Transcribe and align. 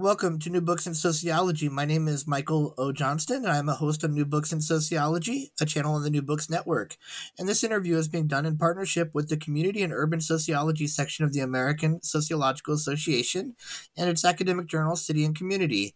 Welcome 0.00 0.38
to 0.38 0.48
New 0.48 0.62
Books 0.62 0.86
in 0.86 0.94
Sociology. 0.94 1.68
My 1.68 1.84
name 1.84 2.08
is 2.08 2.26
Michael 2.26 2.72
O. 2.78 2.90
Johnston, 2.90 3.44
and 3.44 3.48
I'm 3.48 3.68
a 3.68 3.74
host 3.74 4.02
of 4.02 4.10
New 4.10 4.24
Books 4.24 4.50
in 4.50 4.62
Sociology, 4.62 5.52
a 5.60 5.66
channel 5.66 5.94
on 5.94 6.02
the 6.02 6.08
New 6.08 6.22
Books 6.22 6.48
Network. 6.48 6.96
And 7.38 7.46
this 7.46 7.62
interview 7.62 7.98
is 7.98 8.08
being 8.08 8.26
done 8.26 8.46
in 8.46 8.56
partnership 8.56 9.14
with 9.14 9.28
the 9.28 9.36
Community 9.36 9.82
and 9.82 9.92
Urban 9.92 10.22
Sociology 10.22 10.86
section 10.86 11.26
of 11.26 11.34
the 11.34 11.40
American 11.40 12.02
Sociological 12.02 12.72
Association 12.72 13.56
and 13.94 14.08
its 14.08 14.24
academic 14.24 14.68
journal, 14.68 14.96
City 14.96 15.22
and 15.22 15.36
Community. 15.36 15.94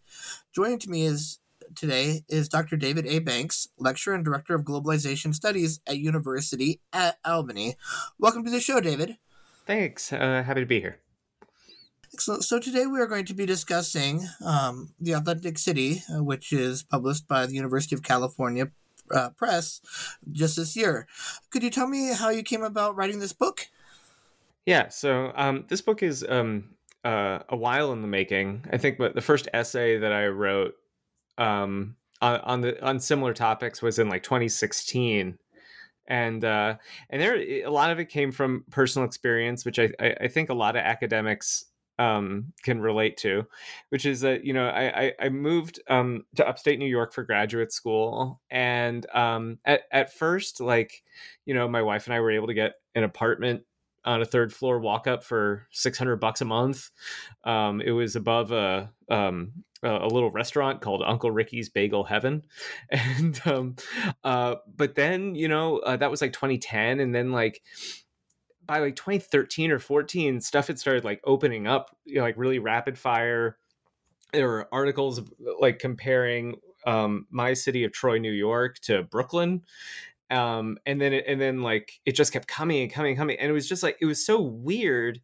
Joining 0.54 0.78
to 0.80 0.90
me 0.90 1.06
is 1.06 1.38
today 1.74 2.24
is 2.28 2.50
Dr. 2.50 2.76
David 2.76 3.06
A. 3.06 3.20
Banks, 3.20 3.68
lecturer 3.78 4.12
and 4.12 4.22
director 4.22 4.54
of 4.54 4.64
globalization 4.64 5.34
studies 5.34 5.80
at 5.86 5.96
University 5.96 6.78
at 6.92 7.16
Albany. 7.24 7.76
Welcome 8.18 8.44
to 8.44 8.50
the 8.50 8.60
show, 8.60 8.82
David. 8.82 9.16
Thanks. 9.66 10.12
Uh, 10.12 10.42
happy 10.44 10.60
to 10.60 10.66
be 10.66 10.80
here. 10.80 10.98
Excellent. 12.14 12.44
So 12.44 12.60
today 12.60 12.86
we 12.86 13.00
are 13.00 13.08
going 13.08 13.24
to 13.24 13.34
be 13.34 13.44
discussing 13.44 14.24
um, 14.46 14.94
The 15.00 15.14
Authentic 15.14 15.58
City, 15.58 16.04
uh, 16.08 16.22
which 16.22 16.52
is 16.52 16.84
published 16.84 17.26
by 17.26 17.44
the 17.44 17.54
University 17.54 17.96
of 17.96 18.04
California 18.04 18.68
uh, 19.10 19.30
Press 19.30 19.80
just 20.30 20.54
this 20.54 20.76
year. 20.76 21.08
Could 21.50 21.64
you 21.64 21.70
tell 21.70 21.88
me 21.88 22.14
how 22.14 22.28
you 22.28 22.44
came 22.44 22.62
about 22.62 22.94
writing 22.94 23.18
this 23.18 23.32
book? 23.32 23.66
Yeah. 24.64 24.90
So 24.90 25.32
um, 25.34 25.64
this 25.66 25.80
book 25.80 26.04
is 26.04 26.24
um, 26.28 26.76
uh, 27.02 27.40
a 27.48 27.56
while 27.56 27.92
in 27.92 28.00
the 28.00 28.06
making. 28.06 28.64
I 28.70 28.78
think 28.78 28.98
the 28.98 29.20
first 29.20 29.48
essay 29.52 29.98
that 29.98 30.12
I 30.12 30.28
wrote 30.28 30.76
um, 31.36 31.96
on, 32.22 32.40
on 32.42 32.60
the 32.60 32.80
on 32.80 33.00
similar 33.00 33.34
topics 33.34 33.82
was 33.82 33.98
in 33.98 34.08
like 34.08 34.22
2016 34.22 35.36
and 36.06 36.44
uh, 36.44 36.76
and 37.10 37.20
there 37.20 37.34
a 37.36 37.66
lot 37.66 37.90
of 37.90 37.98
it 37.98 38.08
came 38.08 38.30
from 38.30 38.64
personal 38.70 39.04
experience, 39.04 39.64
which 39.64 39.80
I, 39.80 39.90
I, 39.98 40.28
think 40.28 40.50
a 40.50 40.54
lot 40.54 40.76
of 40.76 40.82
academics 40.82 41.64
um, 41.98 42.52
can 42.62 42.80
relate 42.80 43.16
to, 43.18 43.46
which 43.90 44.06
is 44.06 44.20
that 44.22 44.44
you 44.44 44.52
know 44.52 44.68
I 44.68 45.04
I, 45.04 45.12
I 45.20 45.28
moved 45.28 45.80
um, 45.88 46.24
to 46.36 46.46
upstate 46.46 46.78
New 46.78 46.86
York 46.86 47.12
for 47.12 47.22
graduate 47.22 47.72
school, 47.72 48.40
and 48.50 49.06
um, 49.14 49.58
at 49.64 49.82
at 49.90 50.12
first 50.12 50.60
like 50.60 51.02
you 51.44 51.54
know 51.54 51.68
my 51.68 51.82
wife 51.82 52.06
and 52.06 52.14
I 52.14 52.20
were 52.20 52.30
able 52.30 52.48
to 52.48 52.54
get 52.54 52.74
an 52.94 53.04
apartment 53.04 53.64
on 54.04 54.20
a 54.20 54.26
third 54.26 54.52
floor 54.52 54.78
walk 54.78 55.06
up 55.06 55.24
for 55.24 55.66
600 55.70 56.16
bucks 56.16 56.40
a 56.40 56.44
month. 56.44 56.90
Um, 57.44 57.80
it 57.80 57.90
was 57.90 58.16
above 58.16 58.52
a, 58.52 58.90
um, 59.08 59.52
a 59.82 60.06
little 60.06 60.30
restaurant 60.30 60.80
called 60.80 61.02
Uncle 61.04 61.30
Ricky's 61.30 61.68
Bagel 61.68 62.04
Heaven. 62.04 62.42
And, 62.90 63.40
um, 63.46 63.76
uh, 64.22 64.56
but 64.76 64.94
then, 64.94 65.34
you 65.34 65.48
know, 65.48 65.78
uh, 65.78 65.96
that 65.96 66.10
was 66.10 66.20
like 66.20 66.32
2010. 66.32 67.00
And 67.00 67.14
then 67.14 67.32
like, 67.32 67.62
by 68.66 68.78
like 68.78 68.96
2013 68.96 69.70
or 69.70 69.78
14, 69.78 70.40
stuff 70.40 70.66
had 70.66 70.78
started 70.78 71.04
like 71.04 71.20
opening 71.24 71.66
up, 71.66 71.96
you 72.04 72.16
know, 72.16 72.22
like 72.22 72.36
really 72.36 72.58
rapid 72.58 72.98
fire. 72.98 73.58
There 74.32 74.48
were 74.48 74.68
articles 74.72 75.20
like 75.60 75.78
comparing 75.78 76.56
um, 76.86 77.26
my 77.30 77.54
city 77.54 77.84
of 77.84 77.92
Troy, 77.92 78.18
New 78.18 78.32
York, 78.32 78.78
to 78.80 79.04
Brooklyn, 79.04 79.62
um, 80.30 80.78
and 80.86 81.00
then 81.00 81.12
it, 81.12 81.24
and 81.26 81.40
then 81.40 81.62
like 81.62 82.00
it 82.04 82.12
just 82.12 82.32
kept 82.32 82.48
coming 82.48 82.82
and 82.82 82.92
coming 82.92 83.12
and 83.12 83.18
coming, 83.18 83.38
and 83.38 83.48
it 83.48 83.52
was 83.52 83.68
just 83.68 83.82
like 83.82 83.96
it 84.00 84.06
was 84.06 84.24
so 84.24 84.40
weird 84.40 85.20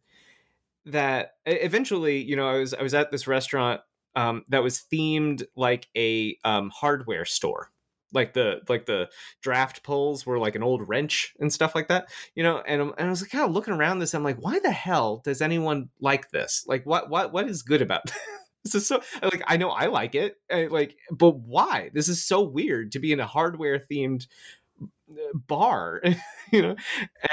that 0.85 1.33
eventually, 1.45 2.17
you 2.17 2.35
know, 2.35 2.47
I 2.47 2.57
was 2.57 2.73
I 2.73 2.81
was 2.81 2.93
at 2.93 3.11
this 3.11 3.27
restaurant 3.27 3.81
um, 4.15 4.45
that 4.49 4.63
was 4.63 4.85
themed 4.91 5.43
like 5.55 5.87
a 5.95 6.37
um, 6.43 6.71
hardware 6.73 7.25
store 7.25 7.71
like 8.13 8.33
the 8.33 8.61
like 8.67 8.85
the 8.85 9.09
draft 9.41 9.83
pulls 9.83 10.25
were 10.25 10.39
like 10.39 10.55
an 10.55 10.63
old 10.63 10.87
wrench 10.87 11.33
and 11.39 11.51
stuff 11.51 11.75
like 11.75 11.87
that 11.87 12.09
you 12.35 12.43
know 12.43 12.61
and, 12.67 12.81
and 12.81 12.93
i 12.97 13.09
was 13.09 13.21
like 13.21 13.31
kind 13.31 13.43
of 13.43 13.51
looking 13.51 13.73
around 13.73 13.99
this 13.99 14.13
i'm 14.13 14.23
like 14.23 14.37
why 14.37 14.59
the 14.59 14.71
hell 14.71 15.21
does 15.23 15.41
anyone 15.41 15.89
like 15.99 16.29
this? 16.31 16.65
Like 16.67 16.85
what 16.85 17.09
what 17.09 17.31
what 17.31 17.47
is 17.47 17.61
good 17.61 17.81
about 17.81 18.05
this? 18.63 18.75
Is 18.75 18.87
so 18.87 19.01
like 19.21 19.43
i 19.47 19.57
know 19.57 19.69
i 19.69 19.87
like 19.87 20.15
it 20.15 20.37
like 20.69 20.97
but 21.11 21.37
why? 21.37 21.89
This 21.93 22.07
is 22.07 22.23
so 22.23 22.41
weird 22.41 22.91
to 22.93 22.99
be 22.99 23.11
in 23.11 23.19
a 23.19 23.27
hardware 23.27 23.79
themed 23.79 24.27
uh, 24.81 25.37
bar 25.47 26.01
you 26.51 26.61
know 26.61 26.75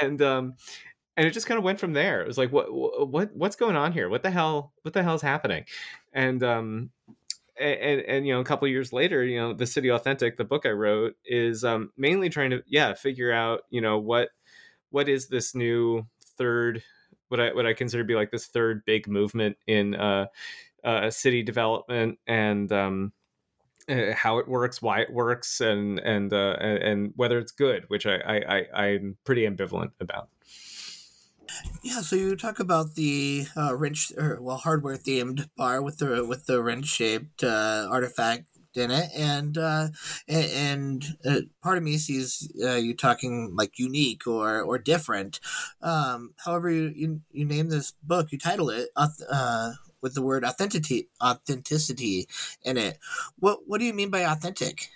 and 0.01 0.21
um 0.21 0.53
and 1.17 1.27
it 1.27 1.31
just 1.31 1.47
kind 1.47 1.57
of 1.57 1.65
went 1.65 1.81
from 1.81 1.91
there. 1.91 2.21
It 2.21 2.27
was 2.27 2.37
like 2.37 2.51
what 2.51 2.67
what 2.71 3.35
what's 3.35 3.57
going 3.57 3.75
on 3.75 3.91
here? 3.91 4.07
What 4.07 4.23
the 4.23 4.31
hell 4.31 4.71
what 4.83 4.93
the 4.93 5.03
hell 5.03 5.15
is 5.15 5.21
happening? 5.21 5.65
And 6.13 6.41
um 6.43 6.91
and, 7.59 8.01
and 8.01 8.27
you 8.27 8.33
know 8.33 8.39
a 8.39 8.45
couple 8.45 8.67
years 8.67 8.93
later 8.93 9.23
you 9.23 9.37
know 9.39 9.53
the 9.53 9.67
city 9.67 9.89
authentic 9.89 10.37
the 10.37 10.43
book 10.43 10.65
i 10.65 10.69
wrote 10.69 11.15
is 11.25 11.63
um, 11.63 11.91
mainly 11.97 12.29
trying 12.29 12.49
to 12.49 12.63
yeah 12.67 12.93
figure 12.93 13.31
out 13.31 13.61
you 13.69 13.81
know 13.81 13.97
what 13.97 14.29
what 14.91 15.09
is 15.09 15.27
this 15.27 15.53
new 15.53 16.05
third 16.37 16.81
what 17.27 17.39
i 17.39 17.53
what 17.53 17.65
i 17.65 17.73
consider 17.73 18.03
to 18.03 18.07
be 18.07 18.15
like 18.15 18.31
this 18.31 18.47
third 18.47 18.83
big 18.85 19.07
movement 19.07 19.57
in 19.67 19.95
uh, 19.95 20.25
uh 20.83 21.09
city 21.09 21.43
development 21.43 22.17
and 22.27 22.71
um 22.71 23.11
uh, 23.89 24.13
how 24.13 24.37
it 24.37 24.47
works 24.47 24.81
why 24.81 24.99
it 25.01 25.11
works 25.11 25.61
and 25.61 25.99
and 25.99 26.31
uh 26.33 26.55
and, 26.59 27.11
whether 27.15 27.39
it's 27.39 27.51
good 27.51 27.83
which 27.87 28.05
I 28.05 28.65
i 28.75 28.85
i'm 28.85 29.17
pretty 29.25 29.47
ambivalent 29.47 29.91
about 29.99 30.29
yeah, 31.83 32.01
so 32.01 32.15
you 32.15 32.35
talk 32.35 32.59
about 32.59 32.95
the 32.95 33.45
uh, 33.55 33.75
wrench 33.75 34.11
or 34.17 34.39
well 34.41 34.57
hardware 34.57 34.97
themed 34.97 35.49
bar 35.57 35.81
with 35.81 35.97
the 35.99 36.25
with 36.25 36.45
the 36.45 36.61
wrench 36.61 36.87
shaped 36.87 37.43
uh, 37.43 37.87
artifact 37.89 38.45
in 38.75 38.91
it, 38.91 39.09
and 39.15 39.57
uh, 39.57 39.87
and 40.27 41.05
uh, 41.25 41.41
part 41.63 41.77
of 41.77 41.83
me 41.83 41.97
sees 41.97 42.51
uh, 42.63 42.75
you 42.75 42.95
talking 42.95 43.53
like 43.55 43.79
unique 43.79 44.27
or 44.27 44.61
or 44.61 44.77
different. 44.77 45.39
Um, 45.81 46.33
however, 46.45 46.69
you, 46.69 46.91
you 46.95 47.21
you 47.31 47.45
name 47.45 47.69
this 47.69 47.93
book, 48.03 48.31
you 48.31 48.37
title 48.37 48.69
it 48.69 48.89
uh, 48.95 49.71
with 50.01 50.13
the 50.13 50.21
word 50.21 50.45
authenticity 50.45 51.09
authenticity 51.23 52.27
in 52.63 52.77
it. 52.77 52.97
What 53.37 53.59
what 53.67 53.79
do 53.79 53.85
you 53.85 53.93
mean 53.93 54.09
by 54.09 54.21
authentic? 54.21 54.89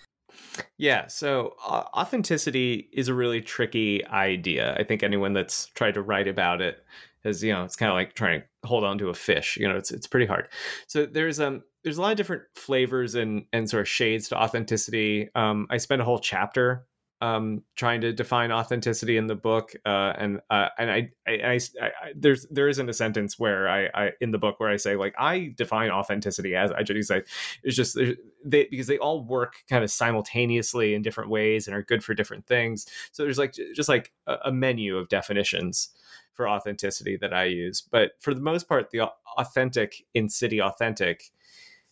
Yeah, 0.77 1.07
so 1.07 1.55
uh, 1.65 1.83
authenticity 1.95 2.89
is 2.93 3.07
a 3.07 3.13
really 3.13 3.41
tricky 3.41 4.05
idea. 4.07 4.75
I 4.77 4.83
think 4.83 5.03
anyone 5.03 5.33
that's 5.33 5.67
tried 5.67 5.93
to 5.95 6.01
write 6.01 6.27
about 6.27 6.61
it 6.61 6.83
has, 7.23 7.43
you 7.43 7.53
know, 7.53 7.63
it's 7.63 7.75
kind 7.75 7.89
of 7.89 7.95
like 7.95 8.13
trying 8.13 8.41
to 8.41 8.67
hold 8.67 8.83
on 8.83 8.97
to 8.99 9.09
a 9.09 9.13
fish. 9.13 9.57
You 9.57 9.67
know, 9.67 9.77
it's 9.77 9.91
it's 9.91 10.07
pretty 10.07 10.25
hard. 10.25 10.47
So 10.87 11.05
there's 11.05 11.39
um 11.39 11.63
there's 11.83 11.97
a 11.97 12.01
lot 12.01 12.11
of 12.11 12.17
different 12.17 12.43
flavors 12.55 13.15
and 13.15 13.45
and 13.53 13.69
sort 13.69 13.81
of 13.81 13.87
shades 13.87 14.29
to 14.29 14.37
authenticity. 14.41 15.29
Um, 15.35 15.67
I 15.69 15.77
spent 15.77 16.01
a 16.01 16.05
whole 16.05 16.19
chapter 16.19 16.85
um, 17.23 17.63
trying 17.77 18.01
to 18.01 18.11
define 18.11 18.51
authenticity 18.51 19.15
in 19.15 19.27
the 19.27 19.35
book, 19.35 19.71
uh, 19.85 20.11
and 20.17 20.41
uh, 20.49 20.67
and 20.77 20.91
I, 20.91 21.09
I, 21.25 21.31
I, 21.31 21.59
I, 21.81 21.89
there's 22.13 22.45
there 22.51 22.67
isn't 22.67 22.89
a 22.89 22.93
sentence 22.93 23.39
where 23.39 23.69
I, 23.69 23.87
I 23.93 24.11
in 24.19 24.31
the 24.31 24.37
book 24.37 24.59
where 24.59 24.69
I 24.69 24.75
say 24.75 24.97
like 24.97 25.15
I 25.17 25.53
define 25.55 25.89
authenticity 25.89 26.53
as 26.53 26.73
I 26.73 26.83
just 26.83 27.07
say 27.07 27.23
it's 27.63 27.77
just 27.77 27.97
they 28.43 28.67
because 28.69 28.87
they 28.87 28.97
all 28.97 29.23
work 29.23 29.63
kind 29.69 29.85
of 29.85 29.89
simultaneously 29.89 30.95
in 30.95 31.01
different 31.01 31.29
ways 31.29 31.65
and 31.65 31.77
are 31.77 31.81
good 31.81 32.03
for 32.03 32.13
different 32.13 32.45
things. 32.45 32.87
So 33.13 33.23
there's 33.23 33.37
like 33.37 33.53
just 33.73 33.87
like 33.87 34.11
a, 34.27 34.35
a 34.45 34.51
menu 34.51 34.97
of 34.97 35.07
definitions 35.07 35.91
for 36.33 36.49
authenticity 36.49 37.15
that 37.21 37.33
I 37.33 37.45
use, 37.45 37.81
but 37.81 38.11
for 38.19 38.33
the 38.33 38.41
most 38.41 38.67
part, 38.67 38.91
the 38.91 39.09
authentic 39.37 40.03
in 40.13 40.27
city 40.27 40.61
authentic 40.61 41.31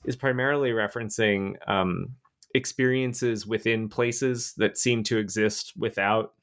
is 0.03 0.17
primarily 0.17 0.71
referencing 0.71 1.55
um, 1.69 2.15
experiences 2.53 3.45
within 3.45 3.89
places 3.89 4.53
that 4.57 4.77
seem 4.77 5.03
to 5.03 5.17
exist 5.17 5.73
without 5.77 6.33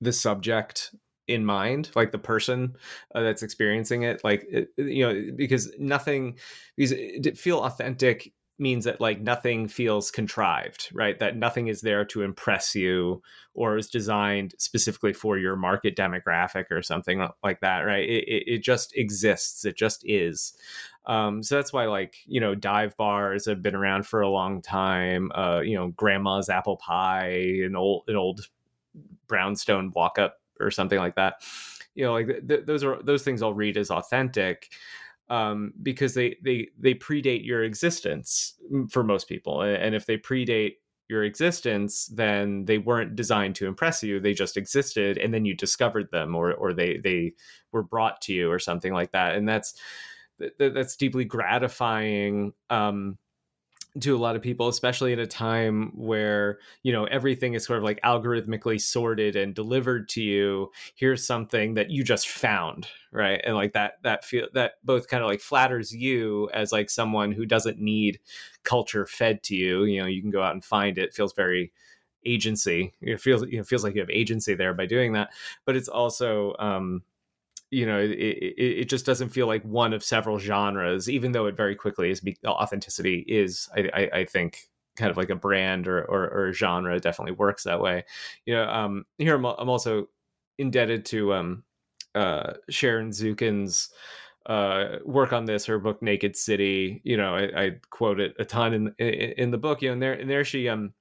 the 0.00 0.12
subject 0.12 0.94
in 1.26 1.44
mind 1.44 1.90
like 1.94 2.12
the 2.12 2.18
person 2.18 2.76
uh, 3.14 3.22
that's 3.22 3.42
experiencing 3.42 4.02
it 4.02 4.22
like 4.24 4.44
it, 4.50 4.68
you 4.76 5.06
know 5.06 5.32
because 5.36 5.72
nothing 5.78 6.36
because 6.76 6.92
it 6.92 7.38
feel 7.38 7.60
authentic 7.60 8.30
means 8.58 8.84
that 8.84 9.00
like 9.00 9.20
nothing 9.20 9.66
feels 9.66 10.10
contrived, 10.10 10.88
right? 10.92 11.18
That 11.18 11.36
nothing 11.36 11.66
is 11.66 11.80
there 11.80 12.04
to 12.06 12.22
impress 12.22 12.74
you 12.74 13.20
or 13.52 13.76
is 13.76 13.88
designed 13.88 14.54
specifically 14.58 15.12
for 15.12 15.38
your 15.38 15.56
market 15.56 15.96
demographic 15.96 16.66
or 16.70 16.82
something 16.82 17.26
like 17.42 17.60
that, 17.60 17.80
right? 17.80 18.08
It, 18.08 18.24
it, 18.28 18.44
it 18.46 18.58
just 18.62 18.96
exists. 18.96 19.64
It 19.64 19.76
just 19.76 20.02
is. 20.04 20.54
Um, 21.06 21.42
so 21.42 21.56
that's 21.56 21.72
why, 21.72 21.86
like, 21.86 22.16
you 22.26 22.40
know, 22.40 22.54
dive 22.54 22.96
bars 22.96 23.46
have 23.46 23.62
been 23.62 23.74
around 23.74 24.06
for 24.06 24.22
a 24.22 24.28
long 24.28 24.62
time. 24.62 25.30
Uh, 25.34 25.60
you 25.60 25.76
know, 25.76 25.88
grandma's 25.88 26.48
apple 26.48 26.76
pie, 26.76 27.60
an 27.64 27.76
old, 27.76 28.04
an 28.08 28.16
old 28.16 28.48
brownstone 29.26 29.92
walk 29.94 30.18
up 30.18 30.40
or 30.60 30.70
something 30.70 30.98
like 30.98 31.16
that. 31.16 31.42
You 31.94 32.04
know, 32.04 32.12
like 32.12 32.26
th- 32.26 32.48
th- 32.48 32.66
those 32.66 32.82
are 32.84 33.02
those 33.02 33.22
things 33.22 33.42
I'll 33.42 33.54
read 33.54 33.76
as 33.76 33.90
authentic 33.90 34.72
um, 35.28 35.72
because 35.82 36.14
they 36.14 36.36
they 36.42 36.68
they 36.78 36.94
predate 36.94 37.44
your 37.44 37.64
existence 37.64 38.54
for 38.90 39.02
most 39.04 39.28
people, 39.28 39.62
and 39.62 39.94
if 39.94 40.06
they 40.06 40.18
predate 40.18 40.74
your 41.08 41.24
existence, 41.24 42.06
then 42.06 42.64
they 42.64 42.78
weren't 42.78 43.14
designed 43.14 43.54
to 43.56 43.66
impress 43.66 44.02
you. 44.02 44.18
They 44.18 44.32
just 44.32 44.56
existed, 44.56 45.18
and 45.18 45.32
then 45.32 45.44
you 45.44 45.54
discovered 45.54 46.10
them, 46.10 46.34
or 46.34 46.52
or 46.54 46.72
they 46.72 46.98
they 46.98 47.34
were 47.72 47.82
brought 47.82 48.20
to 48.22 48.32
you, 48.32 48.50
or 48.50 48.58
something 48.58 48.92
like 48.92 49.12
that. 49.12 49.34
And 49.36 49.48
that's 49.48 49.74
that's 50.58 50.96
deeply 50.96 51.24
gratifying. 51.24 52.52
Um, 52.70 53.18
to 54.00 54.16
a 54.16 54.18
lot 54.18 54.34
of 54.34 54.42
people, 54.42 54.66
especially 54.66 55.12
at 55.12 55.20
a 55.20 55.26
time 55.26 55.92
where, 55.94 56.58
you 56.82 56.92
know, 56.92 57.04
everything 57.04 57.54
is 57.54 57.64
sort 57.64 57.78
of 57.78 57.84
like 57.84 58.00
algorithmically 58.02 58.80
sorted 58.80 59.36
and 59.36 59.54
delivered 59.54 60.08
to 60.08 60.20
you. 60.20 60.72
Here's 60.96 61.24
something 61.24 61.74
that 61.74 61.90
you 61.90 62.02
just 62.02 62.28
found, 62.28 62.88
right? 63.12 63.40
And 63.44 63.54
like 63.54 63.72
that, 63.74 64.02
that 64.02 64.24
feel 64.24 64.48
that 64.54 64.74
both 64.82 65.06
kind 65.06 65.22
of 65.22 65.28
like 65.28 65.40
flatters 65.40 65.94
you 65.94 66.50
as 66.52 66.72
like 66.72 66.90
someone 66.90 67.30
who 67.30 67.46
doesn't 67.46 67.78
need 67.78 68.18
culture 68.64 69.06
fed 69.06 69.44
to 69.44 69.54
you. 69.54 69.84
You 69.84 70.00
know, 70.00 70.08
you 70.08 70.20
can 70.20 70.32
go 70.32 70.42
out 70.42 70.54
and 70.54 70.64
find 70.64 70.98
it. 70.98 71.14
Feels 71.14 71.32
very 71.32 71.72
agency. 72.26 72.94
It 73.00 73.20
feels, 73.20 73.44
you 73.46 73.58
know, 73.58 73.64
feels 73.64 73.84
like 73.84 73.94
you 73.94 74.00
have 74.00 74.10
agency 74.10 74.54
there 74.54 74.74
by 74.74 74.86
doing 74.86 75.12
that. 75.12 75.30
But 75.66 75.76
it's 75.76 75.88
also, 75.88 76.56
um, 76.58 77.04
you 77.74 77.84
know 77.84 77.98
it, 77.98 78.10
it, 78.10 78.54
it, 78.58 78.88
just 78.88 79.04
doesn't 79.04 79.30
feel 79.30 79.46
like 79.46 79.62
one 79.64 79.92
of 79.92 80.04
several 80.04 80.38
genres 80.38 81.10
even 81.10 81.32
though 81.32 81.46
it 81.46 81.56
very 81.56 81.74
quickly 81.74 82.10
is 82.10 82.22
authenticity 82.46 83.24
is 83.26 83.68
I, 83.76 83.90
I, 83.92 84.18
I 84.20 84.24
think 84.24 84.68
kind 84.96 85.10
of 85.10 85.16
like 85.16 85.30
a 85.30 85.34
brand 85.34 85.88
or, 85.88 86.04
or, 86.04 86.28
or, 86.28 86.48
a 86.48 86.52
genre 86.52 86.98
definitely 87.00 87.32
works 87.32 87.64
that 87.64 87.80
way. 87.80 88.04
You 88.46 88.54
know 88.54 88.68
um 88.68 89.04
here 89.18 89.34
i'm, 89.34 89.44
I'm 89.44 89.68
also 89.68 90.08
indebted 90.58 91.04
to 91.06 91.34
um 91.34 91.64
uh 92.14 92.54
sharon 92.70 93.10
zukin's 93.10 93.90
uh 94.46 94.98
work 95.04 95.32
on 95.32 95.46
this 95.46 95.66
her 95.66 95.78
book 95.78 96.00
naked 96.00 96.36
city. 96.36 97.00
You 97.04 97.16
know 97.16 97.34
i, 97.34 97.64
I 97.64 97.70
quote 97.90 98.20
it 98.20 98.34
a 98.38 98.44
ton 98.44 98.72
in, 98.72 98.94
in 98.98 99.08
in 99.08 99.50
the 99.50 99.58
book 99.58 99.82
you 99.82 99.88
know 99.88 99.94
and 99.94 100.02
there 100.02 100.12
and 100.12 100.30
there 100.30 100.44
she 100.44 100.68
um 100.68 100.92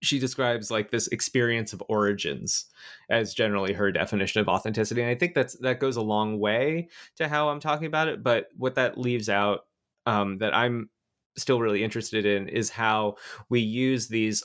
she 0.00 0.18
describes 0.18 0.70
like 0.70 0.90
this 0.90 1.08
experience 1.08 1.72
of 1.72 1.82
origins 1.88 2.66
as 3.10 3.34
generally 3.34 3.72
her 3.72 3.90
definition 3.90 4.40
of 4.40 4.48
authenticity 4.48 5.00
and 5.00 5.10
i 5.10 5.14
think 5.14 5.34
that's 5.34 5.54
that 5.58 5.80
goes 5.80 5.96
a 5.96 6.02
long 6.02 6.38
way 6.38 6.88
to 7.16 7.28
how 7.28 7.48
i'm 7.48 7.60
talking 7.60 7.86
about 7.86 8.08
it 8.08 8.22
but 8.22 8.48
what 8.56 8.74
that 8.74 8.98
leaves 8.98 9.28
out 9.28 9.60
um, 10.06 10.38
that 10.38 10.54
i'm 10.54 10.88
still 11.36 11.60
really 11.60 11.84
interested 11.84 12.26
in 12.26 12.48
is 12.48 12.70
how 12.70 13.14
we 13.48 13.60
use 13.60 14.08
these 14.08 14.42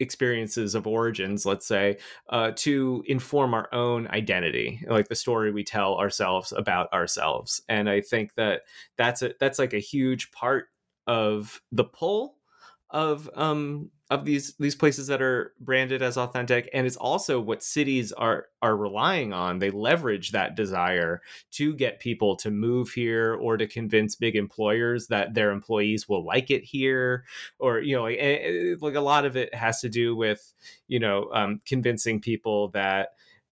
experiences 0.00 0.76
of 0.76 0.86
origins 0.86 1.44
let's 1.44 1.66
say 1.66 1.96
uh, 2.30 2.52
to 2.54 3.02
inform 3.06 3.52
our 3.52 3.68
own 3.72 4.06
identity 4.08 4.84
like 4.88 5.08
the 5.08 5.14
story 5.16 5.50
we 5.50 5.64
tell 5.64 5.96
ourselves 5.96 6.52
about 6.52 6.92
ourselves 6.92 7.60
and 7.68 7.90
i 7.90 8.00
think 8.00 8.34
that 8.34 8.62
that's 8.96 9.22
a 9.22 9.32
that's 9.40 9.58
like 9.58 9.72
a 9.72 9.78
huge 9.78 10.30
part 10.30 10.66
of 11.08 11.60
the 11.72 11.84
pull 11.84 12.36
of 12.90 13.28
um 13.34 13.90
of 14.10 14.24
these 14.24 14.54
these 14.58 14.74
places 14.74 15.06
that 15.08 15.20
are 15.20 15.52
branded 15.60 16.00
as 16.00 16.16
authentic 16.16 16.70
and 16.72 16.86
it's 16.86 16.96
also 16.96 17.40
what 17.40 17.62
cities 17.62 18.10
are 18.12 18.46
are 18.62 18.76
relying 18.76 19.32
on. 19.32 19.58
They 19.58 19.70
leverage 19.70 20.32
that 20.32 20.56
desire 20.56 21.20
to 21.52 21.74
get 21.74 22.00
people 22.00 22.36
to 22.36 22.50
move 22.50 22.90
here 22.90 23.34
or 23.34 23.56
to 23.56 23.66
convince 23.66 24.16
big 24.16 24.34
employers 24.34 25.08
that 25.08 25.34
their 25.34 25.50
employees 25.50 26.08
will 26.08 26.24
like 26.24 26.50
it 26.50 26.64
here 26.64 27.24
or 27.58 27.80
you 27.80 27.96
know 27.96 28.04
like, 28.04 28.18
eh, 28.18 28.38
eh, 28.42 28.74
like 28.80 28.94
a 28.94 29.00
lot 29.00 29.26
of 29.26 29.36
it 29.36 29.54
has 29.54 29.80
to 29.80 29.88
do 29.88 30.16
with 30.16 30.54
you 30.86 30.98
know 30.98 31.28
um, 31.32 31.60
convincing 31.66 32.20
people 32.20 32.68
that 32.68 33.10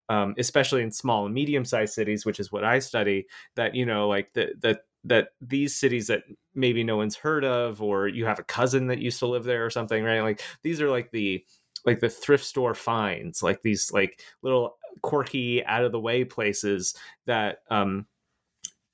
um, 0.08 0.34
especially 0.38 0.82
in 0.82 0.92
small 0.92 1.26
and 1.26 1.34
medium 1.34 1.64
sized 1.64 1.94
cities, 1.94 2.24
which 2.24 2.38
is 2.38 2.52
what 2.52 2.64
I 2.64 2.78
study, 2.78 3.26
that 3.56 3.74
you 3.74 3.86
know, 3.86 4.08
like 4.08 4.32
the 4.34 4.54
the 4.60 4.80
that 5.06 5.28
these 5.40 5.74
cities 5.74 6.08
that 6.08 6.22
maybe 6.54 6.82
no 6.82 6.96
one's 6.96 7.16
heard 7.16 7.44
of 7.44 7.80
or 7.82 8.08
you 8.08 8.26
have 8.26 8.38
a 8.38 8.44
cousin 8.44 8.88
that 8.88 8.98
used 8.98 9.18
to 9.20 9.26
live 9.26 9.44
there 9.44 9.64
or 9.64 9.70
something 9.70 10.04
right? 10.04 10.20
Like 10.20 10.42
these 10.62 10.80
are 10.80 10.90
like 10.90 11.10
the 11.10 11.44
like 11.84 12.00
the 12.00 12.08
thrift 12.08 12.44
store 12.44 12.74
finds 12.74 13.42
like 13.42 13.62
these 13.62 13.92
like 13.92 14.20
little 14.42 14.76
quirky 15.02 15.64
out 15.64 15.84
of 15.84 15.92
the 15.92 16.00
way 16.00 16.24
places 16.24 16.94
that 17.26 17.58
um 17.70 18.06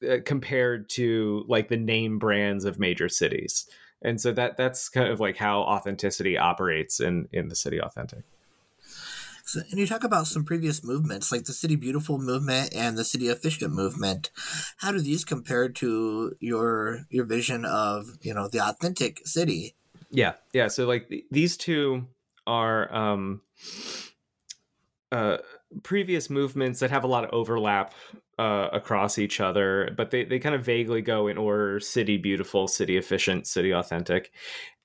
uh, 0.08 0.18
compared 0.24 0.88
to 0.90 1.44
like 1.48 1.68
the 1.68 1.76
name 1.76 2.18
brands 2.18 2.64
of 2.64 2.78
major 2.78 3.08
cities. 3.08 3.68
And 4.02 4.20
so 4.20 4.32
that 4.32 4.56
that's 4.56 4.88
kind 4.88 5.08
of 5.08 5.20
like 5.20 5.36
how 5.36 5.60
authenticity 5.60 6.36
operates 6.36 7.00
in 7.00 7.28
in 7.32 7.48
the 7.48 7.56
city 7.56 7.80
authentic 7.80 8.24
so, 9.44 9.60
and 9.70 9.78
you 9.78 9.86
talk 9.86 10.04
about 10.04 10.26
some 10.26 10.44
previous 10.44 10.84
movements, 10.84 11.32
like 11.32 11.44
the 11.44 11.52
City 11.52 11.76
Beautiful 11.76 12.18
movement 12.18 12.74
and 12.74 12.96
the 12.96 13.04
City 13.04 13.28
Efficient 13.28 13.72
movement. 13.72 14.30
How 14.78 14.92
do 14.92 15.00
these 15.00 15.24
compare 15.24 15.68
to 15.68 16.36
your 16.40 17.06
your 17.10 17.24
vision 17.24 17.64
of 17.64 18.18
you 18.22 18.34
know 18.34 18.48
the 18.48 18.60
authentic 18.60 19.26
city? 19.26 19.74
Yeah, 20.10 20.34
yeah. 20.52 20.68
So 20.68 20.86
like 20.86 21.08
th- 21.08 21.24
these 21.30 21.56
two 21.56 22.06
are 22.46 22.92
um, 22.94 23.42
uh, 25.10 25.38
previous 25.82 26.30
movements 26.30 26.80
that 26.80 26.90
have 26.90 27.04
a 27.04 27.08
lot 27.08 27.24
of 27.24 27.30
overlap 27.32 27.94
uh, 28.38 28.68
across 28.72 29.18
each 29.18 29.40
other, 29.40 29.90
but 29.96 30.10
they, 30.10 30.24
they 30.24 30.38
kind 30.38 30.54
of 30.54 30.64
vaguely 30.64 31.02
go 31.02 31.26
in 31.26 31.36
order: 31.36 31.80
city 31.80 32.16
beautiful, 32.16 32.68
city 32.68 32.96
efficient, 32.96 33.46
city 33.46 33.72
authentic 33.72 34.30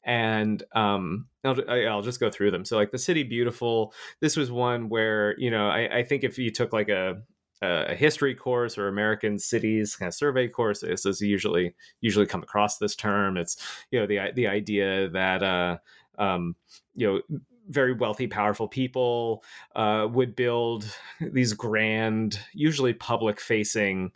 and 0.07 0.63
um, 0.71 1.27
I'll, 1.43 1.59
I'll 1.69 2.01
just 2.01 2.19
go 2.19 2.31
through 2.31 2.51
them. 2.51 2.65
So 2.65 2.77
like 2.77 2.91
the 2.91 2.97
city 2.97 3.23
beautiful, 3.23 3.93
this 4.21 4.37
was 4.37 4.49
one 4.49 4.89
where 4.89 5.37
you 5.37 5.51
know 5.51 5.67
I, 5.67 5.99
I 5.99 6.03
think 6.03 6.23
if 6.23 6.39
you 6.39 6.49
took 6.49 6.73
like 6.73 6.89
a 6.89 7.21
a 7.61 7.95
history 7.95 8.35
course 8.35 8.77
or 8.77 8.87
American 8.87 9.39
cities 9.39 9.95
kind 9.95 10.07
of 10.07 10.13
survey 10.13 10.47
course, 10.47 10.81
this 10.81 11.05
is 11.05 11.21
usually 11.21 11.75
usually 12.01 12.25
come 12.25 12.41
across 12.41 12.77
this 12.77 12.95
term. 12.95 13.37
It's 13.37 13.57
you 13.91 13.99
know 13.99 14.07
the 14.07 14.31
the 14.33 14.47
idea 14.47 15.09
that 15.09 15.43
uh, 15.43 15.77
um, 16.17 16.55
you 16.95 17.07
know 17.29 17.39
very 17.69 17.91
wealthy, 17.91 18.27
powerful 18.27 18.67
people 18.67 19.43
uh, 19.75 20.07
would 20.09 20.35
build 20.37 20.89
these 21.19 21.51
grand, 21.51 22.39
usually 22.53 22.93
public 22.93 23.41
facing 23.41 24.11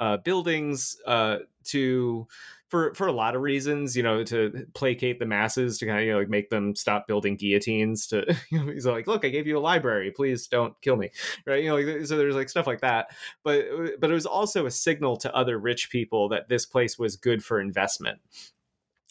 uh, 0.00 0.16
buildings 0.18 0.96
uh, 1.06 1.38
to 1.64 2.26
for 2.68 2.92
for 2.94 3.06
a 3.06 3.12
lot 3.12 3.36
of 3.36 3.42
reasons, 3.42 3.96
you 3.96 4.02
know, 4.02 4.24
to 4.24 4.66
placate 4.74 5.18
the 5.18 5.26
masses, 5.26 5.78
to 5.78 5.86
kind 5.86 5.98
of 5.98 6.04
you 6.04 6.12
know 6.12 6.18
like 6.18 6.28
make 6.28 6.50
them 6.50 6.74
stop 6.74 7.06
building 7.06 7.36
guillotines. 7.36 8.06
To 8.08 8.24
you 8.50 8.58
know, 8.58 8.72
he's 8.72 8.86
like, 8.86 9.06
look, 9.06 9.24
I 9.24 9.28
gave 9.28 9.46
you 9.46 9.58
a 9.58 9.60
library, 9.60 10.10
please 10.10 10.46
don't 10.46 10.78
kill 10.80 10.96
me, 10.96 11.10
right? 11.46 11.62
You 11.62 11.70
know, 11.70 11.76
like, 11.76 12.06
so 12.06 12.16
there's 12.16 12.34
like 12.34 12.48
stuff 12.48 12.66
like 12.66 12.80
that. 12.80 13.08
But 13.44 13.66
but 14.00 14.10
it 14.10 14.14
was 14.14 14.26
also 14.26 14.66
a 14.66 14.70
signal 14.70 15.16
to 15.18 15.34
other 15.34 15.58
rich 15.58 15.90
people 15.90 16.28
that 16.30 16.48
this 16.48 16.66
place 16.66 16.98
was 16.98 17.16
good 17.16 17.44
for 17.44 17.60
investment, 17.60 18.18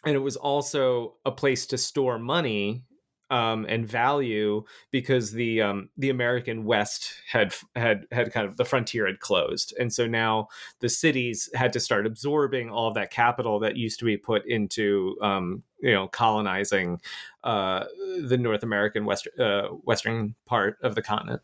and 0.06 0.16
it 0.16 0.20
was 0.20 0.36
also 0.36 1.16
a 1.26 1.32
place 1.32 1.66
to 1.68 1.78
store 1.78 2.20
money 2.20 2.84
um, 3.30 3.66
and 3.68 3.88
value 3.88 4.64
because 4.92 5.32
the 5.32 5.62
um, 5.62 5.90
the 5.98 6.10
American 6.10 6.64
West 6.64 7.14
had 7.28 7.54
had 7.76 8.06
had 8.12 8.32
kind 8.32 8.48
of 8.48 8.58
the 8.58 8.66
frontier 8.66 9.08
had 9.08 9.20
closed, 9.20 9.74
and 9.80 9.92
so 9.92 10.06
now 10.06 10.48
the 10.80 10.90
cities 10.90 11.50
had 11.54 11.74
to 11.74 11.80
start 11.80 12.06
absorbing 12.06 12.70
all 12.70 12.92
that 12.94 13.12
capital 13.12 13.60
that 13.60 13.78
used 13.78 14.00
to 14.00 14.06
be 14.06 14.18
put 14.18 14.46
into 14.46 15.18
um, 15.22 15.64
you 15.80 15.94
know 15.94 16.08
colonizing 16.08 17.02
uh, 17.44 17.86
the 18.22 18.38
North 18.38 18.64
American 18.64 19.06
west 19.06 19.28
uh, 19.40 19.68
western 19.84 20.36
part 20.46 20.78
of 20.82 20.96
the 20.96 21.02
continent. 21.02 21.42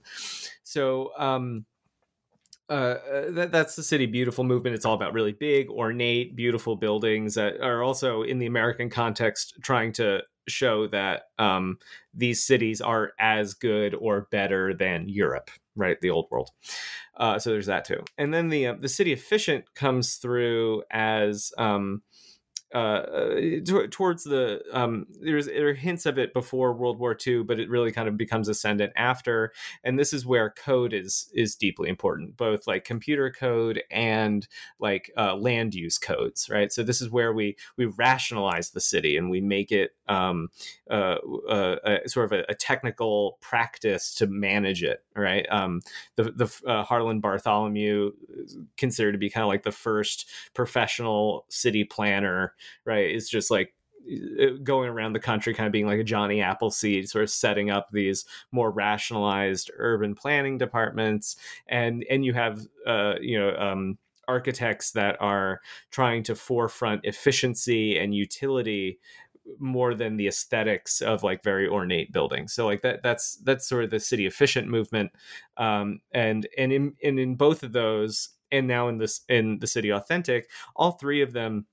So. 0.64 1.12
Um, 1.18 1.66
uh, 2.70 3.30
that, 3.32 3.52
that's 3.52 3.76
the 3.76 3.84
city 3.84 4.06
beautiful 4.06 4.46
movement. 4.46 4.74
It's 4.74 4.86
all 4.86 4.94
about 4.94 5.12
really 5.12 5.34
big, 5.34 5.70
ornate, 5.70 6.38
beautiful 6.38 6.78
buildings 6.78 7.34
that 7.34 7.60
are 7.60 7.84
also 7.84 8.22
in 8.22 8.40
the 8.40 8.46
American 8.46 8.90
context 8.90 9.56
trying 9.62 9.92
to 9.94 10.22
show 10.48 10.88
that 10.88 11.24
um, 11.40 11.78
these 12.14 12.44
cities 12.44 12.82
are 12.82 13.14
as 13.20 13.54
good 13.54 13.96
or 13.96 14.28
better 14.32 14.74
than 14.74 15.10
Europe, 15.10 15.50
right? 15.76 16.00
The 16.02 16.10
old 16.10 16.28
world. 16.32 16.50
Uh, 17.18 17.40
so 17.40 17.52
there's 17.52 17.68
that 17.68 17.86
too. 17.86 18.04
And 18.18 18.34
then 18.34 18.50
the 18.50 18.68
uh, 18.68 18.76
the 18.80 18.90
city 18.90 19.14
efficient 19.14 19.74
comes 19.76 20.16
through 20.16 20.84
as 20.92 21.52
um, 21.58 22.02
uh, 22.74 22.78
uh 22.78 23.36
t- 23.36 23.88
towards 23.90 24.24
the 24.24 24.62
um, 24.74 25.06
there's 25.22 25.48
there 25.48 25.70
are 25.70 25.74
hints 25.74 26.06
of 26.06 26.18
it 26.18 26.34
before 26.34 26.74
World 26.74 27.00
War 27.00 27.16
II, 27.25 27.44
but 27.44 27.60
it 27.60 27.70
really 27.70 27.92
kind 27.92 28.08
of 28.08 28.18
becomes 28.18 28.48
ascendant 28.48 28.94
after. 28.96 29.51
And 29.84 29.98
this 29.98 30.13
is 30.13 30.25
where 30.25 30.50
code 30.51 30.94
is 30.94 31.30
is 31.34 31.56
deeply 31.56 31.90
important, 31.90 32.38
both 32.38 32.68
like 32.68 32.84
computer 32.84 33.32
code 33.32 33.84
and 33.92 34.48
like 34.80 35.12
uh, 35.18 35.36
land 35.36 35.75
use 35.75 35.98
codes, 35.98 36.50
right? 36.50 36.72
So 36.72 36.84
this 36.84 37.01
is 37.01 37.10
where 37.10 37.34
we 37.34 37.56
we 37.78 37.86
rationalize 37.86 38.72
the 38.72 38.82
city 38.82 39.18
and 39.18 39.30
we 39.30 39.42
make 39.42 39.72
it 39.72 39.92
um, 40.08 40.50
uh, 40.90 41.18
uh, 41.50 42.08
sort 42.08 42.32
of 42.32 42.40
a, 42.40 42.46
a, 42.50 42.56
technical 42.56 43.38
practice 43.40 44.13
to 44.16 44.28
manage 44.28 44.84
it, 44.84 45.04
right? 45.16 45.46
Um, 45.50 45.82
the 46.18 46.24
the 46.24 46.70
uh, 46.70 46.84
Harlan 46.84 47.22
Bartholomew 47.22 48.12
is 48.30 48.58
considered 48.78 49.13
to 49.13 49.18
be 49.18 49.30
kind 49.30 49.44
of 49.44 49.48
like 49.48 49.63
the 49.63 49.72
first 49.72 50.30
professional 50.54 51.46
city 51.50 51.86
planner 51.86 52.54
right? 52.86 53.10
It's 53.10 53.30
just 53.30 53.51
like 53.51 53.74
going 54.63 54.89
around 54.89 55.13
the 55.13 55.20
country 55.20 55.53
kind 55.53 55.68
of 55.68 55.74
being 55.74 55.86
like 55.86 56.00
a 56.00 56.03
Johnny 56.03 56.41
Appleseed, 56.41 57.08
sort 57.08 57.24
of 57.24 57.30
setting 57.30 57.70
up 57.70 57.89
these 57.91 58.25
more 58.51 58.72
rationalized 58.72 59.72
urban 59.77 60.15
planning 60.15 60.58
departments. 60.58 61.36
And 61.68 62.06
and 62.10 62.25
you 62.25 62.34
have 62.34 62.65
uh, 62.86 63.15
you 63.22 63.39
know 63.39 63.56
um, 63.56 63.98
architects 64.27 64.91
that 64.91 65.18
are 65.20 65.62
trying 65.91 66.24
to 66.24 66.36
forefront 66.36 67.01
efficiency 67.06 67.98
and 67.98 68.15
utility 68.15 69.00
more 69.60 69.96
than 69.96 70.18
the 70.18 70.27
aesthetics 70.27 71.01
of 71.01 71.24
like 71.24 71.44
very 71.44 71.68
ornate 71.68 72.12
buildings. 72.12 72.53
So 72.53 72.65
like 72.65 72.82
that 72.84 73.01
that's 73.03 73.38
that's 73.38 73.68
sort 73.68 73.84
of 73.84 73.89
the 73.89 74.00
city 74.00 74.25
efficient 74.25 74.68
movement. 74.68 75.12
Um, 75.58 76.00
and 76.12 76.48
and 76.58 76.72
in 76.72 76.94
and 77.03 77.20
in 77.20 77.36
both 77.36 77.63
of 77.63 77.74
those 77.74 78.30
and 78.51 78.68
now 78.68 78.88
in 78.88 78.98
this 78.98 79.22
in 79.30 79.60
the 79.60 79.68
city 79.68 79.91
authentic, 79.91 80.50
all 80.75 80.91
three 80.94 81.22
of 81.22 81.34
them 81.34 81.65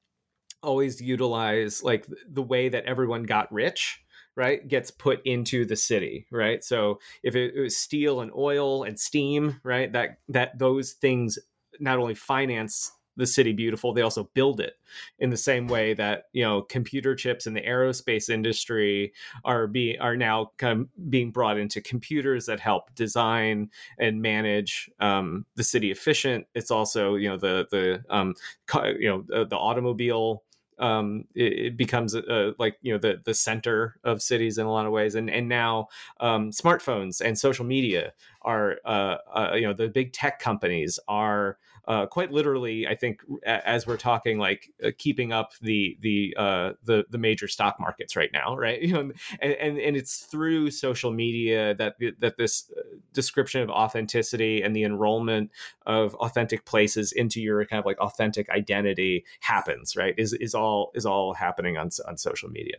always 0.62 1.00
utilize 1.00 1.82
like 1.82 2.06
the 2.28 2.42
way 2.42 2.68
that 2.68 2.84
everyone 2.84 3.22
got 3.22 3.52
rich 3.52 4.02
right 4.34 4.68
gets 4.68 4.90
put 4.90 5.20
into 5.24 5.64
the 5.64 5.76
city 5.76 6.26
right? 6.30 6.62
So 6.64 7.00
if 7.22 7.34
it, 7.34 7.54
it 7.54 7.60
was 7.60 7.76
steel 7.76 8.20
and 8.20 8.32
oil 8.36 8.84
and 8.84 8.98
steam 8.98 9.60
right 9.62 9.92
that 9.92 10.18
that 10.28 10.58
those 10.58 10.92
things 10.92 11.38
not 11.80 11.98
only 11.98 12.14
finance 12.14 12.92
the 13.18 13.26
city 13.26 13.52
beautiful 13.52 13.92
they 13.92 14.00
also 14.00 14.30
build 14.32 14.60
it 14.60 14.74
in 15.18 15.28
the 15.28 15.36
same 15.36 15.66
way 15.66 15.92
that 15.92 16.24
you 16.32 16.42
know 16.42 16.62
computer 16.62 17.14
chips 17.14 17.46
in 17.46 17.52
the 17.52 17.60
aerospace 17.60 18.30
industry 18.30 19.12
are 19.44 19.66
being 19.66 19.98
are 20.00 20.16
now 20.16 20.52
kind 20.56 20.80
of 20.82 21.10
being 21.10 21.30
brought 21.30 21.58
into 21.58 21.80
computers 21.80 22.46
that 22.46 22.60
help 22.60 22.94
design 22.94 23.68
and 23.98 24.22
manage 24.22 24.88
um, 25.00 25.44
the 25.56 25.64
city 25.64 25.90
efficient. 25.90 26.46
It's 26.54 26.70
also 26.70 27.16
you 27.16 27.28
know 27.28 27.36
the 27.36 27.66
the 27.70 28.04
um, 28.08 28.34
you 28.98 29.08
know 29.08 29.24
the, 29.26 29.44
the 29.46 29.56
automobile 29.56 30.44
um, 30.78 31.24
it, 31.34 31.52
it, 31.52 31.76
becomes 31.76 32.14
uh, 32.14 32.52
like 32.58 32.78
you 32.82 32.92
know 32.92 32.98
the 32.98 33.20
the 33.24 33.34
center 33.34 33.96
of 34.04 34.22
cities 34.22 34.58
in 34.58 34.66
a 34.66 34.70
lot 34.70 34.86
of 34.86 34.92
ways, 34.92 35.14
and 35.14 35.30
and 35.30 35.48
now 35.48 35.88
um, 36.20 36.50
smartphones 36.50 37.20
and 37.20 37.38
social 37.38 37.64
media 37.64 38.12
are 38.42 38.76
uh, 38.84 39.16
uh, 39.34 39.52
you 39.54 39.62
know 39.62 39.72
the 39.72 39.88
big 39.88 40.12
tech 40.12 40.38
companies 40.38 40.98
are 41.08 41.58
uh, 41.88 42.04
quite 42.04 42.30
literally, 42.30 42.86
I 42.86 42.94
think, 42.94 43.22
as 43.46 43.86
we're 43.86 43.96
talking, 43.96 44.38
like 44.38 44.70
uh, 44.84 44.90
keeping 44.98 45.32
up 45.32 45.52
the 45.62 45.96
the 46.02 46.34
uh, 46.36 46.72
the 46.84 47.06
the 47.08 47.16
major 47.16 47.48
stock 47.48 47.80
markets 47.80 48.14
right 48.14 48.30
now, 48.32 48.56
right? 48.56 48.82
You 48.88 48.94
know, 48.94 49.00
and, 49.40 49.52
and 49.54 49.78
and 49.78 49.96
it's 49.96 50.20
through 50.20 50.70
social 50.70 51.10
media 51.10 51.74
that 51.74 51.96
that 52.20 52.36
this 52.36 52.70
uh, 52.76 52.82
description 53.12 53.62
of 53.62 53.70
authenticity 53.70 54.62
and 54.62 54.76
the 54.76 54.84
enrollment 54.84 55.50
of 55.86 56.14
authentic 56.16 56.64
places 56.64 57.12
into 57.12 57.40
your 57.40 57.64
kind 57.64 57.78
of 57.80 57.86
like 57.86 57.98
authentic 57.98 58.48
identity 58.50 59.24
happens, 59.40 59.96
right? 59.96 60.14
Is 60.18 60.34
is 60.34 60.54
all 60.54 60.90
is 60.94 61.06
all 61.06 61.34
happening 61.34 61.78
on 61.78 61.90
on 62.06 62.18
social 62.18 62.50
media. 62.50 62.76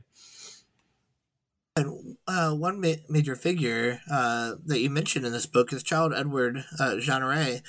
And 1.75 2.17
uh, 2.27 2.51
one 2.51 2.81
ma- 2.81 2.93
major 3.07 3.35
figure 3.35 4.01
uh, 4.11 4.55
that 4.65 4.79
you 4.79 4.89
mentioned 4.89 5.25
in 5.25 5.31
this 5.31 5.45
book 5.45 5.71
is 5.71 5.81
Charles-Édouard 5.83 6.63
uh, 6.79 6.95
Jeanneret. 6.95 7.61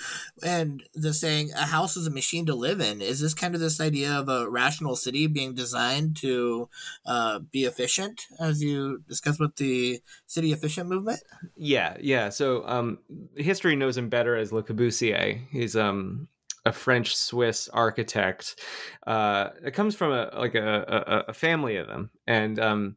And 0.42 0.82
the 0.94 1.14
saying, 1.14 1.50
a 1.52 1.66
house 1.66 1.96
is 1.96 2.06
a 2.06 2.10
machine 2.10 2.44
to 2.46 2.54
live 2.54 2.80
in, 2.80 3.00
is 3.00 3.20
this 3.20 3.34
kind 3.34 3.54
of 3.54 3.60
this 3.60 3.80
idea 3.80 4.12
of 4.12 4.28
a 4.28 4.50
rational 4.50 4.96
city 4.96 5.26
being 5.28 5.54
designed 5.54 6.16
to 6.16 6.68
uh, 7.06 7.38
be 7.38 7.64
efficient, 7.64 8.22
as 8.40 8.62
you 8.62 9.04
discussed 9.06 9.38
with 9.38 9.54
the 9.56 10.00
city 10.26 10.52
efficient 10.52 10.88
movement? 10.88 11.20
Yeah, 11.56 11.96
yeah. 12.00 12.30
So 12.30 12.66
um, 12.66 12.98
history 13.36 13.76
knows 13.76 13.96
him 13.96 14.08
better 14.08 14.34
as 14.34 14.50
Le 14.50 14.62
Corbusier. 14.62 15.46
He's 15.50 15.76
um, 15.76 16.26
a 16.64 16.72
French 16.72 17.14
Swiss 17.16 17.68
architect. 17.68 18.60
Uh, 19.06 19.50
it 19.64 19.72
comes 19.72 19.94
from 19.94 20.12
a 20.12 20.30
like 20.36 20.54
a, 20.54 21.24
a, 21.28 21.30
a 21.30 21.34
family 21.34 21.76
of 21.76 21.86
them, 21.86 22.10
and 22.26 22.58
um, 22.58 22.96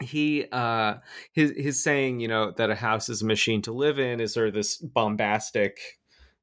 he 0.00 0.44
uh 0.52 0.94
his 1.32 1.52
his 1.56 1.82
saying 1.82 2.20
you 2.20 2.28
know 2.28 2.50
that 2.50 2.70
a 2.70 2.74
house 2.74 3.08
is 3.08 3.22
a 3.22 3.26
machine 3.26 3.62
to 3.62 3.72
live 3.72 3.98
in 3.98 4.20
is 4.20 4.34
sort 4.34 4.48
of 4.48 4.54
this 4.54 4.76
bombastic 4.76 5.78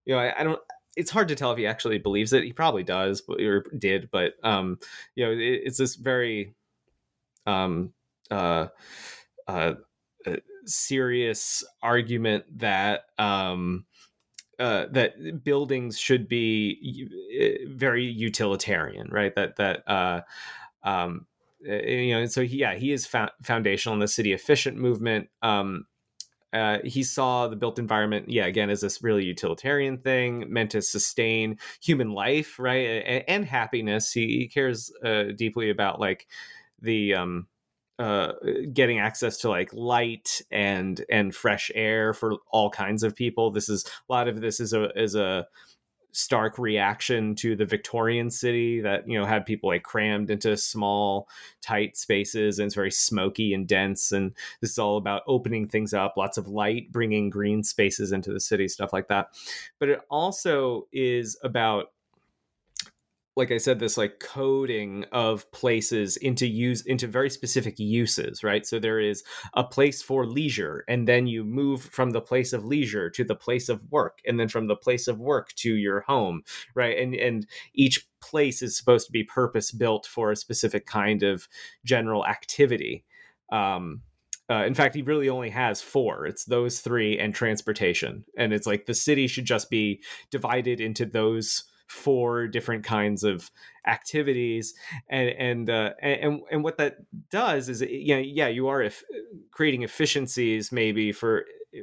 you 0.05 0.13
know 0.13 0.19
I, 0.19 0.39
I 0.39 0.43
don't 0.43 0.60
it's 0.95 1.12
hard 1.12 1.27
to 1.27 1.36
tell 1.36 1.51
if 1.51 1.57
he 1.57 1.67
actually 1.67 2.00
believes 2.00 2.33
it 2.33 2.43
he 2.43 2.53
probably 2.53 2.83
does 2.83 3.22
but 3.22 3.39
or 3.39 3.65
did 3.77 4.10
but 4.12 4.33
um 4.43 4.79
you 5.15 5.25
know 5.25 5.31
it, 5.31 5.62
it's 5.65 5.77
this 5.77 5.95
very 5.95 6.55
um 7.45 7.93
uh 8.31 8.67
uh, 9.48 9.74
uh 10.25 10.36
serious 10.65 11.63
argument 11.81 12.45
that 12.60 13.01
um 13.19 13.86
uh, 14.60 14.86
that 14.91 15.43
buildings 15.43 16.00
should 16.00 16.27
be 16.27 17.10
uh, 17.41 17.69
very 17.75 18.05
utilitarian, 18.05 19.10
right? 19.12 19.33
That 19.36 19.55
that 19.57 19.83
uh, 19.88 20.22
um, 20.83 21.25
you 21.63 22.13
know, 22.13 22.25
so 22.25 22.43
he, 22.43 22.58
yeah, 22.58 22.75
he 22.75 22.91
is 22.91 23.05
fa- 23.05 23.32
foundational 23.41 23.93
in 23.93 24.00
the 24.00 24.08
city 24.08 24.34
efficient 24.34 24.77
movement. 24.77 25.29
Um, 25.41 25.86
uh, 26.53 26.77
he 26.84 27.01
saw 27.01 27.48
the 27.48 27.55
built 27.55 27.79
environment, 27.79 28.29
yeah, 28.29 28.46
again, 28.46 28.70
as 28.70 28.82
this 28.82 29.01
really 29.01 29.25
utilitarian 29.25 29.98
thing 29.98 30.46
meant 30.53 30.70
to 30.72 30.82
sustain 30.84 31.58
human 31.82 32.12
life, 32.12 32.60
right, 32.60 33.03
and, 33.05 33.24
and 33.27 33.46
happiness. 33.46 34.12
He, 34.12 34.39
he 34.39 34.48
cares 34.48 34.91
uh, 35.03 35.25
deeply 35.36 35.72
about 35.72 36.00
like 36.00 36.27
the 36.79 37.15
um, 37.15 37.48
uh, 37.98 38.34
getting 38.72 39.00
access 39.00 39.38
to 39.38 39.50
like 39.50 39.74
light 39.74 40.41
and 40.51 41.03
and 41.10 41.34
fresh 41.34 41.72
air 41.74 42.13
for 42.13 42.36
all 42.51 42.70
kinds 42.70 43.01
of 43.01 43.15
people. 43.15 43.50
This 43.50 43.70
is 43.70 43.86
a 43.86 44.13
lot 44.13 44.27
of 44.27 44.39
this 44.39 44.60
is 44.60 44.74
a 44.74 44.89
is 45.00 45.15
a 45.15 45.48
stark 46.13 46.58
reaction 46.58 47.36
to 47.36 47.55
the 47.55 47.65
Victorian 47.65 48.29
city 48.29 48.79
that 48.82 49.08
you 49.08 49.20
know 49.20 49.25
had 49.25 49.46
people 49.46 49.70
like 49.70 49.84
crammed 49.84 50.29
into 50.29 50.55
small 50.55 51.27
tight 51.62 51.98
spaces 51.98 52.60
and 52.60 52.67
it's 52.67 52.75
very 52.75 52.91
smoky 52.91 53.53
and 53.53 53.67
dense 53.67 54.12
and 54.12 54.34
this 54.62 54.72
is 54.72 54.79
all 54.79 54.98
about 54.98 55.24
opening 55.27 55.67
things 55.67 55.93
up 55.93 56.13
lots 56.15 56.38
of 56.38 56.48
light 56.48 56.91
bringing 56.91 57.29
green 57.29 57.63
spaces 57.63 58.12
into 58.12 58.32
the 58.32 58.39
city 58.39 58.67
stuff 58.67 58.93
like 58.93 59.08
that. 59.08 59.27
But 59.79 59.89
it 59.89 60.01
also 60.10 60.88
is 60.91 61.38
about 61.43 61.88
like 63.36 63.52
I 63.52 63.58
said, 63.58 63.80
this 63.80 63.98
like 63.98 64.20
coding 64.20 65.06
of 65.12 65.50
places 65.52 66.18
into 66.18 66.46
use 66.46 66.82
into 66.86 67.08
very 67.08 67.30
specific 67.30 67.80
uses, 67.80 68.44
right? 68.44 68.66
So 68.66 68.78
there 68.80 69.00
is 69.00 69.24
a 69.56 69.63
place 69.63 70.04
for 70.04 70.25
leisure, 70.25 70.84
and 70.88 71.08
then 71.08 71.25
you 71.25 71.44
move 71.44 71.82
from 71.82 72.12
the 72.12 72.22
place 72.22 72.54
of 72.54 72.63
leisure 72.63 73.10
to 73.10 73.24
the 73.24 73.36
place 73.36 73.70
of 73.70 73.84
work, 73.92 74.20
and 74.25 74.40
then 74.40 74.50
from 74.50 74.68
the 74.68 74.75
place 74.75 75.08
of 75.08 75.20
work 75.20 75.54
to 75.56 75.74
your 75.74 76.02
home, 76.02 76.44
right? 76.75 76.98
And 76.98 77.16
and 77.16 77.48
each 77.74 78.08
place 78.22 78.62
is 78.62 78.78
supposed 78.78 79.08
to 79.08 79.12
be 79.12 79.24
purpose 79.24 79.72
built 79.72 80.06
for 80.06 80.32
a 80.32 80.36
specific 80.36 80.86
kind 80.86 81.24
of 81.24 81.48
general 81.84 82.25
activity. 82.25 83.04
Um, 83.52 84.02
uh, 84.50 84.66
in 84.66 84.75
fact, 84.75 84.94
he 84.94 85.02
really 85.02 85.30
only 85.30 85.50
has 85.50 85.82
four. 85.82 86.28
It's 86.28 86.46
those 86.46 86.82
three 86.82 87.18
and 87.18 87.34
transportation, 87.34 88.25
and 88.38 88.54
it's 88.54 88.68
like 88.68 88.86
the 88.86 88.94
city 88.94 89.25
should 89.25 89.46
just 89.46 89.72
be 89.72 90.04
divided 90.30 90.80
into 90.80 91.08
those 91.08 91.63
four 91.88 92.48
different 92.48 92.84
kinds 92.84 93.24
of 93.24 93.52
activities. 93.88 94.74
And 95.10 95.30
and 95.30 95.70
uh, 95.70 95.92
and 96.02 96.42
and 96.52 96.63
what 96.63 96.78
that 96.78 96.98
does 97.30 97.70
is 97.70 97.82
yeah 97.82 98.18
yeah 98.18 98.48
you 98.48 98.68
are 98.68 98.82
if, 98.82 99.04
creating 99.52 99.84
efficiencies 99.84 100.72
maybe 100.72 101.12
for 101.12 101.46
uh, 101.75 101.82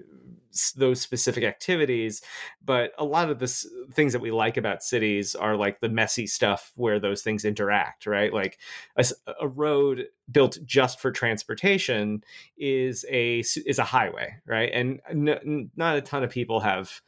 those 0.76 1.00
specific 1.00 1.44
activities 1.44 2.22
but 2.64 2.90
a 2.98 3.04
lot 3.04 3.30
of 3.30 3.38
the 3.38 3.46
things 3.92 4.12
that 4.12 4.20
we 4.20 4.32
like 4.32 4.56
about 4.56 4.82
cities 4.82 5.36
are 5.36 5.56
like 5.56 5.80
the 5.80 5.88
messy 5.88 6.26
stuff 6.26 6.72
where 6.74 6.98
those 6.98 7.22
things 7.22 7.44
interact 7.44 8.04
right? 8.04 8.32
Like 8.32 8.58
a, 8.96 9.04
a 9.40 9.46
road 9.46 10.06
built 10.30 10.58
just 10.64 11.00
for 11.00 11.12
transportation 11.12 12.24
is 12.58 13.04
a 13.08 13.40
is 13.40 13.78
a 13.78 13.84
highway 13.84 14.34
right? 14.44 14.70
And 14.72 15.00
n- 15.08 15.70
not 15.76 15.96
a 15.96 16.00
ton 16.00 16.24
of 16.24 16.30
people 16.30 16.60
have 16.60 17.00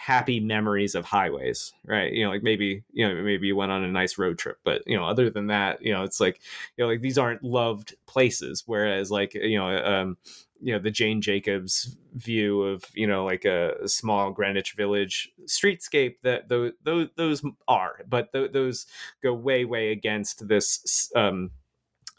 happy 0.00 0.40
memories 0.40 0.94
of 0.94 1.04
highways, 1.04 1.74
right? 1.84 2.10
You 2.10 2.24
know, 2.24 2.30
like 2.30 2.42
maybe, 2.42 2.82
you 2.90 3.06
know, 3.06 3.22
maybe 3.22 3.48
you 3.48 3.54
went 3.54 3.70
on 3.70 3.84
a 3.84 3.92
nice 3.92 4.16
road 4.16 4.38
trip, 4.38 4.56
but 4.64 4.82
you 4.86 4.96
know, 4.96 5.04
other 5.04 5.28
than 5.28 5.48
that, 5.48 5.82
you 5.82 5.92
know, 5.92 6.04
it's 6.04 6.20
like, 6.20 6.40
you 6.76 6.82
know, 6.82 6.90
like 6.90 7.02
these 7.02 7.18
aren't 7.18 7.44
loved 7.44 7.94
places. 8.06 8.62
Whereas 8.64 9.10
like, 9.10 9.34
you 9.34 9.58
know, 9.58 9.76
um, 9.84 10.16
you 10.58 10.72
know, 10.72 10.78
the 10.78 10.90
Jane 10.90 11.20
Jacobs 11.20 11.96
view 12.14 12.62
of, 12.62 12.84
you 12.94 13.06
know, 13.06 13.26
like 13.26 13.44
a, 13.44 13.86
small 13.86 14.30
Greenwich 14.30 14.72
Village 14.72 15.30
streetscape 15.44 16.16
that 16.22 16.48
those, 16.48 16.72
those, 16.82 17.08
those 17.16 17.42
are, 17.68 18.00
but 18.08 18.32
th- 18.32 18.52
those 18.52 18.86
go 19.22 19.34
way, 19.34 19.66
way 19.66 19.92
against 19.92 20.48
this, 20.48 21.12
um, 21.14 21.50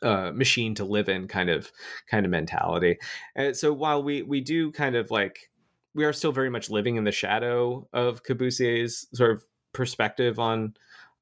uh, 0.04 0.32
machine 0.34 0.74
to 0.76 0.84
live 0.84 1.10
in 1.10 1.28
kind 1.28 1.50
of 1.50 1.72
kind 2.08 2.26
of 2.26 2.32
mentality. 2.32 2.98
And 3.36 3.56
so 3.56 3.72
while 3.72 4.02
we 4.02 4.24
we 4.24 4.42
do 4.42 4.72
kind 4.72 4.96
of 4.96 5.12
like 5.12 5.51
we 5.94 6.06
are 6.06 6.14
still 6.14 6.32
very 6.32 6.50
much 6.50 6.70
living 6.70 6.96
in 6.96 7.04
the 7.04 7.12
shadow 7.12 7.88
of 7.94 8.24
Corbusier's 8.24 9.08
sort 9.14 9.32
of 9.32 9.46
perspective 9.74 10.40
on 10.40 10.76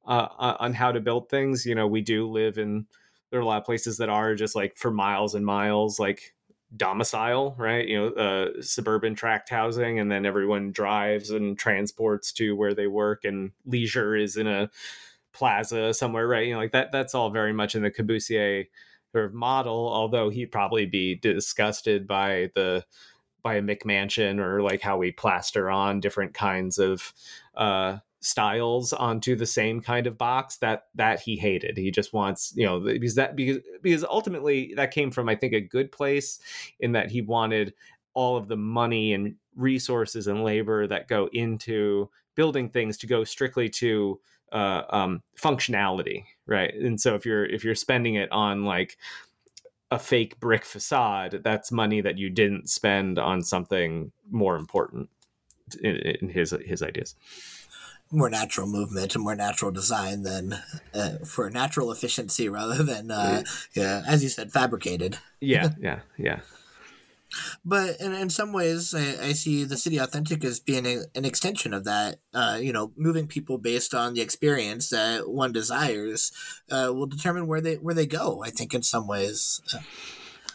uh, 0.06 0.56
on 0.60 0.74
how 0.74 0.92
to 0.92 1.00
build 1.00 1.30
things. 1.30 1.66
You 1.66 1.76
know, 1.76 1.88
we 1.88 2.02
do 2.02 2.30
live 2.30 2.58
in 2.58 2.86
there 3.32 3.40
are 3.40 3.44
a 3.44 3.46
lot 3.46 3.60
of 3.60 3.66
places 3.66 3.98
that 3.98 4.10
are 4.10 4.36
just 4.36 4.56
like 4.56 4.78
for 4.78 4.92
miles 4.92 5.36
and 5.36 5.46
miles, 5.46 6.00
like 6.00 6.34
domicile, 6.76 7.56
right? 7.58 7.88
You 7.88 8.00
know, 8.00 8.08
uh, 8.10 8.62
suburban 8.62 9.16
tract 9.16 9.50
housing, 9.50 10.00
and 10.00 10.12
then 10.12 10.26
everyone 10.26 10.72
drives 10.72 11.30
and 11.30 11.58
transports 11.58 12.32
to 12.34 12.56
where 12.56 12.74
they 12.74 12.88
work, 12.88 13.26
and 13.26 13.52
leisure 13.66 14.16
is 14.16 14.38
in 14.38 14.48
a 14.48 14.70
plaza 15.34 15.94
somewhere, 15.94 16.28
right? 16.28 16.48
You 16.48 16.54
know, 16.54 16.60
like 16.60 16.72
that. 16.72 16.92
That's 16.92 17.16
all 17.16 17.30
very 17.30 17.54
much 17.54 17.76
in 17.76 17.84
the 17.84 17.92
Cabussier 17.92 18.68
sort 19.12 19.26
of 19.26 19.34
model. 19.34 19.90
Although 19.92 20.30
he'd 20.30 20.52
probably 20.52 20.86
be 20.86 21.16
disgusted 21.16 22.08
by 22.08 22.52
the 22.56 22.84
by 23.44 23.56
a 23.56 23.62
McMansion 23.62 24.40
or 24.40 24.62
like 24.62 24.82
how 24.82 24.98
we 24.98 25.12
plaster 25.12 25.70
on 25.70 26.00
different 26.00 26.34
kinds 26.34 26.78
of 26.78 27.14
uh, 27.56 27.98
styles 28.22 28.94
onto 28.94 29.36
the 29.36 29.46
same 29.46 29.82
kind 29.82 30.08
of 30.08 30.18
box 30.18 30.58
that 30.58 30.88
that 30.96 31.20
he 31.20 31.38
hated. 31.38 31.78
He 31.78 31.92
just 31.92 32.14
wants, 32.14 32.54
you 32.56 32.66
know, 32.66 32.80
because 32.80 33.16
that 33.16 33.36
because 33.36 33.60
because 33.82 34.04
ultimately 34.04 34.74
that 34.76 34.92
came 34.92 35.12
from 35.12 35.30
I 35.30 35.36
think 35.36 35.54
a 35.54 35.62
good 35.62 35.92
place 35.92 36.40
in 36.80 36.92
that 36.94 37.12
he 37.12 37.22
wanted 37.22 37.74
all 38.14 38.38
of 38.38 38.48
the 38.48 38.58
money 38.58 39.14
and 39.14 39.36
resources 39.56 40.28
and 40.28 40.44
labor 40.44 40.88
that 40.88 41.08
go 41.08 41.30
into 41.32 42.10
building 42.36 42.70
things 42.70 42.98
to 42.98 43.08
go 43.08 43.24
strictly 43.24 43.70
to 43.70 44.20
uh, 44.52 44.84
um, 44.90 45.22
functionality, 45.38 46.24
right? 46.46 46.74
And 46.74 47.00
so 47.00 47.16
if 47.16 47.26
you're 47.26 47.46
if 47.46 47.64
you're 47.64 47.76
spending 47.76 48.16
it 48.16 48.32
on 48.32 48.66
like 48.66 48.98
a 49.92 50.00
fake 50.00 50.40
brick 50.40 50.66
facade, 50.66 51.42
that's 51.44 51.72
money 51.72 52.02
that 52.02 52.18
you 52.18 52.30
didn't 52.30 52.70
spend 52.70 53.18
on 53.18 53.42
something 53.42 54.12
more 54.30 54.56
important 54.56 55.10
in, 55.82 55.96
in 55.96 56.30
his 56.30 56.56
his 56.66 56.82
ideas. 56.82 57.16
More 58.12 58.30
natural 58.30 58.68
movement 58.68 59.14
and 59.14 59.24
more 59.24 59.36
natural 59.36 59.72
design 59.72 60.24
than 60.24 60.58
uh, 60.94 61.18
for 61.26 61.50
natural 61.52 61.92
efficiency 61.92 62.50
rather 62.50 62.82
than, 62.82 63.12
uh, 63.12 63.44
yeah, 63.76 64.02
as 64.08 64.24
you 64.24 64.30
said, 64.30 64.52
fabricated. 64.52 65.20
Yeah, 65.42 65.70
yeah, 65.80 66.00
yeah. 66.18 66.40
But 67.64 68.00
in, 68.00 68.14
in 68.14 68.30
some 68.30 68.54
ways, 68.54 68.94
I, 68.94 69.28
I 69.28 69.34
see 69.34 69.64
the 69.64 69.78
city 69.78 69.98
authentic 69.98 70.44
as 70.44 70.60
being 70.60 70.86
a, 70.86 71.02
an 71.16 71.26
extension 71.26 71.74
of 71.74 71.84
that. 71.86 72.20
Uh, 72.34 72.58
you 72.62 72.74
know, 72.74 72.92
moving 72.98 73.28
people 73.28 73.58
based 73.58 73.94
on 73.94 74.14
the 74.14 74.22
experience 74.22 74.90
that 74.90 75.30
one 75.30 75.52
desires 75.52 76.32
uh, 76.72 76.92
will 76.94 77.06
determine 77.06 77.48
where 77.48 77.62
they 77.62 77.76
where 77.76 77.96
they 77.96 78.08
go. 78.08 78.44
I 78.44 78.50
think 78.50 78.74
in 78.74 78.84
some 78.84 79.08
ways. 79.08 79.62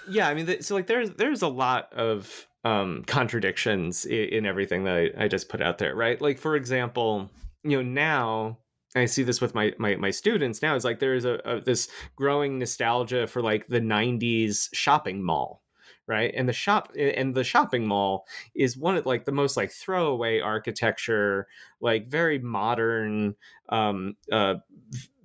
Yeah, 0.09 0.29
I 0.29 0.35
mean, 0.35 0.63
so 0.63 0.75
like 0.75 0.87
there's 0.87 1.11
there's 1.11 1.43
a 1.43 1.49
lot 1.49 1.93
of 1.93 2.47
um, 2.65 3.05
contradictions 3.07 4.05
in, 4.05 4.29
in 4.31 4.47
everything 4.47 4.85
that 4.85 4.97
I, 4.97 5.25
I 5.25 5.29
just 5.29 5.49
put 5.49 5.63
out 5.63 5.79
there, 5.79 5.95
right? 5.95 6.21
Like 6.21 6.39
for 6.39 6.57
example, 6.57 7.31
you 7.63 7.83
know 7.83 7.89
now 7.89 8.59
I 8.97 9.07
see 9.07 9.23
this 9.23 9.41
with 9.41 9.55
my 9.55 9.73
my, 9.79 9.97
my 9.97 10.11
students 10.11 10.63
now 10.63 10.75
is 10.75 10.85
like 10.85 11.01
there's 11.01 11.25
a, 11.25 11.35
a, 11.45 11.61
this 11.61 11.89
growing 12.17 12.59
nostalgia 12.59 13.27
for 13.27 13.43
like 13.43 13.67
the 13.67 13.81
90s 13.81 14.69
shopping 14.73 15.23
mall 15.23 15.64
right 16.07 16.33
and 16.37 16.49
the 16.49 16.53
shop 16.53 16.93
and 16.99 17.35
the 17.35 17.45
shopping 17.45 17.87
mall 17.87 18.27
is 18.55 18.77
one 18.77 18.97
of 18.97 19.07
like 19.07 19.25
the 19.25 19.33
most 19.33 19.57
like 19.57 19.71
throwaway 19.71 20.41
architecture 20.41 21.47
like 21.81 22.09
very 22.09 22.39
modern 22.39 23.35
um 23.71 24.15
uh, 24.31 24.55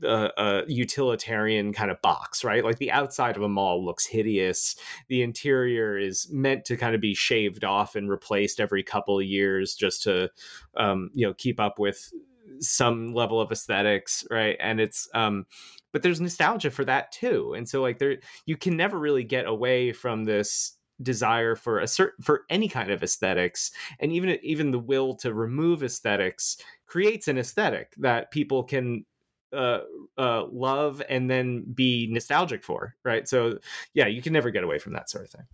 uh, 0.04 0.30
uh, 0.38 0.62
utilitarian 0.68 1.74
kind 1.74 1.92
of 1.92 2.02
box, 2.02 2.44
right? 2.44 2.64
Like 2.64 2.78
the 2.78 2.92
outside 2.92 3.36
of 3.36 3.44
a 3.44 3.50
mall 3.50 3.84
looks 3.84 4.06
hideous. 4.06 4.76
The 5.10 5.22
interior 5.22 5.98
is 5.98 6.30
meant 6.32 6.66
to 6.66 6.78
kind 6.78 6.96
of 6.96 7.02
be 7.02 7.14
shaved 7.14 7.64
off 7.64 7.96
and 7.96 8.10
replaced 8.10 8.60
every 8.60 8.82
couple 8.82 9.20
of 9.20 9.26
years 9.26 9.76
just 9.76 10.04
to, 10.04 10.30
um, 10.78 11.10
you 11.14 11.28
know, 11.28 11.34
keep 11.34 11.60
up 11.60 11.80
with 11.80 12.14
some 12.60 13.14
level 13.14 13.40
of 13.40 13.52
aesthetics, 13.52 14.26
right? 14.30 14.58
And 14.60 14.80
it's, 14.80 15.08
um, 15.14 15.46
but 15.92 16.04
there's 16.04 16.22
nostalgia 16.22 16.72
for 16.72 16.86
that 16.86 17.12
too. 17.12 17.54
And 17.56 17.68
so 17.68 17.82
like 17.82 18.00
there 18.00 18.18
you 18.46 18.58
can 18.58 18.78
never 18.78 19.00
really 19.00 19.24
get 19.24 19.46
away 19.48 19.92
from 19.92 20.26
this 20.26 20.78
desire 21.02 21.56
for 21.56 21.80
a 21.80 21.88
certain 21.88 22.24
for 22.24 22.42
any 22.50 22.68
kind 22.68 22.92
of 22.92 23.04
aesthetics. 23.04 23.72
And 24.00 24.12
even 24.12 24.38
even 24.44 24.72
the 24.72 24.80
will 24.80 25.16
to 25.18 25.34
remove 25.34 25.84
aesthetics 25.84 26.58
creates 26.86 27.28
an 27.28 27.38
aesthetic 27.38 27.94
that 27.98 28.32
people 28.32 28.64
can 28.64 29.06
uh, 29.52 29.80
uh, 30.18 30.46
love 30.52 31.02
and 31.10 31.30
then 31.30 31.66
be 31.74 32.08
nostalgic 32.12 32.64
for 32.64 32.96
right? 33.04 33.28
So 33.28 33.58
yeah 33.94 34.08
you 34.08 34.22
can 34.22 34.34
never 34.34 34.52
get 34.52 34.64
away 34.64 34.78
from 34.78 34.94
that 34.94 35.10
sort 35.10 35.26
of 35.26 35.32
thing 35.32 35.46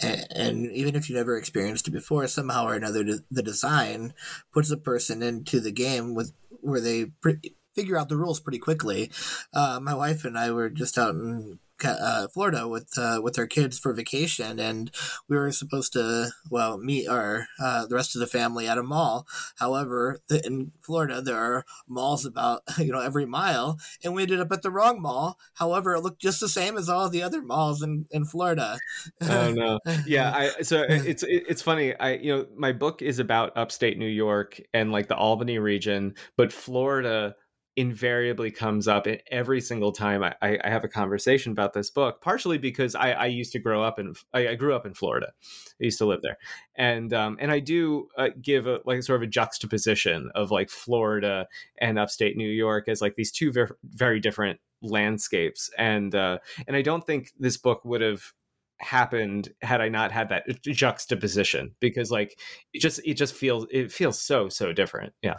and, 0.00 0.26
and, 0.30 0.72
even 0.72 0.94
if 0.94 1.08
you 1.08 1.16
never 1.16 1.36
experienced 1.36 1.88
it 1.88 1.92
before 1.92 2.26
somehow 2.26 2.66
or 2.66 2.74
another 2.74 3.04
the 3.30 3.42
design 3.42 4.14
puts 4.52 4.70
a 4.70 4.76
person 4.76 5.22
into 5.22 5.60
the 5.60 5.72
game 5.72 6.14
with 6.14 6.32
where 6.60 6.80
they 6.80 7.06
pre- 7.20 7.54
figure 7.74 7.98
out 7.98 8.08
the 8.08 8.16
rules 8.16 8.40
pretty 8.40 8.58
quickly. 8.58 9.10
Uh, 9.52 9.78
my 9.80 9.94
wife 9.94 10.24
and 10.24 10.38
I 10.38 10.50
were 10.50 10.70
just 10.70 10.98
out 10.98 11.14
in 11.14 11.58
uh, 11.84 12.28
Florida 12.28 12.68
with 12.68 12.96
uh, 12.96 13.20
with 13.22 13.38
our 13.38 13.46
kids 13.46 13.78
for 13.78 13.92
vacation, 13.92 14.58
and 14.58 14.90
we 15.28 15.36
were 15.36 15.52
supposed 15.52 15.92
to 15.94 16.30
well 16.50 16.78
meet 16.78 17.08
our 17.08 17.48
uh, 17.60 17.86
the 17.86 17.94
rest 17.94 18.14
of 18.14 18.20
the 18.20 18.26
family 18.26 18.66
at 18.68 18.78
a 18.78 18.82
mall. 18.82 19.26
However, 19.56 20.20
in 20.44 20.72
Florida 20.80 21.20
there 21.20 21.36
are 21.36 21.64
malls 21.88 22.24
about 22.24 22.62
you 22.78 22.92
know 22.92 23.00
every 23.00 23.26
mile, 23.26 23.78
and 24.04 24.14
we 24.14 24.22
ended 24.22 24.40
up 24.40 24.52
at 24.52 24.62
the 24.62 24.70
wrong 24.70 25.00
mall. 25.00 25.38
However, 25.54 25.94
it 25.94 26.00
looked 26.00 26.20
just 26.20 26.40
the 26.40 26.48
same 26.48 26.76
as 26.76 26.88
all 26.88 27.08
the 27.08 27.22
other 27.22 27.42
malls 27.42 27.82
in, 27.82 28.06
in 28.10 28.24
Florida. 28.24 28.78
oh 29.22 29.52
no, 29.52 29.80
yeah. 30.06 30.32
I 30.34 30.62
so 30.62 30.82
it's 30.88 31.24
it's 31.26 31.62
funny. 31.62 31.94
I 31.96 32.14
you 32.14 32.36
know 32.36 32.46
my 32.56 32.72
book 32.72 33.02
is 33.02 33.18
about 33.18 33.56
upstate 33.56 33.98
New 33.98 34.06
York 34.06 34.60
and 34.72 34.92
like 34.92 35.08
the 35.08 35.16
Albany 35.16 35.58
region, 35.58 36.14
but 36.36 36.52
Florida 36.52 37.34
invariably 37.76 38.50
comes 38.50 38.88
up 38.88 39.06
in 39.06 39.18
every 39.30 39.60
single 39.60 39.92
time 39.92 40.22
I, 40.22 40.34
I, 40.42 40.68
have 40.68 40.82
a 40.82 40.88
conversation 40.88 41.52
about 41.52 41.74
this 41.74 41.90
book. 41.90 42.22
Partially 42.22 42.56
because 42.56 42.94
I, 42.94 43.12
I 43.12 43.26
used 43.26 43.52
to 43.52 43.58
grow 43.58 43.82
up 43.82 43.98
in 43.98 44.14
I, 44.32 44.48
I, 44.48 44.54
grew 44.54 44.74
up 44.74 44.86
in 44.86 44.94
Florida. 44.94 45.32
I 45.80 45.84
used 45.84 45.98
to 45.98 46.06
live 46.06 46.22
there, 46.22 46.38
and 46.74 47.12
um, 47.12 47.36
and 47.38 47.52
I 47.52 47.60
do 47.60 48.08
uh, 48.16 48.30
give 48.40 48.66
a 48.66 48.80
like 48.86 49.02
sort 49.02 49.22
of 49.22 49.28
a 49.28 49.30
juxtaposition 49.30 50.30
of 50.34 50.50
like 50.50 50.70
Florida 50.70 51.46
and 51.78 51.98
upstate 51.98 52.36
New 52.36 52.48
York 52.48 52.88
as 52.88 53.02
like 53.02 53.14
these 53.16 53.30
two 53.30 53.52
very 53.52 53.70
very 53.84 54.20
different 54.20 54.58
landscapes, 54.80 55.70
and 55.76 56.14
uh, 56.14 56.38
and 56.66 56.76
I 56.76 56.82
don't 56.82 57.06
think 57.06 57.32
this 57.38 57.58
book 57.58 57.84
would 57.84 58.00
have 58.00 58.32
happened 58.78 59.50
had 59.62 59.80
I 59.80 59.88
not 59.88 60.12
had 60.12 60.28
that 60.30 60.44
juxtaposition 60.62 61.74
because 61.80 62.10
like 62.10 62.38
it 62.72 62.80
just 62.80 63.00
it 63.04 63.14
just 63.14 63.34
feels 63.34 63.66
it 63.70 63.92
feels 63.92 64.20
so 64.20 64.48
so 64.48 64.72
different. 64.72 65.12
Yeah 65.22 65.36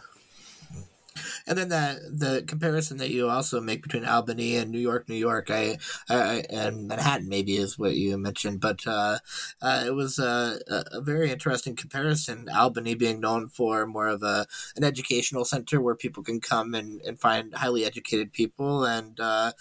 and 1.45 1.58
then 1.58 1.69
that 1.69 1.99
the 2.12 2.43
comparison 2.47 2.97
that 2.97 3.10
you 3.10 3.30
also 3.30 3.62
make 3.62 3.84
between 3.84 4.06
Albany 4.06 4.56
and 4.56 4.71
New 4.71 4.80
York, 4.80 5.08
New 5.10 5.15
York, 5.15 5.49
I, 5.49 5.77
I 6.10 6.43
and 6.49 6.88
Manhattan 6.88 7.30
maybe 7.30 7.58
is 7.58 7.77
what 7.77 7.95
you 7.95 8.17
mentioned, 8.17 8.60
but 8.60 8.86
uh, 8.88 9.19
uh, 9.62 9.84
it 9.86 9.93
was 9.93 10.19
a, 10.19 10.60
a, 10.67 11.01
very 11.01 11.32
interesting 11.32 11.75
comparison. 11.75 12.49
Albany 12.49 12.95
being 12.95 13.19
known 13.19 13.47
for 13.47 13.86
more 13.86 14.08
of 14.08 14.23
a 14.23 14.45
an 14.75 14.84
educational 14.84 15.45
center 15.45 15.82
where 15.82 15.95
people 15.95 16.23
can 16.23 16.39
come 16.39 16.73
and, 16.73 17.01
and 17.01 17.19
find 17.19 17.53
highly 17.53 17.86
educated 17.86 18.34
people, 18.34 18.86
and 18.86 19.19
uh, 19.19 19.51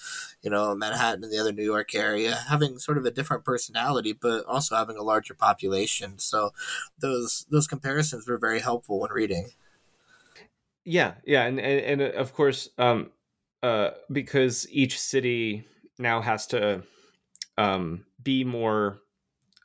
you 0.42 0.50
know 0.50 0.74
Manhattan 0.74 1.24
and 1.24 1.32
the 1.32 1.38
other 1.38 1.52
New 1.52 1.64
York 1.64 1.94
area 1.94 2.34
having 2.48 2.78
sort 2.78 2.98
of 2.98 3.04
a 3.04 3.10
different 3.10 3.44
personality, 3.44 4.12
but 4.12 4.44
also 4.46 4.76
having 4.76 4.96
a 4.96 5.02
larger 5.02 5.34
population. 5.34 6.18
So 6.18 6.50
those 6.98 7.46
those 7.50 7.66
comparisons 7.66 8.28
were 8.28 8.38
very 8.38 8.60
helpful 8.60 9.00
when 9.00 9.10
reading. 9.10 9.50
Yeah, 10.86 11.14
yeah, 11.24 11.44
and 11.46 11.60
and, 11.60 12.02
and 12.02 12.02
uh, 12.02 12.18
of 12.18 12.32
course, 12.34 12.70
um, 12.78 13.10
uh, 13.62 13.90
because 14.12 14.68
each 14.70 15.00
city 15.00 15.66
now 15.98 16.22
has 16.22 16.46
to 16.48 16.84
um, 17.58 18.06
be 18.22 18.44
more 18.44 19.00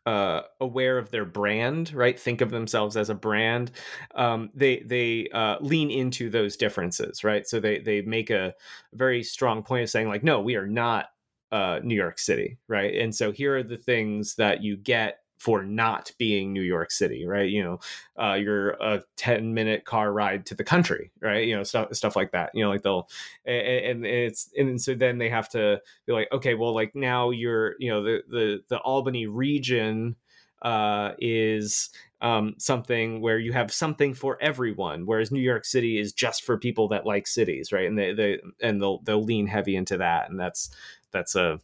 uh, 0.06 0.44
aware 0.62 0.98
of 1.00 1.12
their 1.12 1.26
brand, 1.26 1.94
right? 1.94 2.20
Think 2.20 2.42
of 2.42 2.52
themselves 2.52 2.98
as 2.98 3.10
a 3.10 3.16
brand. 3.16 3.72
Um, 4.16 4.52
they 4.56 4.80
they 4.82 5.30
uh, 5.34 5.58
lean 5.62 5.92
into 5.92 6.30
those 6.30 6.58
differences, 6.58 7.24
right? 7.24 7.48
So 7.48 7.60
they 7.62 7.80
they 7.80 8.02
make 8.04 8.32
a 8.32 8.56
very 8.94 9.24
strong 9.24 9.64
point 9.64 9.84
of 9.84 9.92
saying 9.92 10.10
like, 10.10 10.24
no, 10.24 10.42
we 10.42 10.56
are 10.58 10.68
not 10.68 11.08
uh, 11.52 11.82
New 11.84 11.96
York 11.96 12.20
City, 12.20 12.60
right? 12.70 12.96
And 12.96 13.16
so 13.16 13.32
here 13.32 13.58
are 13.58 13.64
the 13.64 13.78
things 13.78 14.36
that 14.38 14.64
you 14.64 14.78
get 14.78 15.21
for 15.42 15.64
not 15.64 16.12
being 16.20 16.54
New 16.54 16.62
York 16.62 16.92
City, 16.92 17.26
right? 17.26 17.50
You 17.50 17.64
know, 17.64 17.80
uh, 18.24 18.36
you're 18.36 18.74
a 18.74 19.02
10 19.18 19.56
minute 19.56 19.86
car 19.86 20.14
ride 20.14 20.46
to 20.46 20.56
the 20.56 20.64
country, 20.64 21.12
right? 21.20 21.48
You 21.48 21.58
know, 21.58 21.64
stuff 21.64 21.92
stuff 21.96 22.16
like 22.16 22.32
that. 22.34 22.52
You 22.54 22.64
know, 22.64 22.70
like 22.70 22.84
they'll 22.84 23.10
and, 23.44 24.06
and 24.06 24.06
it's 24.06 24.52
and 24.56 24.80
so 24.80 24.94
then 24.94 25.18
they 25.18 25.30
have 25.30 25.50
to 25.50 25.82
be 26.06 26.14
like, 26.14 26.28
okay, 26.32 26.54
well, 26.54 26.76
like 26.76 26.94
now 26.94 27.32
you're, 27.32 27.74
you 27.80 27.90
know, 27.90 28.04
the 28.04 28.22
the 28.30 28.64
the 28.68 28.78
Albany 28.78 29.26
region 29.26 30.16
uh, 30.62 31.14
is 31.18 31.90
um, 32.22 32.54
something 32.60 33.20
where 33.20 33.40
you 33.40 33.52
have 33.52 33.74
something 33.74 34.14
for 34.14 34.38
everyone, 34.44 35.08
whereas 35.08 35.32
New 35.32 35.42
York 35.42 35.66
City 35.66 35.98
is 35.98 36.14
just 36.14 36.44
for 36.44 36.56
people 36.56 36.88
that 36.90 37.08
like 37.08 37.26
cities, 37.26 37.72
right? 37.72 37.88
And 37.88 37.98
they, 37.98 38.14
they 38.14 38.40
and 38.62 38.80
they'll 38.80 39.00
they'll 39.00 39.24
lean 39.24 39.48
heavy 39.48 39.76
into 39.76 39.98
that, 39.98 40.30
and 40.30 40.40
that's 40.40 40.70
that's 41.10 41.34
a, 41.34 41.60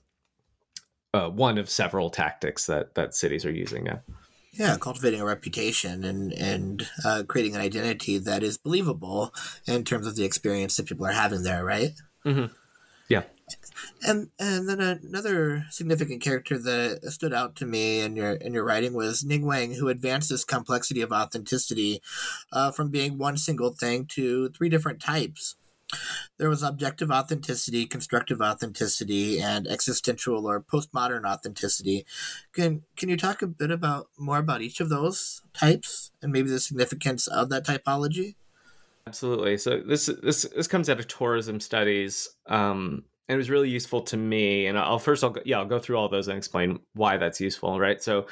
a 1.13 1.29
one 1.29 1.57
of 1.57 1.69
several 1.69 2.09
tactics 2.09 2.65
that 2.65 2.95
that 2.95 3.15
cities 3.15 3.45
are 3.45 3.51
using 3.51 3.85
now. 3.85 4.01
Yeah, 4.53 4.77
cultivating 4.79 5.21
a 5.21 5.25
reputation 5.25 6.03
and 6.03 6.33
and 6.33 6.87
uh, 7.05 7.23
creating 7.27 7.55
an 7.55 7.61
identity 7.61 8.17
that 8.17 8.43
is 8.43 8.57
believable 8.57 9.33
in 9.67 9.83
terms 9.83 10.07
of 10.07 10.15
the 10.15 10.25
experience 10.25 10.75
that 10.77 10.87
people 10.87 11.05
are 11.05 11.11
having 11.11 11.43
there, 11.43 11.63
right? 11.63 11.91
Mm-hmm. 12.25 12.53
Yeah. 13.07 13.23
And 14.05 14.29
and 14.39 14.67
then 14.67 14.81
another 14.81 15.65
significant 15.69 16.21
character 16.21 16.57
that 16.57 17.03
stood 17.11 17.33
out 17.33 17.55
to 17.57 17.65
me 17.65 18.01
in 18.01 18.15
your 18.15 18.33
in 18.33 18.53
your 18.53 18.65
writing 18.65 18.93
was 18.93 19.23
Ning 19.23 19.45
Wang, 19.45 19.75
who 19.75 19.87
advanced 19.87 20.29
this 20.29 20.43
complexity 20.43 21.01
of 21.01 21.11
authenticity 21.11 22.01
uh, 22.51 22.71
from 22.71 22.89
being 22.89 23.17
one 23.17 23.37
single 23.37 23.71
thing 23.71 24.05
to 24.07 24.49
three 24.49 24.69
different 24.69 25.01
types. 25.01 25.55
There 26.37 26.49
was 26.49 26.63
objective 26.63 27.11
authenticity, 27.11 27.85
constructive 27.85 28.41
authenticity, 28.41 29.39
and 29.39 29.67
existential 29.67 30.45
or 30.45 30.61
postmodern 30.61 31.25
authenticity. 31.25 32.05
Can 32.53 32.83
can 32.95 33.09
you 33.09 33.17
talk 33.17 33.41
a 33.41 33.47
bit 33.47 33.71
about 33.71 34.09
more 34.17 34.37
about 34.37 34.61
each 34.61 34.79
of 34.79 34.89
those 34.89 35.41
types 35.53 36.11
and 36.21 36.31
maybe 36.31 36.49
the 36.49 36.59
significance 36.59 37.27
of 37.27 37.49
that 37.49 37.65
typology? 37.65 38.35
Absolutely. 39.07 39.57
So 39.57 39.81
this 39.81 40.07
this 40.21 40.43
this 40.55 40.67
comes 40.67 40.89
out 40.89 40.99
of 40.99 41.07
tourism 41.07 41.59
studies. 41.59 42.29
Um, 42.47 43.05
and 43.27 43.35
it 43.35 43.37
was 43.37 43.49
really 43.49 43.69
useful 43.69 44.01
to 44.01 44.17
me 44.17 44.67
and 44.67 44.77
i'll 44.77 44.99
first 44.99 45.23
i'll 45.23 45.31
go, 45.31 45.41
yeah 45.45 45.57
i'll 45.57 45.65
go 45.65 45.79
through 45.79 45.97
all 45.97 46.09
those 46.09 46.27
and 46.27 46.37
explain 46.37 46.79
why 46.93 47.17
that's 47.17 47.39
useful 47.39 47.77
right? 47.79 48.01
So 48.01 48.27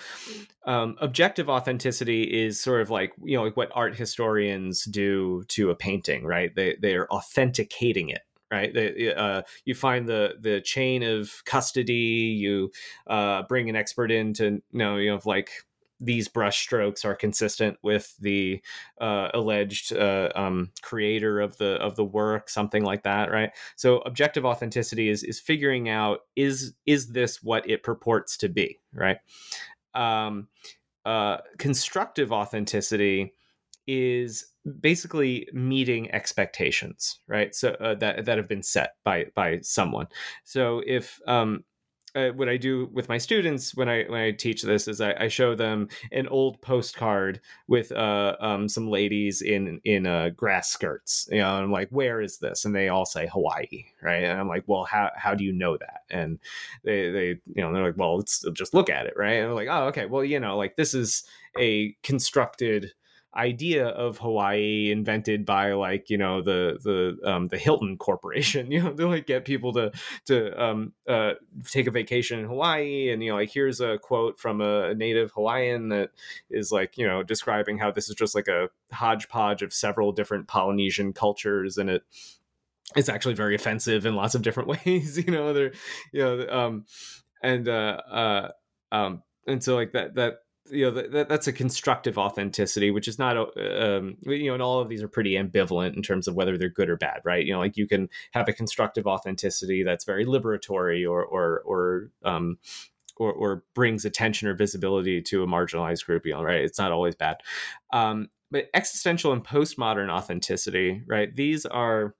um, 0.65 0.95
objective 0.99 1.49
authenticity 1.49 2.23
is 2.23 2.59
sort 2.59 2.81
of 2.81 2.89
like 2.89 3.13
you 3.23 3.37
know 3.37 3.43
like 3.43 3.57
what 3.57 3.71
art 3.73 3.95
historians 3.95 4.83
do 4.85 5.43
to 5.49 5.69
a 5.69 5.75
painting 5.75 6.25
right? 6.25 6.53
They 6.55 6.77
they're 6.81 7.11
authenticating 7.11 8.09
it 8.09 8.21
right? 8.51 8.73
They, 8.73 9.13
uh, 9.13 9.41
you 9.65 9.75
find 9.75 10.07
the 10.07 10.35
the 10.39 10.61
chain 10.61 11.03
of 11.03 11.31
custody 11.45 11.93
you 11.93 12.71
uh, 13.07 13.43
bring 13.43 13.69
an 13.69 13.75
expert 13.75 14.11
in 14.11 14.33
to 14.35 14.61
know 14.71 14.97
you 14.97 15.11
know 15.11 15.19
like 15.25 15.51
these 15.99 16.27
brushstrokes 16.27 17.05
are 17.05 17.15
consistent 17.15 17.77
with 17.81 18.15
the 18.19 18.61
uh, 18.99 19.29
alleged 19.33 19.93
uh, 19.93 20.29
um, 20.35 20.71
creator 20.81 21.39
of 21.39 21.57
the 21.57 21.75
of 21.75 21.95
the 21.95 22.03
work, 22.03 22.49
something 22.49 22.83
like 22.83 23.03
that, 23.03 23.31
right? 23.31 23.51
So 23.75 23.99
objective 23.99 24.45
authenticity 24.45 25.09
is 25.09 25.23
is 25.23 25.39
figuring 25.39 25.89
out 25.89 26.19
is 26.35 26.73
is 26.85 27.09
this 27.09 27.41
what 27.41 27.69
it 27.69 27.83
purports 27.83 28.37
to 28.37 28.49
be, 28.49 28.79
right? 28.93 29.17
Um, 29.93 30.47
uh, 31.05 31.37
constructive 31.57 32.31
authenticity 32.31 33.33
is 33.87 34.47
basically 34.79 35.47
meeting 35.53 36.11
expectations, 36.11 37.19
right? 37.27 37.53
So 37.53 37.69
uh, 37.79 37.95
that 37.95 38.25
that 38.25 38.37
have 38.37 38.47
been 38.47 38.63
set 38.63 38.95
by 39.03 39.25
by 39.35 39.59
someone. 39.61 40.07
So 40.43 40.81
if 40.85 41.19
um, 41.27 41.63
uh, 42.15 42.29
what 42.29 42.49
I 42.49 42.57
do 42.57 42.89
with 42.93 43.09
my 43.09 43.17
students 43.17 43.75
when 43.75 43.89
I 43.89 44.03
when 44.05 44.21
I 44.21 44.31
teach 44.31 44.61
this 44.61 44.87
is 44.87 45.01
I, 45.01 45.13
I 45.13 45.27
show 45.27 45.53
them 45.53 45.89
an 46.11 46.27
old 46.27 46.61
postcard 46.61 47.41
with 47.67 47.91
uh, 47.91 48.35
um, 48.39 48.69
some 48.69 48.89
ladies 48.89 49.41
in 49.41 49.81
in 49.83 50.07
uh, 50.07 50.29
grass 50.29 50.69
skirts. 50.71 51.27
You 51.31 51.39
know, 51.39 51.49
I'm 51.49 51.71
like, 51.71 51.89
where 51.89 52.21
is 52.21 52.37
this? 52.37 52.65
And 52.65 52.75
they 52.75 52.89
all 52.89 53.05
say 53.05 53.27
Hawaii, 53.27 53.85
right? 54.01 54.23
And 54.23 54.39
I'm 54.39 54.47
like, 54.47 54.63
well, 54.67 54.85
how 54.85 55.11
how 55.15 55.35
do 55.35 55.43
you 55.43 55.51
know 55.51 55.77
that? 55.77 56.01
And 56.09 56.39
they 56.83 57.11
they 57.11 57.27
you 57.27 57.61
know 57.61 57.73
they're 57.73 57.85
like, 57.85 57.97
well, 57.97 58.17
let's 58.17 58.45
just 58.53 58.73
look 58.73 58.89
at 58.89 59.05
it, 59.05 59.13
right? 59.17 59.33
And 59.33 59.49
I'm 59.49 59.55
like, 59.55 59.69
oh, 59.69 59.87
okay, 59.87 60.05
well, 60.05 60.23
you 60.23 60.39
know, 60.39 60.57
like 60.57 60.75
this 60.75 60.93
is 60.93 61.25
a 61.59 61.95
constructed 62.03 62.93
idea 63.35 63.87
of 63.87 64.17
Hawaii 64.19 64.91
invented 64.91 65.45
by 65.45 65.73
like 65.73 66.09
you 66.09 66.17
know 66.17 66.41
the 66.41 66.79
the 66.83 67.29
um, 67.29 67.47
the 67.47 67.57
Hilton 67.57 67.97
Corporation, 67.97 68.71
you 68.71 68.81
know, 68.81 68.93
to 68.93 69.07
like 69.07 69.25
get 69.25 69.45
people 69.45 69.73
to 69.73 69.91
to 70.25 70.63
um, 70.63 70.93
uh, 71.07 71.33
take 71.65 71.87
a 71.87 71.91
vacation 71.91 72.39
in 72.39 72.45
Hawaii, 72.45 73.09
and 73.09 73.23
you 73.23 73.31
know, 73.31 73.37
like 73.37 73.51
here's 73.51 73.81
a 73.81 73.97
quote 73.97 74.39
from 74.39 74.61
a 74.61 74.93
native 74.95 75.31
Hawaiian 75.31 75.89
that 75.89 76.11
is 76.49 76.71
like 76.71 76.97
you 76.97 77.07
know 77.07 77.23
describing 77.23 77.77
how 77.77 77.91
this 77.91 78.09
is 78.09 78.15
just 78.15 78.35
like 78.35 78.47
a 78.47 78.69
hodgepodge 78.91 79.61
of 79.61 79.73
several 79.73 80.11
different 80.11 80.47
Polynesian 80.47 81.13
cultures, 81.13 81.77
and 81.77 81.89
it 81.89 82.03
it's 82.95 83.09
actually 83.09 83.33
very 83.33 83.55
offensive 83.55 84.05
in 84.05 84.15
lots 84.15 84.35
of 84.35 84.41
different 84.41 84.69
ways, 84.85 85.17
you 85.17 85.31
know, 85.31 85.53
there, 85.53 85.71
you 86.11 86.21
know, 86.21 86.47
um, 86.49 86.85
and 87.41 87.67
uh, 87.67 87.97
uh, 88.09 88.51
um, 88.91 89.23
and 89.47 89.63
so 89.63 89.75
like 89.75 89.91
that 89.93 90.15
that 90.15 90.39
you 90.71 90.85
know 90.85 90.91
that, 90.91 91.29
that's 91.29 91.47
a 91.47 91.53
constructive 91.53 92.17
authenticity 92.17 92.89
which 92.89 93.07
is 93.07 93.19
not 93.19 93.37
um, 93.37 94.17
you 94.23 94.47
know 94.47 94.53
and 94.53 94.63
all 94.63 94.79
of 94.79 94.89
these 94.89 95.03
are 95.03 95.07
pretty 95.07 95.33
ambivalent 95.33 95.95
in 95.95 96.01
terms 96.01 96.27
of 96.27 96.35
whether 96.35 96.57
they're 96.57 96.69
good 96.69 96.89
or 96.89 96.97
bad 96.97 97.21
right? 97.23 97.45
You 97.45 97.53
know 97.53 97.59
like 97.59 97.77
you 97.77 97.87
can 97.87 98.09
have 98.31 98.47
a 98.47 98.53
constructive 98.53 99.05
authenticity 99.05 99.83
that's 99.83 100.05
very 100.05 100.25
liberatory 100.25 101.09
or 101.09 101.23
or 101.23 101.61
or 101.65 102.09
um, 102.23 102.57
or, 103.17 103.31
or 103.31 103.63
brings 103.73 104.05
attention 104.05 104.47
or 104.47 104.55
visibility 104.55 105.21
to 105.21 105.43
a 105.43 105.47
marginalized 105.47 106.05
group 106.05 106.25
you 106.25 106.33
know 106.33 106.43
right? 106.43 106.61
It's 106.61 106.79
not 106.79 106.91
always 106.91 107.15
bad. 107.15 107.37
Um, 107.93 108.29
but 108.51 108.67
existential 108.73 109.33
and 109.33 109.43
postmodern 109.43 110.09
authenticity 110.09 111.03
right? 111.07 111.33
These 111.35 111.65
are 111.65 112.15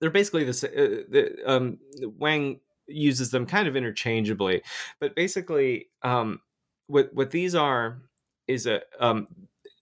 they're 0.00 0.10
basically 0.10 0.44
this 0.44 0.62
uh, 0.62 0.68
the, 1.08 1.36
um, 1.46 1.78
wang 2.00 2.60
uses 2.86 3.30
them 3.30 3.46
kind 3.46 3.68
of 3.68 3.76
interchangeably 3.76 4.62
but 4.98 5.14
basically 5.14 5.88
um, 6.02 6.40
what 6.90 7.14
what 7.14 7.30
these 7.30 7.54
are 7.54 8.02
is 8.46 8.66
a 8.66 8.82
um, 8.98 9.28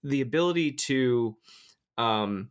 the 0.03 0.21
ability 0.21 0.73
to 0.73 1.37
um, 1.97 2.51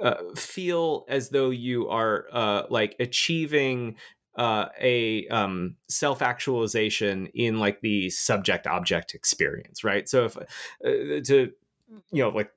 uh, 0.00 0.16
feel 0.36 1.04
as 1.08 1.30
though 1.30 1.50
you 1.50 1.88
are 1.88 2.26
uh, 2.32 2.62
like 2.68 2.96
achieving 3.00 3.96
uh, 4.36 4.66
a 4.80 5.26
um, 5.28 5.76
self 5.88 6.22
actualization 6.22 7.26
in 7.34 7.58
like 7.58 7.80
the 7.80 8.10
subject 8.10 8.66
object 8.66 9.14
experience, 9.14 9.82
right? 9.82 10.08
So 10.08 10.26
if 10.26 10.36
uh, 10.36 10.42
to 11.24 11.52
you 12.12 12.22
know 12.22 12.28
like 12.28 12.52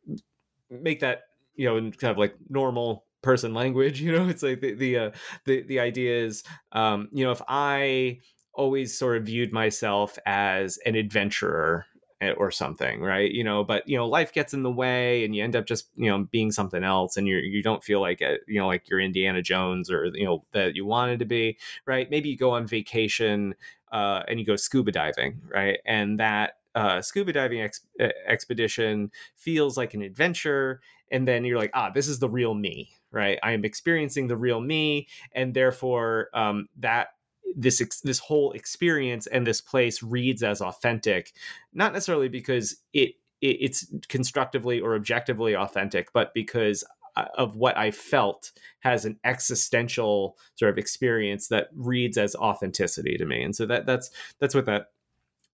make 0.69 0.99
that 0.99 1.23
you 1.55 1.65
know 1.65 1.77
in 1.77 1.91
kind 1.91 2.12
of 2.12 2.17
like 2.17 2.36
normal 2.49 3.05
person 3.21 3.53
language, 3.53 4.01
you 4.05 4.12
know, 4.12 4.27
it's 4.27 4.43
like 4.43 4.62
the 4.62 4.73
the 4.73 4.97
uh, 4.97 5.12
the 5.45 5.63
the 5.63 5.79
idea 5.79 6.25
is 6.25 6.43
um, 6.73 7.09
you 7.12 7.23
know 7.25 7.31
if 7.31 7.41
I 7.47 8.19
always 8.54 8.98
sort 8.98 9.18
of 9.18 9.24
viewed 9.26 9.52
myself 9.52 10.18
as 10.26 10.78
an 10.86 10.96
adventurer 10.96 11.86
eh, 12.22 12.32
or 12.32 12.52
something 12.52 13.02
right? 13.02 13.32
You 13.32 13.44
know 13.44 13.63
but 13.63 13.88
you 13.88 13.98
know 13.98 14.08
life 14.08 14.34
gets 14.34 14.54
in 14.54 14.63
the 14.63 14.72
way 14.72 15.26
and 15.26 15.36
you 15.36 15.44
end 15.44 15.56
up 15.56 15.66
just 15.66 15.89
you 15.96 16.10
know 16.10 16.28
being 16.32 16.52
something 16.52 16.84
else 16.84 17.18
and 17.18 17.28
you 17.28 17.38
you 17.38 17.63
don't 17.63 17.84
feel 17.84 18.02
like 18.02 18.22
it, 18.22 18.42
you 18.48 18.60
know 18.60 18.68
like 18.68 18.89
you're 18.89 19.00
Indiana 19.00 19.42
Jones 19.42 19.89
or 19.92 20.06
you 20.13 20.26
know 20.26 20.44
that 20.54 20.76
you 20.76 20.86
wanted 20.86 21.20
to 21.20 21.26
be 21.26 21.58
right? 21.86 22.10
Maybe 22.10 22.30
you 22.30 22.38
go 22.38 22.52
on 22.52 22.68
vacation 22.68 23.56
uh, 23.92 24.24
and 24.28 24.39
you 24.39 24.46
go 24.46 24.56
scuba 24.56 24.92
diving 24.92 25.42
right? 25.48 25.80
And 25.86 26.20
that 26.20 26.58
uh, 26.76 27.02
scuba 27.02 27.34
diving 27.34 27.62
ex- 27.62 27.86
eh, 28.00 28.10
expedition 28.28 29.12
feels 29.36 29.78
like 29.78 29.94
an 29.94 30.02
adventure 30.02 30.82
and 31.12 31.28
then 31.28 31.46
you're 31.46 31.60
like 31.60 31.72
ah 31.74 31.89
this 31.89 32.08
is 32.08 32.20
the 32.20 32.30
real 32.30 32.54
me 32.54 32.92
right? 33.12 33.38
I 33.44 33.52
am 33.52 33.63
experiencing 33.63 34.28
the 34.28 34.38
real 34.38 34.60
me 34.60 35.08
and 35.34 35.54
therefore 35.54 36.30
um, 36.34 36.68
that 36.80 37.10
this 37.56 37.82
this 38.04 38.20
whole 38.20 38.52
experience 38.54 39.28
and 39.28 39.46
this 39.46 39.62
place 39.62 40.02
reads 40.04 40.44
as 40.44 40.62
authentic 40.62 41.34
not 41.74 41.94
necessarily 41.94 42.30
because 42.30 42.78
it, 42.94 43.16
it 43.42 43.58
it's 43.60 43.88
constructively 44.08 44.80
or 44.80 44.96
objectively 44.96 45.56
authentic 45.56 46.12
but 46.13 46.34
because 46.34 46.84
uh, 47.16 47.26
of 47.36 47.56
what 47.56 47.78
I 47.78 47.92
felt 47.92 48.52
has 48.80 49.06
an 49.06 49.20
existential 49.24 50.38
sort 50.56 50.72
of 50.72 50.78
experience 50.78 51.48
that 51.50 51.68
reads 51.76 52.18
as 52.18 52.36
authenticity 52.36 53.18
to 53.18 53.26
me, 53.26 53.44
and 53.44 53.56
so 53.56 53.68
that 53.68 53.86
that's 53.86 54.10
that's 54.39 54.56
what 54.56 54.66
that 54.66 54.88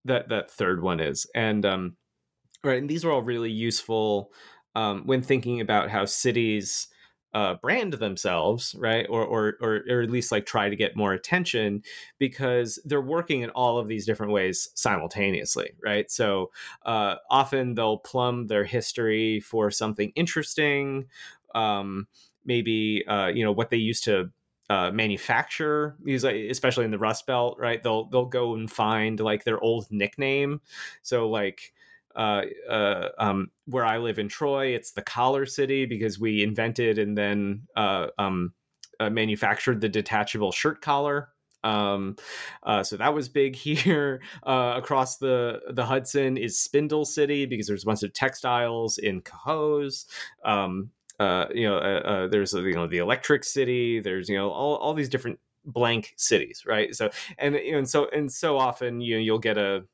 that 0.06 0.30
that 0.30 0.50
third 0.50 0.82
one 0.82 1.00
is, 1.00 1.26
and 1.34 1.66
um, 1.66 1.96
right, 2.64 2.78
and 2.78 2.88
these 2.88 3.04
are 3.04 3.10
all 3.10 3.22
really 3.22 3.50
useful 3.50 4.32
um, 4.74 5.02
when 5.04 5.20
thinking 5.20 5.60
about 5.60 5.90
how 5.90 6.06
cities 6.06 6.88
uh, 7.32 7.54
brand 7.54 7.94
themselves, 7.94 8.74
right, 8.78 9.06
or, 9.08 9.24
or 9.24 9.54
or 9.60 9.82
or 9.88 10.00
at 10.02 10.10
least 10.10 10.32
like 10.32 10.46
try 10.46 10.68
to 10.68 10.76
get 10.76 10.96
more 10.96 11.12
attention 11.12 11.82
because 12.18 12.78
they're 12.84 13.00
working 13.00 13.42
in 13.42 13.50
all 13.50 13.78
of 13.78 13.88
these 13.88 14.06
different 14.06 14.32
ways 14.32 14.70
simultaneously, 14.74 15.70
right? 15.82 16.10
So 16.10 16.50
uh, 16.84 17.16
often 17.30 17.74
they'll 17.74 17.98
plumb 17.98 18.46
their 18.48 18.64
history 18.64 19.40
for 19.40 19.70
something 19.70 20.12
interesting, 20.16 21.06
um, 21.54 22.08
maybe 22.44 23.04
uh, 23.06 23.28
you 23.28 23.44
know 23.44 23.52
what 23.52 23.70
they 23.70 23.76
used 23.76 24.04
to 24.04 24.30
uh, 24.70 24.90
manufacture 24.92 25.96
these, 26.02 26.22
especially 26.24 26.84
in 26.84 26.92
the 26.92 26.98
Rust 26.98 27.26
Belt, 27.26 27.58
right? 27.58 27.82
They'll 27.82 28.04
they'll 28.06 28.26
go 28.26 28.54
and 28.54 28.70
find 28.70 29.18
like 29.20 29.44
their 29.44 29.60
old 29.60 29.86
nickname. 29.90 30.60
So 31.02 31.28
like 31.28 31.72
uh, 32.16 32.42
uh, 32.68 33.08
um, 33.18 33.50
where 33.66 33.84
I 33.84 33.98
live 33.98 34.18
in 34.18 34.28
Troy, 34.28 34.68
it's 34.68 34.92
the 34.92 35.02
collar 35.02 35.46
city 35.46 35.86
because 35.86 36.18
we 36.18 36.42
invented 36.42 36.98
and 36.98 37.16
then 37.16 37.62
uh, 37.76 38.08
um, 38.18 38.52
uh, 38.98 39.10
manufactured 39.10 39.80
the 39.80 39.88
detachable 39.88 40.52
shirt 40.52 40.80
collar. 40.80 41.28
Um, 41.62 42.16
so 42.82 42.96
that 42.96 43.14
was 43.14 43.28
big 43.28 43.54
here. 43.56 44.22
Across 44.42 45.18
the 45.18 45.60
the 45.70 45.84
Hudson 45.84 46.36
is 46.36 46.58
Spindle 46.58 47.04
City 47.04 47.46
because 47.46 47.66
there's 47.66 47.84
a 47.84 47.86
bunch 47.86 48.02
of 48.02 48.12
textiles 48.12 48.98
in 48.98 49.20
Cohoes. 49.20 50.06
Um, 50.44 50.90
you 51.20 51.68
know, 51.68 52.28
there's 52.28 52.54
you 52.54 52.74
know 52.74 52.86
the 52.86 52.98
Electric 52.98 53.44
City. 53.44 54.00
There's 54.00 54.28
you 54.28 54.36
know 54.36 54.50
all, 54.50 54.76
all 54.76 54.94
these 54.94 55.10
different 55.10 55.38
blank 55.64 56.14
cities, 56.16 56.64
right? 56.66 56.94
So 56.94 57.10
and 57.38 57.54
and 57.54 57.88
so 57.88 58.08
and 58.08 58.32
so 58.32 58.58
often 58.58 59.00
you 59.00 59.18
you'll 59.18 59.38
get 59.38 59.58
a 59.58 59.84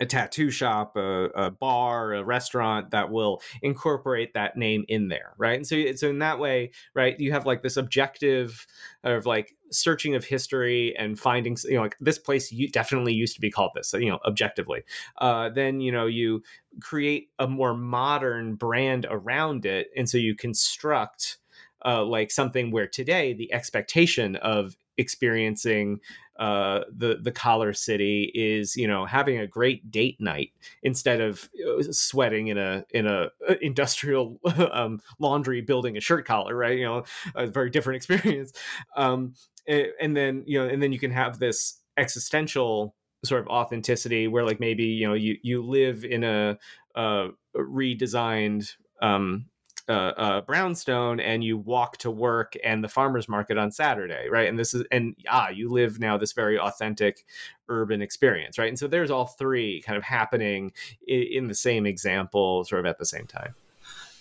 a 0.00 0.06
tattoo 0.06 0.50
shop, 0.50 0.96
a, 0.96 1.26
a, 1.34 1.50
bar, 1.50 2.14
a 2.14 2.24
restaurant 2.24 2.90
that 2.90 3.10
will 3.10 3.40
incorporate 3.62 4.34
that 4.34 4.56
name 4.56 4.84
in 4.88 5.08
there, 5.08 5.34
right? 5.38 5.56
And 5.56 5.66
so, 5.66 5.92
so 5.94 6.10
in 6.10 6.18
that 6.18 6.38
way, 6.40 6.72
right, 6.94 7.18
you 7.20 7.30
have 7.32 7.46
like 7.46 7.62
this 7.62 7.76
objective 7.76 8.66
of 9.04 9.24
like 9.24 9.54
searching 9.70 10.14
of 10.14 10.24
history 10.24 10.96
and 10.96 11.18
finding, 11.18 11.56
you 11.64 11.74
know, 11.74 11.82
like 11.82 11.96
this 12.00 12.18
place 12.18 12.50
you 12.50 12.68
definitely 12.68 13.14
used 13.14 13.34
to 13.36 13.40
be 13.40 13.50
called 13.50 13.70
this, 13.74 13.92
you 13.92 14.08
know, 14.08 14.18
objectively. 14.26 14.82
Uh, 15.18 15.48
then 15.48 15.80
you 15.80 15.92
know 15.92 16.06
you 16.06 16.42
create 16.80 17.30
a 17.38 17.46
more 17.46 17.74
modern 17.74 18.56
brand 18.56 19.06
around 19.08 19.64
it, 19.64 19.88
and 19.96 20.08
so 20.08 20.18
you 20.18 20.34
construct. 20.34 21.38
Uh, 21.86 22.02
like 22.02 22.30
something 22.30 22.70
where 22.70 22.86
today 22.86 23.34
the 23.34 23.52
expectation 23.52 24.36
of 24.36 24.74
experiencing 24.98 26.00
uh, 26.38 26.80
the 26.96 27.18
the 27.22 27.30
collar 27.30 27.72
city 27.72 28.30
is 28.34 28.76
you 28.76 28.88
know 28.88 29.04
having 29.04 29.38
a 29.38 29.46
great 29.46 29.90
date 29.90 30.20
night 30.20 30.50
instead 30.82 31.20
of 31.20 31.48
uh, 31.66 31.82
sweating 31.90 32.48
in 32.48 32.58
a 32.58 32.84
in 32.90 33.06
a 33.06 33.28
uh, 33.48 33.54
industrial 33.60 34.40
um, 34.72 35.00
laundry 35.18 35.60
building 35.60 35.96
a 35.96 36.00
shirt 36.00 36.26
collar 36.26 36.56
right? 36.56 36.78
You 36.78 36.84
know 36.84 37.04
a 37.34 37.46
very 37.46 37.70
different 37.70 37.96
experience. 38.04 38.52
Um, 38.96 39.34
and 39.66 40.16
then 40.16 40.44
you 40.46 40.58
know 40.58 40.68
and 40.68 40.82
then 40.82 40.92
you 40.92 40.98
can 40.98 41.10
have 41.10 41.38
this 41.38 41.80
existential 41.96 42.94
sort 43.24 43.40
of 43.40 43.48
authenticity 43.48 44.28
where 44.28 44.44
like 44.44 44.60
maybe 44.60 44.84
you 44.84 45.06
know 45.06 45.14
you 45.14 45.36
you 45.42 45.62
live 45.62 46.04
in 46.04 46.24
a, 46.24 46.58
a 46.94 47.28
redesigned 47.56 48.70
um, 49.00 49.46
uh, 49.88 49.92
uh, 49.92 50.40
brownstone 50.40 51.20
and 51.20 51.44
you 51.44 51.58
walk 51.58 51.98
to 51.98 52.10
work 52.10 52.54
and 52.64 52.82
the 52.82 52.88
farmers 52.88 53.28
market 53.28 53.58
on 53.58 53.70
saturday 53.70 54.28
right 54.30 54.48
and 54.48 54.58
this 54.58 54.72
is 54.72 54.82
and 54.90 55.14
ah 55.28 55.48
you 55.48 55.68
live 55.68 56.00
now 56.00 56.16
this 56.16 56.32
very 56.32 56.58
authentic 56.58 57.26
urban 57.68 58.00
experience 58.00 58.58
right 58.58 58.68
and 58.68 58.78
so 58.78 58.86
there's 58.86 59.10
all 59.10 59.26
three 59.26 59.82
kind 59.82 59.96
of 59.98 60.02
happening 60.02 60.72
in, 61.06 61.22
in 61.22 61.48
the 61.48 61.54
same 61.54 61.84
example 61.84 62.64
sort 62.64 62.80
of 62.80 62.86
at 62.86 62.98
the 62.98 63.06
same 63.06 63.26
time 63.26 63.54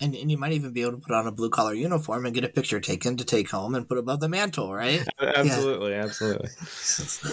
and, 0.01 0.15
and 0.15 0.29
you 0.29 0.37
might 0.37 0.51
even 0.51 0.73
be 0.73 0.81
able 0.81 0.91
to 0.93 0.97
put 0.97 1.13
on 1.13 1.27
a 1.27 1.31
blue 1.31 1.49
collar 1.49 1.73
uniform 1.73 2.25
and 2.25 2.35
get 2.35 2.43
a 2.43 2.49
picture 2.49 2.79
taken 2.79 3.15
to 3.17 3.23
take 3.23 3.49
home 3.49 3.73
and 3.73 3.87
put 3.87 3.97
above 3.97 4.19
the 4.19 4.27
mantle, 4.27 4.73
right? 4.73 5.05
Absolutely, 5.21 5.91
yeah. 5.91 6.03
absolutely. 6.03 6.49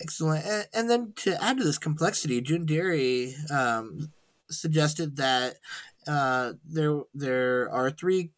Excellent. 0.00 0.44
And, 0.46 0.68
and, 0.74 0.90
then 0.90 1.12
to 1.16 1.42
add 1.42 1.58
to 1.58 1.64
this 1.64 1.78
complexity, 1.78 2.40
June 2.40 2.66
Deery 2.66 3.34
um, 3.50 4.12
suggested 4.48 5.16
that 5.16 5.56
uh, 6.06 6.54
there 6.64 7.02
there 7.14 7.70
are 7.70 7.90
three 7.90 8.30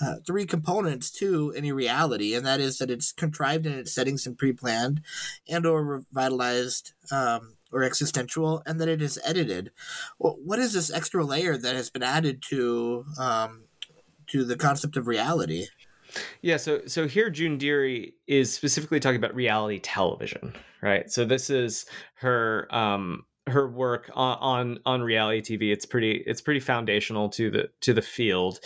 uh, 0.00 0.16
three 0.26 0.46
components 0.46 1.10
to 1.10 1.52
any 1.56 1.72
reality, 1.72 2.34
and 2.34 2.46
that 2.46 2.60
is 2.60 2.78
that 2.78 2.90
it's 2.90 3.12
contrived 3.12 3.66
in 3.66 3.72
its 3.72 3.92
settings 3.92 4.26
and 4.26 4.38
pre-planned, 4.38 5.02
and 5.48 5.66
or 5.66 5.84
revitalized 5.84 6.92
um, 7.12 7.56
or 7.72 7.82
existential, 7.82 8.62
and 8.64 8.80
that 8.80 8.88
it 8.88 9.02
is 9.02 9.20
edited. 9.24 9.70
Well, 10.18 10.36
what 10.42 10.58
is 10.58 10.72
this 10.72 10.92
extra 10.92 11.24
layer 11.24 11.56
that 11.56 11.76
has 11.76 11.90
been 11.90 12.02
added 12.02 12.42
to 12.48 13.04
um, 13.18 13.64
to 14.28 14.44
the 14.44 14.56
concept 14.56 14.96
of 14.96 15.06
reality? 15.06 15.66
Yeah, 16.42 16.56
so 16.56 16.82
so 16.86 17.06
here 17.06 17.30
June 17.30 17.58
Deery 17.58 18.14
is 18.26 18.52
specifically 18.52 19.00
talking 19.00 19.18
about 19.18 19.34
reality 19.34 19.78
television, 19.78 20.54
right? 20.82 21.10
So 21.10 21.24
this 21.24 21.50
is 21.50 21.86
her 22.14 22.66
um 22.74 23.24
her 23.50 23.68
work 23.68 24.10
on, 24.14 24.38
on 24.40 24.78
on 24.86 25.02
reality 25.02 25.56
TV. 25.56 25.72
It's 25.72 25.86
pretty 25.86 26.22
it's 26.26 26.40
pretty 26.40 26.60
foundational 26.60 27.28
to 27.30 27.50
the 27.50 27.70
to 27.80 27.92
the 27.92 28.02
field, 28.02 28.60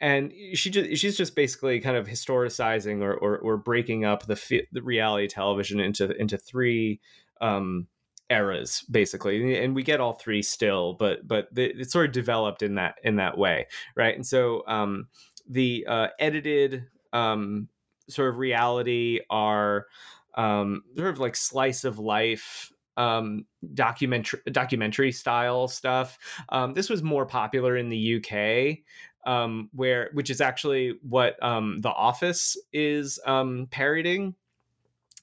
and 0.00 0.32
she 0.54 0.70
just 0.70 1.00
she's 1.00 1.16
just 1.16 1.36
basically 1.36 1.80
kind 1.80 1.96
of 1.96 2.06
historicizing 2.06 3.02
or 3.02 3.14
or, 3.14 3.38
or 3.38 3.56
breaking 3.56 4.04
up 4.04 4.26
the 4.26 4.66
the 4.72 4.82
reality 4.82 5.28
television 5.28 5.80
into 5.80 6.10
into 6.20 6.36
three 6.36 7.00
um, 7.40 7.86
eras 8.30 8.84
basically, 8.90 9.62
and 9.62 9.74
we 9.74 9.82
get 9.82 10.00
all 10.00 10.14
three 10.14 10.42
still, 10.42 10.94
but 10.94 11.26
but 11.26 11.48
it's 11.56 11.92
sort 11.92 12.06
of 12.06 12.12
developed 12.12 12.62
in 12.62 12.76
that 12.76 12.94
in 13.02 13.16
that 13.16 13.36
way, 13.36 13.66
right? 13.96 14.14
And 14.14 14.26
so 14.26 14.62
um, 14.66 15.08
the 15.48 15.84
uh, 15.88 16.08
edited 16.18 16.86
um, 17.12 17.68
sort 18.08 18.30
of 18.30 18.38
reality 18.38 19.20
are 19.28 19.86
um, 20.34 20.82
sort 20.96 21.10
of 21.10 21.18
like 21.18 21.36
slice 21.36 21.84
of 21.84 21.98
life 21.98 22.72
um, 23.00 23.46
documentary 23.72 24.40
documentary 24.52 25.10
style 25.10 25.68
stuff. 25.68 26.18
Um, 26.50 26.74
this 26.74 26.90
was 26.90 27.02
more 27.02 27.24
popular 27.24 27.78
in 27.78 27.88
the 27.88 28.16
UK, 28.16 29.30
um, 29.30 29.70
where 29.72 30.10
which 30.12 30.28
is 30.28 30.42
actually 30.42 30.98
what 31.02 31.42
um, 31.42 31.80
The 31.80 31.88
Office 31.88 32.58
is 32.74 33.18
um, 33.24 33.68
parodying. 33.70 34.34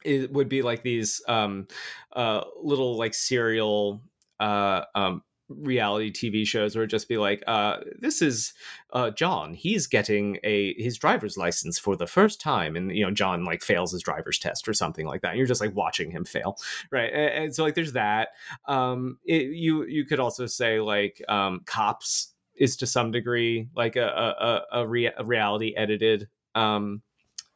It 0.03 0.31
would 0.33 0.49
be 0.49 0.63
like 0.63 0.81
these 0.81 1.21
um, 1.27 1.67
uh, 2.13 2.45
little 2.61 2.97
like 2.97 3.13
serial 3.13 4.01
uh, 4.39 4.81
um, 4.95 5.21
reality 5.49 6.11
TV 6.11 6.45
shows 6.45 6.75
where 6.75 6.83
it 6.83 6.87
just 6.87 7.07
be 7.07 7.17
like, 7.17 7.43
uh, 7.47 7.77
this 7.99 8.21
is 8.21 8.53
uh, 8.93 9.11
John. 9.11 9.53
He's 9.53 9.87
getting 9.87 10.37
a 10.43 10.73
his 10.81 10.97
driver's 10.97 11.37
license 11.37 11.79
for 11.79 11.95
the 11.95 12.07
first 12.07 12.41
time, 12.41 12.75
and 12.75 12.95
you 12.95 13.05
know 13.05 13.11
John 13.11 13.43
like 13.43 13.63
fails 13.63 13.91
his 13.91 14.01
driver's 14.01 14.39
test 14.39 14.67
or 14.67 14.73
something 14.73 15.05
like 15.05 15.21
that. 15.21 15.29
And 15.29 15.37
you're 15.37 15.47
just 15.47 15.61
like 15.61 15.75
watching 15.75 16.11
him 16.11 16.25
fail, 16.25 16.57
right? 16.91 17.11
And, 17.11 17.45
and 17.45 17.55
so 17.55 17.63
like 17.63 17.75
there's 17.75 17.93
that. 17.93 18.29
Um, 18.65 19.17
it, 19.25 19.55
you 19.55 19.85
you 19.85 20.05
could 20.05 20.19
also 20.19 20.45
say 20.45 20.79
like 20.79 21.21
um, 21.27 21.61
Cops 21.65 22.33
is 22.55 22.75
to 22.77 22.87
some 22.87 23.11
degree 23.11 23.69
like 23.75 23.95
a 23.95 24.63
a, 24.71 24.79
a, 24.81 24.87
rea- 24.87 25.13
a 25.17 25.23
reality 25.23 25.73
edited 25.77 26.27
um, 26.55 27.01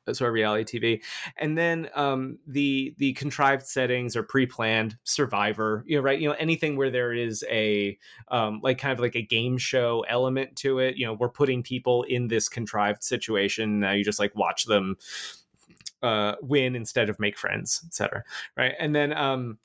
sort 0.08 0.30
of 0.30 0.34
reality 0.34 0.80
TV, 0.80 1.04
and 1.38 1.58
then 1.58 1.90
um, 1.96 2.40
the 2.48 2.96
the 2.98 3.14
contrived 3.14 3.66
settings 3.66 4.16
are 4.16 4.24
pre-planned. 4.24 4.98
Survivor, 5.04 5.84
you 5.88 5.98
know, 5.98 6.04
right? 6.04 6.20
You 6.20 6.30
know, 6.30 6.36
anything 6.40 6.76
where 6.76 6.90
there 6.90 7.14
is 7.14 7.44
a 7.50 7.98
um, 8.30 8.60
like 8.64 8.78
kind 8.78 8.94
of 8.94 9.00
like 9.00 9.16
a 9.16 9.22
game 9.22 9.58
show 9.58 10.06
element 10.08 10.56
to 10.58 10.80
it. 10.80 10.98
You 10.98 11.06
know, 11.06 11.14
we're 11.14 11.30
putting 11.30 11.64
people 11.64 12.04
in 12.04 12.28
this 12.28 12.50
contrived 12.50 13.04
situation. 13.04 13.80
Now 13.80 13.92
you 13.92 14.04
just 14.04 14.20
like 14.20 14.36
watch 14.36 14.66
them 14.66 14.98
uh, 16.02 16.36
win 16.42 16.76
instead 16.76 17.10
of 17.10 17.20
make 17.20 17.38
friends, 17.38 17.82
etc. 17.86 18.24
Right, 18.58 18.74
and 18.80 18.96
then 18.96 19.14
um, 19.14 19.58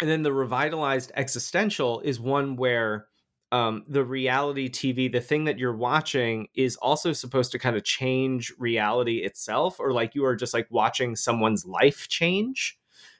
and 0.00 0.10
then 0.10 0.22
the 0.22 0.32
revitalized 0.32 1.12
existential 1.14 2.00
is 2.00 2.18
one 2.18 2.56
where 2.56 3.06
um, 3.52 3.84
the 3.86 4.02
reality 4.02 4.70
TV, 4.70 5.12
the 5.12 5.20
thing 5.20 5.44
that 5.44 5.58
you're 5.58 5.76
watching 5.76 6.48
is 6.54 6.76
also 6.76 7.12
supposed 7.12 7.52
to 7.52 7.58
kind 7.58 7.76
of 7.76 7.84
change 7.84 8.50
reality 8.58 9.18
itself, 9.18 9.78
or 9.78 9.92
like 9.92 10.14
you 10.14 10.24
are 10.24 10.34
just 10.34 10.54
like 10.54 10.66
watching 10.70 11.14
someone's 11.14 11.66
life 11.66 12.08
change, 12.08 12.78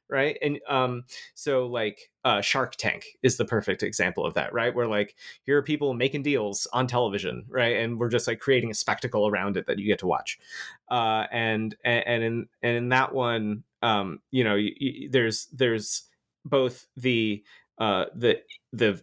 right? 0.08 0.38
And 0.40 0.58
um, 0.68 1.04
so 1.34 1.66
like 1.66 2.10
uh, 2.24 2.40
Shark 2.40 2.76
Tank 2.76 3.04
is 3.22 3.36
the 3.36 3.44
perfect 3.44 3.82
example 3.82 4.24
of 4.24 4.32
that, 4.34 4.54
right? 4.54 4.74
Where 4.74 4.86
like 4.86 5.16
here 5.44 5.58
are 5.58 5.62
people 5.62 5.92
making 5.92 6.22
deals 6.22 6.66
on 6.72 6.86
television, 6.86 7.44
right? 7.50 7.76
And 7.76 8.00
we're 8.00 8.08
just 8.08 8.26
like 8.26 8.40
creating 8.40 8.70
a 8.70 8.74
spectacle 8.74 9.28
around 9.28 9.58
it 9.58 9.66
that 9.66 9.78
you 9.78 9.86
get 9.86 9.98
to 9.98 10.06
watch, 10.06 10.38
uh, 10.90 11.26
and 11.30 11.76
and 11.84 12.24
in 12.24 12.46
and 12.62 12.76
in 12.76 12.88
that 12.88 13.14
one, 13.14 13.64
um, 13.82 14.20
you 14.30 14.44
know, 14.44 14.54
you, 14.54 14.72
you, 14.78 15.10
there's 15.10 15.46
there's 15.52 16.04
both 16.46 16.86
the 16.96 17.44
uh, 17.78 18.06
the 18.14 18.40
the 18.72 19.02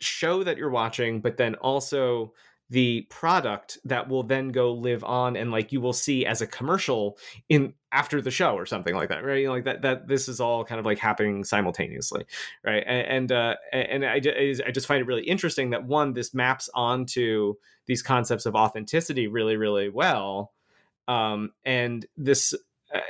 show 0.00 0.42
that 0.44 0.56
you're 0.56 0.70
watching, 0.70 1.20
but 1.20 1.36
then 1.36 1.54
also 1.56 2.32
the 2.68 3.02
product 3.10 3.78
that 3.84 4.08
will 4.08 4.24
then 4.24 4.48
go 4.48 4.72
live 4.72 5.04
on 5.04 5.36
and 5.36 5.52
like 5.52 5.70
you 5.70 5.80
will 5.80 5.92
see 5.92 6.26
as 6.26 6.42
a 6.42 6.46
commercial 6.46 7.16
in 7.48 7.72
after 7.92 8.20
the 8.20 8.30
show 8.30 8.54
or 8.54 8.66
something 8.66 8.94
like 8.96 9.08
that 9.08 9.24
right? 9.24 9.38
You 9.38 9.46
know, 9.46 9.52
like 9.52 9.64
that 9.64 9.82
that 9.82 10.08
this 10.08 10.28
is 10.28 10.40
all 10.40 10.64
kind 10.64 10.80
of 10.80 10.84
like 10.84 10.98
happening 10.98 11.44
simultaneously 11.44 12.24
right? 12.64 12.82
And 12.84 13.06
and, 13.06 13.32
uh, 13.32 13.54
and 13.72 14.04
I, 14.04 14.16
I 14.16 14.70
just 14.72 14.88
find 14.88 15.00
it 15.00 15.06
really 15.06 15.22
interesting 15.22 15.70
that 15.70 15.84
one 15.84 16.12
this 16.12 16.34
maps 16.34 16.68
onto 16.74 17.54
these 17.86 18.02
concepts 18.02 18.46
of 18.46 18.56
authenticity 18.56 19.28
really 19.28 19.56
really 19.56 19.88
well 19.88 20.52
um, 21.08 21.52
and 21.64 22.04
this 22.16 22.52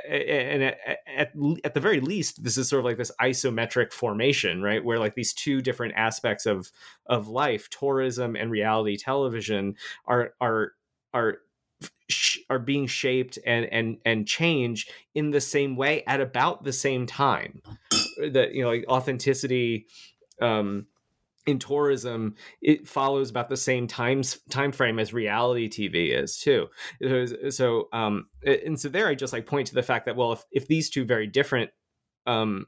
and 0.09 0.63
at, 0.63 0.79
at, 1.07 1.33
at 1.65 1.75
the 1.75 1.81
very 1.81 2.01
least 2.01 2.43
this 2.43 2.57
is 2.57 2.69
sort 2.69 2.79
of 2.81 2.85
like 2.85 2.97
this 2.97 3.13
isometric 3.21 3.93
formation 3.93 4.63
right 4.63 4.83
where 4.83 4.99
like 4.99 5.15
these 5.15 5.35
two 5.35 5.61
different 5.61 5.93
aspects 5.97 6.47
of 6.47 6.71
of 7.07 7.29
life 7.29 7.69
tourism 7.69 8.37
and 8.37 8.51
reality 8.51 8.97
television 8.97 9.75
are 10.07 10.33
are 10.41 10.73
are 11.13 11.41
are 12.49 12.59
being 12.59 12.87
shaped 12.87 13.39
and 13.47 13.67
and 13.67 13.99
and 14.05 14.27
change 14.27 14.89
in 15.15 15.31
the 15.31 15.41
same 15.41 15.77
way 15.77 16.05
at 16.07 16.21
about 16.21 16.65
the 16.65 16.73
same 16.73 17.07
time. 17.07 17.61
That 18.33 18.55
you 18.55 18.63
know 18.63 18.71
like 18.71 18.87
authenticity 18.89 19.89
um 20.41 20.87
in 21.47 21.59
tourism 21.59 22.35
it 22.61 22.89
follows 22.89 23.31
about 23.31 23.49
the 23.49 23.57
same 23.57 23.87
time 23.87 24.23
time 24.51 24.73
frame 24.73 24.99
as 24.99 25.13
reality 25.13 25.69
tv 25.69 26.13
is 26.17 26.39
too. 26.39 26.67
So 27.51 27.89
um 27.93 28.29
and 28.45 28.79
so 28.79 28.89
there 28.89 29.09
i 29.09 29.15
just 29.15 29.33
like 29.33 29.47
point 29.47 29.69
to 29.69 29.75
the 29.75 29.83
fact 29.83 30.07
that 30.07 30.17
well 30.17 30.33
if, 30.33 30.45
if 30.53 30.67
these 30.69 30.91
two 30.91 31.05
very 31.05 31.27
different 31.27 31.71
um 32.27 32.67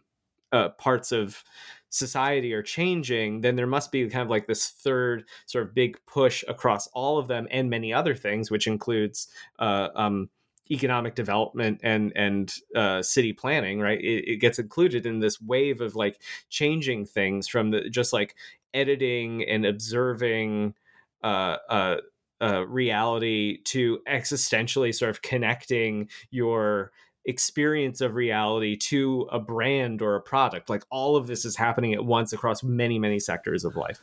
uh, 0.53 0.71
parts 0.71 1.13
of 1.13 1.43
society 1.91 2.53
are 2.53 2.63
changing, 2.63 3.41
then 3.41 3.57
there 3.57 3.67
must 3.67 3.91
be 3.93 4.09
kind 4.09 4.23
of 4.23 4.31
like 4.31 4.47
this 4.47 4.69
third 4.69 5.25
sort 5.47 5.67
of 5.67 5.75
big 5.75 5.99
push 6.07 6.45
across 6.49 6.87
all 6.89 7.19
of 7.19 7.29
them 7.29 7.47
and 7.51 7.71
many 7.71 7.93
other 7.93 8.15
things, 8.15 8.51
which 8.51 8.67
includes 8.67 9.29
uh, 9.59 9.89
um, 9.95 10.29
economic 10.71 11.15
development 11.15 11.81
and 11.83 12.13
and 12.17 12.55
uh, 12.75 13.03
city 13.03 13.33
planning. 13.33 13.81
Right, 13.81 14.01
it, 14.01 14.25
it, 14.29 14.37
gets 14.37 14.59
included 14.59 15.07
in 15.07 15.21
this 15.21 15.41
wave 15.41 15.81
of 15.81 15.97
like 15.97 16.21
changing 16.49 17.07
things 17.07 17.49
from 17.49 17.71
the 17.71 17.89
just 17.91 18.13
like 18.13 18.35
editing 18.75 19.45
and 19.45 19.67
observing. 19.67 20.75
Uh, 21.23 21.57
uh, 21.69 21.97
uh, 22.41 22.65
reality 22.69 23.61
to 23.65 23.99
existentially 24.09 24.95
sort 24.95 25.11
of 25.11 25.23
connecting 25.23 26.09
your 26.31 26.93
experience 27.29 28.01
of 28.01 28.15
reality 28.15 28.77
to 28.77 29.29
a 29.31 29.39
brand 29.39 30.01
or 30.01 30.17
a 30.17 30.21
product. 30.21 30.71
Like 30.71 30.83
all 30.91 31.15
of 31.15 31.27
this 31.27 31.45
is 31.45 31.57
happening 31.57 31.93
at 31.93 32.05
once 32.05 32.33
across 32.33 32.63
many, 32.63 32.99
many 32.99 33.19
sectors 33.19 33.65
of 33.65 33.77
life. 33.77 34.01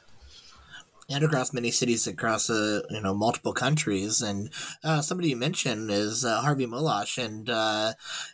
And 1.07 1.23
across 1.23 1.53
many 1.53 1.69
cities 1.69 2.07
across 2.07 2.49
uh, 2.49 2.81
you 2.89 2.99
know 2.99 3.13
multiple 3.13 3.53
countries, 3.53 4.23
and 4.23 4.49
uh, 4.83 5.01
somebody 5.01 5.29
you 5.29 5.35
mentioned 5.35 5.91
is 5.91 6.25
uh, 6.25 6.41
Harvey 6.41 6.65
Molotch 6.65 7.23
and 7.23 7.47
uh, 7.47 7.93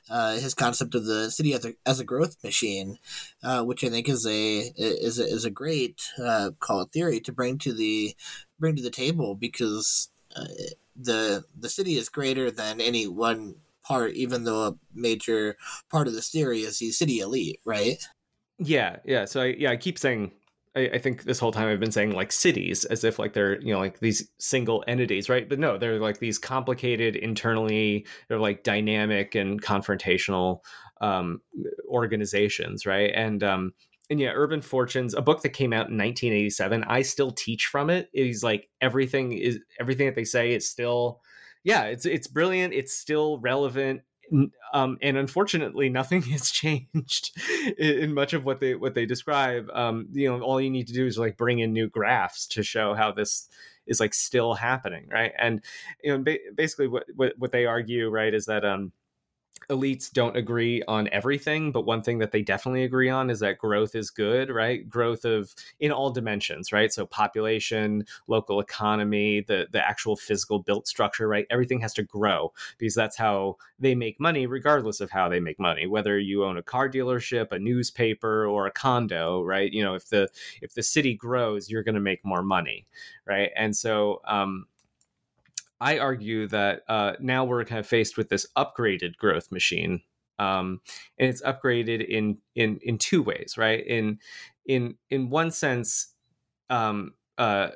uh, 0.10 0.36
his 0.36 0.53
concept 0.53 0.95
of 0.95 1.05
the 1.05 1.29
city 1.31 1.53
as 1.53 1.65
a, 1.65 1.73
as 1.86 1.99
a 1.99 2.05
growth 2.05 2.41
machine, 2.45 2.97
uh, 3.43 3.62
which 3.63 3.84
I 3.84 3.89
think 3.89 4.07
is 4.07 4.25
a 4.25 4.60
is 4.77 5.19
a, 5.19 5.25
is 5.25 5.43
a 5.43 5.49
great 5.49 6.01
call 6.60 6.81
it 6.81 6.93
theory 6.93 7.19
to 7.19 7.34
bring 7.34 7.57
to 7.57 7.73
the 7.73 8.15
bring 8.57 8.77
to 8.77 8.81
the 8.81 8.89
table 8.89 9.36
because 9.36 10.10
the 10.95 11.43
the 11.57 11.69
city 11.69 11.97
is 11.97 12.07
greater 12.07 12.49
than 12.49 12.79
any 12.79 13.05
one 13.05 13.55
part, 13.84 14.13
even 14.13 14.45
though 14.45 14.67
a 14.67 14.75
major 14.93 15.57
part 15.89 16.07
of 16.07 16.13
the 16.13 16.21
theory 16.21 16.62
is 16.62 16.79
the 16.79 16.91
city 16.91 17.19
elite, 17.19 17.60
right? 17.65 17.97
Yeah, 18.60 18.97
yeah. 19.03 19.25
So 19.25 19.41
I, 19.41 19.55
yeah, 19.57 19.71
I 19.71 19.75
keep 19.75 19.97
saying 19.97 20.31
I, 20.75 20.81
I, 20.93 20.97
think 20.99 21.23
this 21.23 21.39
whole 21.39 21.51
time 21.51 21.67
I've 21.67 21.79
been 21.79 21.91
saying 21.91 22.12
like 22.12 22.31
cities 22.31 22.86
as 22.86 23.03
if 23.03 23.19
like 23.19 23.34
they're 23.34 23.60
you 23.62 23.73
know 23.73 23.79
like 23.79 23.99
these 23.99 24.29
single 24.39 24.84
entities, 24.88 25.29
right? 25.29 25.47
But 25.47 25.60
no, 25.60 25.77
they're 25.77 25.99
like 25.99 26.19
these 26.19 26.38
complicated 26.38 27.15
internally, 27.15 28.05
they're 28.27 28.39
like 28.39 28.63
dynamic 28.63 29.36
and 29.36 29.62
confrontational 29.62 30.62
um, 31.01 31.41
organizations, 31.89 32.86
right? 32.86 33.12
And 33.13 33.43
um, 33.43 33.73
and 34.10 34.19
yeah, 34.19 34.31
Urban 34.34 34.62
Fortunes, 34.62 35.13
a 35.13 35.21
book 35.21 35.41
that 35.41 35.49
came 35.49 35.73
out 35.73 35.89
in 35.89 35.97
1987. 35.97 36.84
I 36.86 37.01
still 37.01 37.31
teach 37.31 37.67
from 37.67 37.89
it. 37.89 38.10
It 38.13 38.27
is 38.27 38.43
like 38.43 38.69
everything 38.81 39.34
is 39.34 39.60
everything 39.79 40.05
that 40.07 40.15
they 40.15 40.25
say 40.25 40.53
is 40.53 40.69
still 40.69 41.21
yeah, 41.63 41.84
it's 41.84 42.05
it's 42.05 42.27
brilliant. 42.27 42.73
It's 42.73 42.93
still 42.93 43.39
relevant. 43.39 44.01
Um, 44.74 44.98
and 45.02 45.17
unfortunately, 45.17 45.89
nothing 45.89 46.22
has 46.34 46.52
changed 46.52 47.38
in 47.78 48.13
much 48.13 48.34
of 48.34 48.46
what 48.46 48.60
they 48.60 48.76
what 48.76 48.96
they 48.96 49.06
describe. 49.06 49.70
Um, 49.74 50.08
you 50.12 50.30
know, 50.30 50.41
all 50.41 50.62
you 50.62 50.70
need 50.70 50.88
to 50.88 50.94
do 50.94 51.06
is 51.06 51.17
like 51.17 51.38
bring 51.38 51.60
in 51.60 51.74
new 51.74 51.89
graphs 51.89 52.48
to 52.48 52.63
show 52.63 52.94
how 52.94 53.12
this 53.12 53.48
is 53.88 54.00
like 54.00 54.13
still 54.13 54.54
happening, 54.54 55.08
right? 55.12 55.34
And 55.38 55.62
you 56.04 56.12
know, 56.17 56.24
ba- 56.24 56.38
basically, 56.56 56.88
what, 56.88 57.06
what 57.15 57.34
what 57.38 57.52
they 57.52 57.65
argue, 57.65 58.10
right, 58.10 58.34
is 58.34 58.46
that 58.46 58.63
um, 58.63 58.91
elites 59.69 60.12
don't 60.12 60.36
agree 60.36 60.84
on 60.88 61.08
everything, 61.10 61.71
but 61.71 61.86
one 61.86 62.02
thing 62.02 62.19
that 62.19 62.32
they 62.32 62.41
definitely 62.41 62.84
agree 62.84 63.10
on 63.10 63.30
is 63.30 63.39
that 63.39 63.58
growth 63.58 63.95
is 63.95 64.10
good, 64.10 64.50
right? 64.50 64.88
Growth 64.89 65.24
of 65.26 65.54
in 65.80 65.91
all 65.91 66.10
dimensions, 66.10 66.71
right? 66.71 66.91
So 66.91 67.06
population, 67.06 68.06
local 68.28 68.60
economy, 68.60 69.41
the 69.41 69.67
the 69.71 69.88
actual 69.88 70.15
physical 70.15 70.60
built 70.60 70.88
structure, 70.88 71.28
right? 71.28 71.45
Everything 71.50 71.80
has 71.82 71.93
to 71.95 72.04
grow 72.04 72.52
because 72.78 72.95
that's 72.95 73.17
how 73.17 73.58
they 73.80 73.95
make 73.95 74.19
money 74.19 74.45
regardless 74.47 75.00
of 75.00 75.12
how 75.12 75.30
they 75.30 75.39
make 75.39 75.60
money. 75.60 75.88
Whether 75.88 76.19
you 76.19 76.43
own 76.43 76.58
a 76.58 76.63
car 76.63 76.89
dealership, 76.89 77.52
a 77.52 77.60
newspaper, 77.60 78.45
or 78.45 78.67
a 78.67 78.71
condo, 78.71 79.41
right? 79.41 79.71
You 79.71 79.84
know, 79.84 79.95
if 79.95 80.10
the 80.10 80.30
if 80.62 80.74
the 80.74 80.84
city 80.84 81.13
grows, 81.13 81.69
you're 81.69 81.84
going 81.84 81.95
to 81.95 82.02
make 82.02 82.24
more 82.26 82.43
money, 82.43 82.86
right? 83.26 83.52
And 83.56 83.76
so 83.76 84.21
um 84.26 84.65
I 85.82 85.98
argue 85.98 86.48
that 86.50 86.84
uh, 86.88 87.13
now 87.20 87.44
we're 87.44 87.65
kind 87.65 87.80
of 87.80 87.88
faced 87.88 88.15
with 88.15 88.30
this 88.30 88.46
upgraded 88.56 89.17
growth 89.17 89.52
machine, 89.52 90.02
um, 90.38 90.80
and 91.17 91.28
it's 91.28 91.41
upgraded 91.41 92.08
in 92.08 92.38
in 92.56 92.80
in 92.84 93.00
two 93.00 93.24
ways, 93.24 93.56
right? 93.58 93.86
In 93.86 94.20
in 94.65 94.96
in 95.10 95.32
one 95.32 95.50
sense, 95.50 96.13
um, 96.70 97.15
uh, 97.39 97.70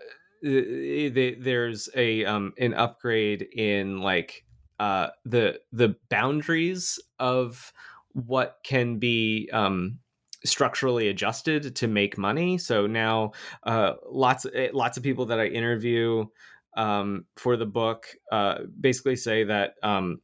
there's 0.44 1.90
a 1.96 2.26
um, 2.26 2.54
an 2.60 2.76
upgrade 2.76 3.42
in 3.42 4.02
like 4.02 4.46
uh, 4.80 5.08
the 5.26 5.60
the 5.72 5.96
boundaries 6.10 7.00
of 7.20 7.74
what 8.14 8.60
can 8.64 9.00
be 9.00 9.50
um, 9.52 9.98
structurally 10.46 11.08
adjusted 11.08 11.76
to 11.76 11.88
make 11.88 12.18
money. 12.18 12.58
So 12.58 12.86
now, 12.86 13.32
uh, 13.64 13.94
lots 14.08 14.46
eh, 14.54 14.70
lots 14.74 14.96
of 14.96 15.04
people 15.04 15.26
that 15.26 15.40
I 15.40 15.48
interview 15.48 16.26
um, 16.76 17.26
for 17.38 17.58
the 17.58 17.66
book 17.66 18.08
uh, 18.32 18.60
basically 18.80 19.16
say 19.16 19.44
that 19.44 19.76
um, 19.84 20.20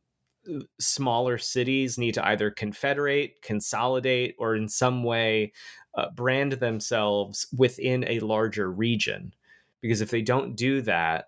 smaller 0.79 1.37
cities 1.37 1.97
need 1.97 2.13
to 2.15 2.27
either 2.27 2.51
confederate, 2.51 3.41
consolidate, 3.41 4.35
or 4.39 4.55
in 4.55 4.67
some 4.67 5.03
way 5.03 5.53
uh, 5.95 6.09
brand 6.15 6.53
themselves 6.53 7.47
within 7.57 8.05
a 8.07 8.19
larger 8.19 8.71
region. 8.71 9.33
Because 9.81 10.01
if 10.01 10.09
they 10.09 10.21
don't 10.21 10.55
do 10.55 10.81
that, 10.81 11.25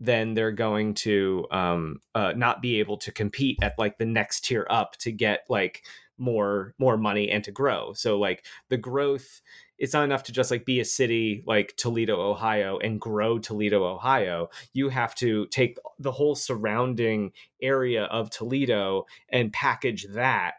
then 0.00 0.34
they're 0.34 0.52
going 0.52 0.94
to 0.94 1.46
um, 1.50 2.00
uh, 2.14 2.32
not 2.36 2.62
be 2.62 2.78
able 2.78 2.96
to 2.98 3.10
compete 3.10 3.58
at 3.62 3.78
like 3.78 3.98
the 3.98 4.06
next 4.06 4.44
tier 4.44 4.66
up 4.70 4.96
to 4.98 5.10
get 5.10 5.44
like 5.48 5.82
more 6.18 6.74
more 6.78 6.96
money 6.96 7.30
and 7.30 7.44
to 7.44 7.52
grow. 7.52 7.92
So 7.94 8.18
like 8.18 8.44
the 8.68 8.76
growth 8.76 9.40
it's 9.78 9.92
not 9.92 10.04
enough 10.04 10.24
to 10.24 10.32
just 10.32 10.50
like 10.50 10.64
be 10.64 10.80
a 10.80 10.84
city 10.84 11.44
like 11.46 11.74
Toledo, 11.76 12.20
Ohio 12.20 12.78
and 12.78 13.00
grow 13.00 13.38
Toledo, 13.38 13.84
Ohio. 13.84 14.50
You 14.72 14.88
have 14.88 15.14
to 15.16 15.46
take 15.46 15.78
the 16.00 16.10
whole 16.10 16.34
surrounding 16.34 17.30
area 17.62 18.04
of 18.04 18.28
Toledo 18.28 19.06
and 19.28 19.52
package 19.52 20.06
that 20.10 20.54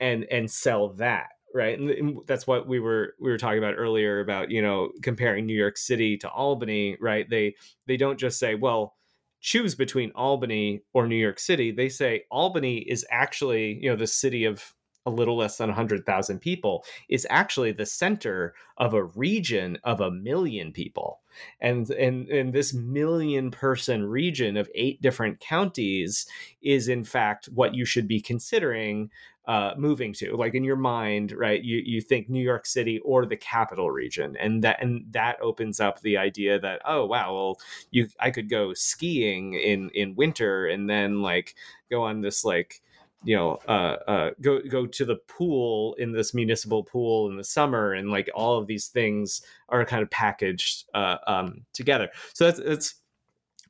and 0.00 0.24
and 0.30 0.50
sell 0.50 0.88
that 0.94 1.28
right 1.54 1.78
and 1.78 2.18
that's 2.26 2.46
what 2.46 2.66
we 2.66 2.80
were 2.80 3.14
we 3.20 3.30
were 3.30 3.38
talking 3.38 3.58
about 3.58 3.74
earlier 3.76 4.20
about 4.20 4.50
you 4.50 4.62
know 4.62 4.90
comparing 5.02 5.46
new 5.46 5.56
york 5.56 5.76
city 5.76 6.16
to 6.16 6.28
albany 6.30 6.96
right 7.00 7.28
they 7.28 7.54
they 7.86 7.96
don't 7.96 8.18
just 8.18 8.38
say 8.38 8.54
well 8.54 8.94
choose 9.40 9.74
between 9.74 10.12
albany 10.12 10.80
or 10.92 11.06
new 11.06 11.16
york 11.16 11.38
city 11.38 11.72
they 11.72 11.88
say 11.88 12.22
albany 12.30 12.78
is 12.78 13.04
actually 13.10 13.78
you 13.82 13.90
know 13.90 13.96
the 13.96 14.06
city 14.06 14.44
of 14.44 14.74
a 15.06 15.10
little 15.10 15.36
less 15.36 15.56
than 15.56 15.68
100,000 15.68 16.38
people 16.40 16.84
is 17.08 17.26
actually 17.30 17.72
the 17.72 17.86
center 17.86 18.54
of 18.76 18.94
a 18.94 19.04
region 19.04 19.78
of 19.84 20.00
a 20.00 20.10
million 20.10 20.72
people. 20.72 21.20
And, 21.60 21.88
and, 21.90 22.28
and 22.28 22.52
this 22.52 22.74
million 22.74 23.50
person 23.50 24.04
region 24.04 24.56
of 24.56 24.68
eight 24.74 25.00
different 25.00 25.40
counties 25.40 26.26
is, 26.62 26.88
in 26.88 27.04
fact, 27.04 27.46
what 27.46 27.74
you 27.74 27.84
should 27.84 28.08
be 28.08 28.20
considering 28.20 29.10
uh, 29.46 29.74
moving 29.76 30.12
to. 30.12 30.36
Like 30.36 30.54
in 30.54 30.64
your 30.64 30.76
mind, 30.76 31.32
right? 31.32 31.62
You, 31.62 31.82
you 31.84 32.00
think 32.00 32.28
New 32.28 32.42
York 32.42 32.66
City 32.66 33.00
or 33.00 33.26
the 33.26 33.36
capital 33.36 33.90
region. 33.90 34.36
And 34.38 34.62
that, 34.64 34.82
and 34.82 35.04
that 35.10 35.40
opens 35.40 35.80
up 35.80 36.00
the 36.00 36.18
idea 36.18 36.60
that, 36.60 36.82
oh, 36.84 37.06
wow, 37.06 37.34
well, 37.34 37.58
you, 37.90 38.08
I 38.20 38.30
could 38.30 38.50
go 38.50 38.74
skiing 38.74 39.54
in, 39.54 39.90
in 39.90 40.14
winter 40.14 40.66
and 40.66 40.88
then 40.90 41.22
like 41.22 41.54
go 41.90 42.02
on 42.02 42.20
this 42.20 42.44
like, 42.44 42.82
you 43.22 43.36
know 43.36 43.58
uh, 43.68 43.96
uh, 44.06 44.30
go 44.40 44.60
go 44.68 44.86
to 44.86 45.04
the 45.04 45.16
pool 45.28 45.94
in 45.94 46.12
this 46.12 46.34
municipal 46.34 46.82
pool 46.82 47.28
in 47.28 47.36
the 47.36 47.44
summer 47.44 47.92
and 47.92 48.10
like 48.10 48.30
all 48.34 48.58
of 48.58 48.66
these 48.66 48.88
things 48.88 49.42
are 49.68 49.84
kind 49.84 50.02
of 50.02 50.10
packaged 50.10 50.84
uh, 50.94 51.18
um, 51.26 51.62
together. 51.72 52.08
So 52.34 52.46
that's 52.46 52.60
that's 52.60 52.94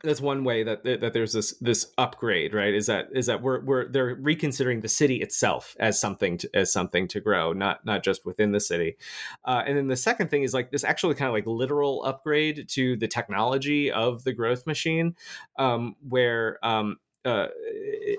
that's 0.03 0.21
one 0.21 0.45
way 0.45 0.63
that 0.63 0.85
that 0.85 1.13
there's 1.13 1.33
this 1.33 1.53
this 1.61 1.93
upgrade 1.99 2.55
right? 2.55 2.75
Is 2.75 2.87
that 2.87 3.09
is 3.13 3.27
that 3.27 3.43
we're 3.43 3.61
we're 3.61 3.89
they're 3.89 4.15
reconsidering 4.15 4.81
the 4.81 4.89
city 4.89 5.17
itself 5.17 5.77
as 5.79 6.01
something 6.01 6.39
to, 6.39 6.51
as 6.55 6.73
something 6.73 7.09
to 7.09 7.21
grow 7.21 7.53
not 7.53 7.85
not 7.85 8.03
just 8.03 8.25
within 8.25 8.53
the 8.53 8.61
city. 8.61 8.97
Uh, 9.45 9.63
and 9.67 9.77
then 9.77 9.89
the 9.89 9.97
second 9.97 10.29
thing 10.29 10.43
is 10.43 10.55
like 10.55 10.71
this 10.71 10.85
actually 10.85 11.15
kind 11.15 11.29
of 11.29 11.35
like 11.35 11.47
literal 11.47 12.03
upgrade 12.05 12.69
to 12.71 12.97
the 12.97 13.09
technology 13.09 13.91
of 13.91 14.25
the 14.25 14.33
growth 14.33 14.67
machine 14.67 15.17
um, 15.59 15.97
where 16.09 16.59
um, 16.65 16.99
uh, 17.25 17.49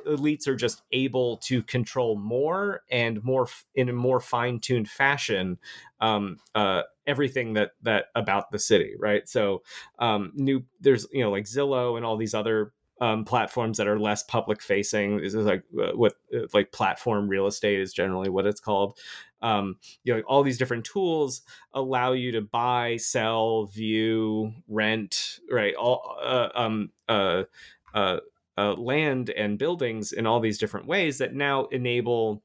elites 0.05 0.47
are 0.47 0.55
just 0.55 0.83
able 0.91 1.37
to 1.37 1.63
control 1.63 2.15
more 2.15 2.83
and 2.91 3.23
more 3.23 3.43
f- 3.43 3.65
in 3.75 3.89
a 3.89 3.93
more 3.93 4.19
fine-tuned 4.19 4.89
fashion 4.89 5.57
um, 6.01 6.37
uh, 6.55 6.83
everything 7.07 7.53
that 7.53 7.71
that 7.81 8.05
about 8.15 8.51
the 8.51 8.59
city 8.59 8.93
right 8.99 9.27
so 9.27 9.61
um, 9.99 10.31
new 10.35 10.63
there's 10.79 11.07
you 11.11 11.23
know 11.23 11.31
like 11.31 11.45
zillow 11.45 11.97
and 11.97 12.05
all 12.05 12.17
these 12.17 12.33
other 12.33 12.73
um, 13.01 13.25
platforms 13.25 13.77
that 13.77 13.87
are 13.87 13.99
less 13.99 14.21
public 14.23 14.61
facing. 14.61 15.17
This 15.17 15.33
is 15.33 15.45
like 15.45 15.63
uh, 15.77 15.91
what 15.93 16.13
uh, 16.33 16.45
like 16.53 16.71
platform 16.71 17.27
real 17.27 17.47
estate 17.47 17.79
is 17.79 17.91
generally 17.91 18.29
what 18.29 18.45
it's 18.45 18.61
called. 18.61 18.99
Um, 19.41 19.77
you 20.03 20.13
know, 20.13 20.21
all 20.27 20.43
these 20.43 20.59
different 20.59 20.85
tools 20.85 21.41
allow 21.73 22.11
you 22.11 22.31
to 22.33 22.41
buy, 22.41 22.97
sell, 22.97 23.65
view, 23.65 24.53
rent, 24.67 25.39
right? 25.49 25.73
All 25.73 26.15
uh, 26.21 26.49
um, 26.53 26.91
uh, 27.09 27.43
uh, 28.61 28.73
land 28.73 29.29
and 29.31 29.57
buildings 29.57 30.11
in 30.11 30.27
all 30.27 30.39
these 30.39 30.59
different 30.59 30.85
ways 30.85 31.17
that 31.17 31.33
now 31.33 31.65
enable 31.65 32.43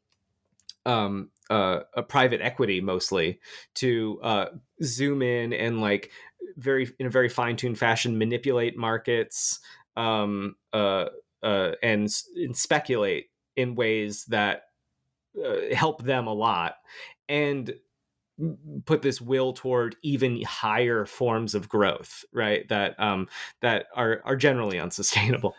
um, 0.87 1.31
uh, 1.51 1.81
a 1.95 2.03
private 2.03 2.41
equity 2.41 2.81
mostly 2.81 3.39
to 3.75 4.19
uh, 4.23 4.47
zoom 4.83 5.21
in 5.21 5.53
and 5.53 5.81
like 5.81 6.11
very 6.57 6.89
in 6.99 7.07
a 7.07 7.11
very 7.11 7.29
fine-tuned 7.29 7.79
fashion 7.79 8.19
manipulate 8.19 8.77
markets 8.77 9.61
um, 9.97 10.57
uh, 10.73 11.07
uh, 11.43 11.73
and, 11.83 12.09
and 12.37 12.57
speculate 12.57 13.27
in 13.57 13.75
ways 13.75 14.25
that 14.27 14.63
uh, 15.45 15.75
help 15.75 16.03
them 16.03 16.27
a 16.27 16.33
lot 16.33 16.77
and 17.29 17.75
put 18.85 19.03
this 19.03 19.21
will 19.21 19.53
toward 19.53 19.97
even 20.03 20.43
higher 20.43 21.07
forms 21.07 21.55
of 21.55 21.69
growth 21.69 22.25
right 22.33 22.69
that 22.69 22.99
um 23.01 23.27
that 23.63 23.87
are 23.95 24.21
are 24.25 24.37
generally 24.37 24.79
unsustainable 24.79 25.55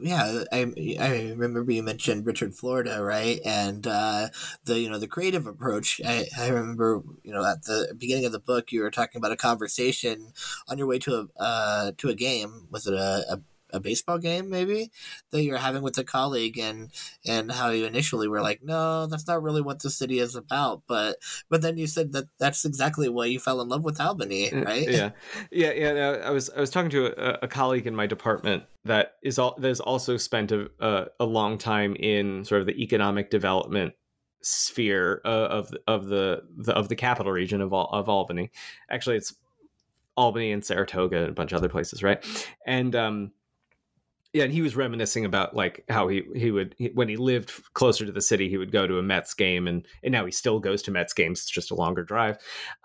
yeah, 0.00 0.44
I 0.52 0.72
I 1.00 1.34
remember 1.36 1.70
you 1.72 1.82
mentioned 1.82 2.26
Richard 2.26 2.54
Florida, 2.54 3.02
right? 3.02 3.40
And 3.44 3.86
uh, 3.86 4.28
the 4.64 4.78
you 4.80 4.90
know 4.90 4.98
the 4.98 5.08
creative 5.08 5.46
approach. 5.46 6.00
I, 6.04 6.26
I 6.38 6.48
remember 6.48 7.02
you 7.22 7.32
know 7.32 7.44
at 7.44 7.64
the 7.64 7.94
beginning 7.96 8.24
of 8.26 8.32
the 8.32 8.38
book 8.40 8.72
you 8.72 8.82
were 8.82 8.90
talking 8.90 9.18
about 9.18 9.32
a 9.32 9.36
conversation 9.36 10.32
on 10.68 10.78
your 10.78 10.86
way 10.86 10.98
to 11.00 11.28
a 11.38 11.42
uh, 11.42 11.92
to 11.98 12.08
a 12.08 12.14
game. 12.14 12.68
Was 12.70 12.86
it 12.86 12.94
a, 12.94 13.24
a 13.34 13.40
a 13.72 13.80
baseball 13.80 14.18
game 14.18 14.48
maybe 14.48 14.90
that 15.30 15.42
you're 15.42 15.58
having 15.58 15.82
with 15.82 15.98
a 15.98 16.04
colleague 16.04 16.58
and 16.58 16.90
and 17.26 17.52
how 17.52 17.70
you 17.70 17.84
initially 17.84 18.28
were 18.28 18.42
like 18.42 18.62
no 18.62 19.06
that's 19.06 19.26
not 19.26 19.42
really 19.42 19.60
what 19.60 19.80
the 19.80 19.90
city 19.90 20.18
is 20.18 20.34
about 20.34 20.82
but 20.86 21.16
but 21.48 21.62
then 21.62 21.76
you 21.76 21.86
said 21.86 22.12
that 22.12 22.26
that's 22.38 22.64
exactly 22.64 23.08
why 23.08 23.26
you 23.26 23.38
fell 23.38 23.60
in 23.60 23.68
love 23.68 23.84
with 23.84 24.00
albany 24.00 24.52
uh, 24.52 24.60
right 24.62 24.88
yeah 24.88 25.10
yeah 25.50 25.72
yeah 25.72 26.20
i 26.24 26.30
was 26.30 26.50
i 26.50 26.60
was 26.60 26.70
talking 26.70 26.90
to 26.90 27.06
a, 27.06 27.38
a 27.42 27.48
colleague 27.48 27.86
in 27.86 27.94
my 27.94 28.06
department 28.06 28.62
that 28.84 29.14
is 29.22 29.38
all 29.38 29.54
that 29.58 29.68
has 29.68 29.80
also 29.80 30.16
spent 30.16 30.52
a, 30.52 30.70
a, 30.80 31.06
a 31.20 31.24
long 31.24 31.58
time 31.58 31.96
in 31.96 32.44
sort 32.44 32.60
of 32.60 32.66
the 32.66 32.80
economic 32.82 33.30
development 33.30 33.92
sphere 34.42 35.20
of 35.24 35.72
of 35.88 36.06
the, 36.06 36.42
the 36.56 36.72
of 36.72 36.88
the 36.88 36.96
capital 36.96 37.32
region 37.32 37.60
of 37.60 37.72
of 37.74 38.08
Albany. 38.08 38.50
Actually, 38.90 39.16
it's 39.16 39.34
Albany 40.16 40.52
and 40.52 40.64
Saratoga 40.64 41.18
and 41.18 41.30
a 41.30 41.32
bunch 41.32 41.52
of 41.52 41.58
other 41.58 41.68
places, 41.68 42.02
right? 42.02 42.24
And 42.64 42.94
um, 42.94 43.32
yeah, 44.36 44.44
and 44.44 44.52
he 44.52 44.60
was 44.60 44.76
reminiscing 44.76 45.24
about 45.24 45.56
like 45.56 45.82
how 45.88 46.08
he 46.08 46.22
he 46.34 46.50
would 46.50 46.74
he, 46.76 46.88
when 46.88 47.08
he 47.08 47.16
lived 47.16 47.50
closer 47.72 48.04
to 48.04 48.12
the 48.12 48.20
city, 48.20 48.50
he 48.50 48.58
would 48.58 48.70
go 48.70 48.86
to 48.86 48.98
a 48.98 49.02
Mets 49.02 49.32
game, 49.32 49.66
and 49.66 49.86
and 50.02 50.12
now 50.12 50.26
he 50.26 50.30
still 50.30 50.60
goes 50.60 50.82
to 50.82 50.90
Mets 50.90 51.14
games. 51.14 51.40
It's 51.40 51.50
just 51.50 51.70
a 51.70 51.74
longer 51.74 52.04
drive, 52.04 52.36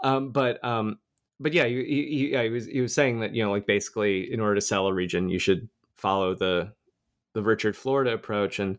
um, 0.01 0.31
but 0.31 0.63
um, 0.63 0.99
but 1.41 1.51
yeah, 1.51 1.65
he, 1.65 1.83
he, 1.83 2.29
yeah, 2.31 2.43
he 2.43 2.49
was 2.49 2.67
he 2.67 2.79
was 2.79 2.95
saying 2.95 3.19
that 3.19 3.35
you 3.35 3.43
know 3.43 3.51
like 3.51 3.67
basically 3.67 4.31
in 4.31 4.39
order 4.39 4.55
to 4.55 4.61
sell 4.61 4.87
a 4.87 4.93
region, 4.93 5.27
you 5.27 5.39
should 5.39 5.67
follow 5.97 6.35
the 6.35 6.71
the 7.33 7.43
Richard 7.43 7.75
Florida 7.75 8.13
approach, 8.13 8.57
and 8.57 8.77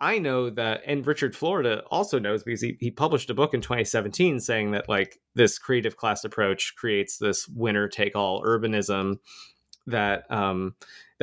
I 0.00 0.18
know 0.18 0.50
that, 0.50 0.82
and 0.86 1.06
Richard 1.06 1.36
Florida 1.36 1.84
also 1.92 2.18
knows 2.18 2.42
because 2.42 2.60
he, 2.60 2.76
he 2.80 2.90
published 2.90 3.30
a 3.30 3.34
book 3.34 3.54
in 3.54 3.60
2017 3.60 4.40
saying 4.40 4.72
that 4.72 4.88
like 4.88 5.20
this 5.36 5.60
creative 5.60 5.96
class 5.96 6.24
approach 6.24 6.74
creates 6.76 7.18
this 7.18 7.46
winner 7.46 7.86
take 7.86 8.16
all 8.16 8.42
urbanism 8.42 9.18
that 9.86 10.30
um, 10.30 10.74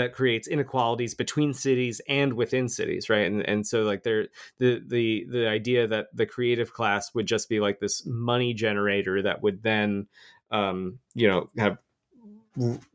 that 0.01 0.13
creates 0.13 0.47
inequalities 0.47 1.13
between 1.13 1.53
cities 1.53 2.01
and 2.09 2.33
within 2.33 2.67
cities 2.67 3.09
right? 3.09 3.25
And 3.25 3.41
and 3.47 3.65
so 3.65 3.83
like 3.83 4.03
there 4.03 4.27
the 4.57 4.81
the 4.85 5.25
the 5.29 5.47
idea 5.47 5.87
that 5.87 6.07
the 6.13 6.25
creative 6.25 6.73
class 6.73 7.13
would 7.13 7.27
just 7.27 7.47
be 7.49 7.59
like 7.59 7.79
this 7.79 8.05
money 8.05 8.53
generator 8.53 9.21
that 9.21 9.41
would 9.41 9.63
then 9.63 10.07
um 10.51 10.99
you 11.13 11.27
know 11.27 11.49
have 11.57 11.77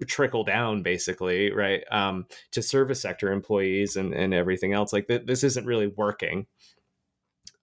trickle 0.07 0.44
down 0.44 0.82
basically 0.82 1.50
right 1.50 1.82
um 1.90 2.26
to 2.52 2.61
service 2.61 3.00
sector 3.00 3.32
employees 3.32 3.96
and 3.96 4.12
and 4.12 4.34
everything 4.34 4.72
else. 4.72 4.92
Like 4.92 5.09
th- 5.09 5.26
this 5.26 5.44
isn't 5.44 5.66
really 5.66 5.86
working. 5.86 6.46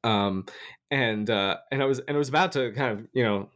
Um 0.03 0.45
and 0.93 1.29
uh 1.29 1.57
and 1.71 1.81
i 1.81 1.85
was 1.85 1.99
and 1.99 2.15
i 2.15 2.17
was 2.17 2.29
about 2.29 2.51
to 2.51 2.71
kind 2.71 2.99
of 2.99 3.07
you 3.13 3.23
know 3.23 3.49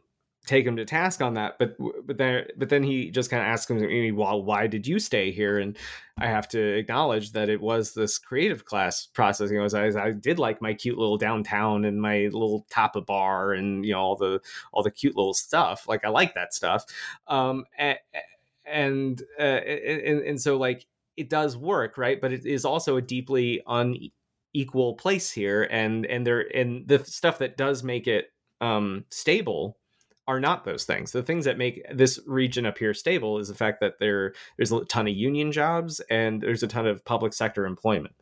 take 0.48 0.66
him 0.66 0.76
to 0.76 0.84
task 0.84 1.20
on 1.20 1.34
that 1.34 1.58
but 1.58 1.76
but 2.06 2.16
then 2.16 2.46
but 2.56 2.70
then 2.70 2.82
he 2.82 3.10
just 3.10 3.28
kind 3.30 3.42
of 3.42 3.46
asks 3.46 3.70
him 3.70 4.16
well 4.16 4.42
why 4.42 4.66
did 4.66 4.86
you 4.86 4.98
stay 4.98 5.30
here? 5.30 5.58
And 5.58 5.76
i 6.18 6.26
have 6.26 6.48
to 6.48 6.58
acknowledge 6.58 7.32
that 7.32 7.50
it 7.50 7.60
was 7.60 7.92
this 7.92 8.18
creative 8.18 8.64
class 8.64 9.06
process 9.06 9.50
you 9.50 9.58
know 9.58 9.68
I, 9.78 10.06
I 10.08 10.12
did 10.12 10.38
like 10.38 10.62
my 10.62 10.72
cute 10.72 10.96
little 10.96 11.18
downtown 11.18 11.84
and 11.84 12.00
my 12.00 12.30
little 12.32 12.66
tapa 12.70 13.02
bar 13.02 13.52
and 13.52 13.84
you 13.84 13.92
know 13.92 14.00
all 14.00 14.16
the 14.16 14.40
all 14.72 14.82
the 14.82 14.90
cute 14.90 15.16
little 15.16 15.34
stuff. 15.34 15.86
Like 15.86 16.04
i 16.04 16.08
like 16.08 16.34
that 16.34 16.54
stuff. 16.54 16.86
Um 17.26 17.64
and 17.76 17.98
and 18.64 19.22
uh, 19.38 19.42
and, 19.42 20.22
and 20.22 20.40
so 20.40 20.56
like 20.56 20.86
it 21.18 21.28
does 21.28 21.56
work 21.58 21.98
right? 21.98 22.20
But 22.20 22.32
it 22.32 22.46
is 22.46 22.64
also 22.64 22.96
a 22.96 23.02
deeply 23.02 23.60
unequal 23.66 24.94
place 24.94 25.30
here 25.30 25.64
and 25.70 26.06
and 26.06 26.26
there 26.26 26.46
and 26.56 26.88
the 26.88 27.04
stuff 27.04 27.38
that 27.38 27.58
does 27.58 27.82
make 27.82 28.06
it 28.06 28.32
um 28.62 29.04
stable 29.10 29.76
are 30.28 30.38
not 30.38 30.64
those 30.64 30.84
things. 30.84 31.10
The 31.10 31.22
things 31.22 31.46
that 31.46 31.58
make 31.58 31.82
this 31.92 32.20
region 32.26 32.66
appear 32.66 32.92
stable 32.92 33.38
is 33.38 33.48
the 33.48 33.54
fact 33.54 33.80
that 33.80 33.98
there 33.98 34.34
there's 34.56 34.70
a 34.70 34.84
ton 34.84 35.08
of 35.08 35.14
union 35.14 35.50
jobs 35.50 36.00
and 36.10 36.42
there's 36.42 36.62
a 36.62 36.68
ton 36.68 36.86
of 36.86 37.04
public 37.04 37.32
sector 37.32 37.66
employment, 37.66 38.14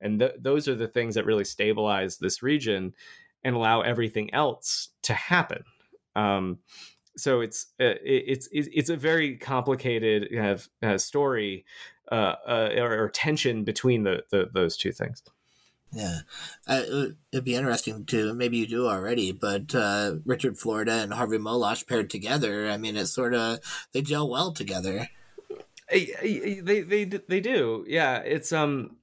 and 0.00 0.20
th- 0.20 0.34
those 0.38 0.68
are 0.68 0.76
the 0.76 0.86
things 0.86 1.14
that 1.16 1.24
really 1.24 1.44
stabilize 1.44 2.18
this 2.18 2.42
region 2.42 2.92
and 3.42 3.56
allow 3.56 3.80
everything 3.80 4.32
else 4.32 4.90
to 5.02 5.14
happen. 5.14 5.64
Um, 6.14 6.58
so 7.16 7.40
it's 7.40 7.66
uh, 7.80 7.96
it's 8.04 8.48
it's 8.52 8.90
a 8.90 8.96
very 8.96 9.36
complicated 9.36 10.28
kind 10.30 10.48
of 10.48 10.68
uh, 10.82 10.98
story 10.98 11.64
uh, 12.12 12.34
uh, 12.46 12.70
or, 12.76 13.04
or, 13.04 13.08
tension 13.08 13.64
between 13.64 14.02
the, 14.02 14.22
the 14.30 14.50
those 14.52 14.76
two 14.76 14.92
things. 14.92 15.22
Yeah, 15.94 16.20
uh, 16.66 16.82
it'd 17.30 17.44
be 17.44 17.54
interesting 17.54 18.04
to 18.06 18.34
maybe 18.34 18.56
you 18.56 18.66
do 18.66 18.88
already, 18.88 19.30
but 19.30 19.74
uh, 19.74 20.16
Richard 20.24 20.58
Florida 20.58 20.94
and 20.94 21.14
Harvey 21.14 21.38
Molotch 21.38 21.86
paired 21.86 22.10
together. 22.10 22.68
I 22.68 22.76
mean, 22.76 22.96
it's 22.96 23.12
sort 23.12 23.32
of 23.32 23.60
they 23.92 24.02
gel 24.02 24.28
well 24.28 24.52
together. 24.52 25.08
They 25.90 26.60
they 26.62 27.04
they, 27.04 27.40
do. 27.40 27.84
Yeah, 27.86 28.18
it's 28.18 28.52
um, 28.52 28.96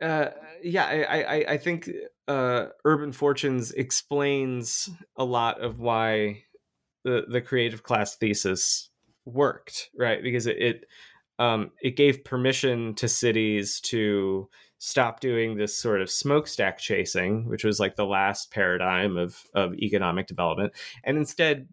uh, 0.00 0.28
yeah. 0.62 0.86
I 0.86 1.22
I 1.22 1.44
I 1.52 1.56
think 1.58 1.90
uh, 2.28 2.66
Urban 2.84 3.12
Fortunes 3.12 3.72
explains 3.72 4.88
a 5.16 5.24
lot 5.24 5.60
of 5.60 5.78
why 5.78 6.44
the 7.04 7.24
the 7.28 7.40
creative 7.40 7.82
class 7.82 8.16
thesis 8.16 8.88
worked, 9.26 9.90
right? 9.98 10.22
Because 10.22 10.46
it, 10.46 10.56
it 10.58 10.84
um 11.38 11.72
it 11.82 11.96
gave 11.96 12.24
permission 12.24 12.94
to 12.94 13.08
cities 13.08 13.80
to 13.80 14.48
stop 14.82 15.20
doing 15.20 15.56
this 15.56 15.76
sort 15.76 16.00
of 16.00 16.10
smokestack 16.10 16.78
chasing, 16.78 17.44
which 17.46 17.64
was 17.64 17.78
like 17.78 17.96
the 17.96 18.06
last 18.06 18.50
paradigm 18.50 19.16
of 19.16 19.44
of 19.54 19.74
economic 19.74 20.26
development, 20.26 20.72
and 21.04 21.16
instead 21.16 21.68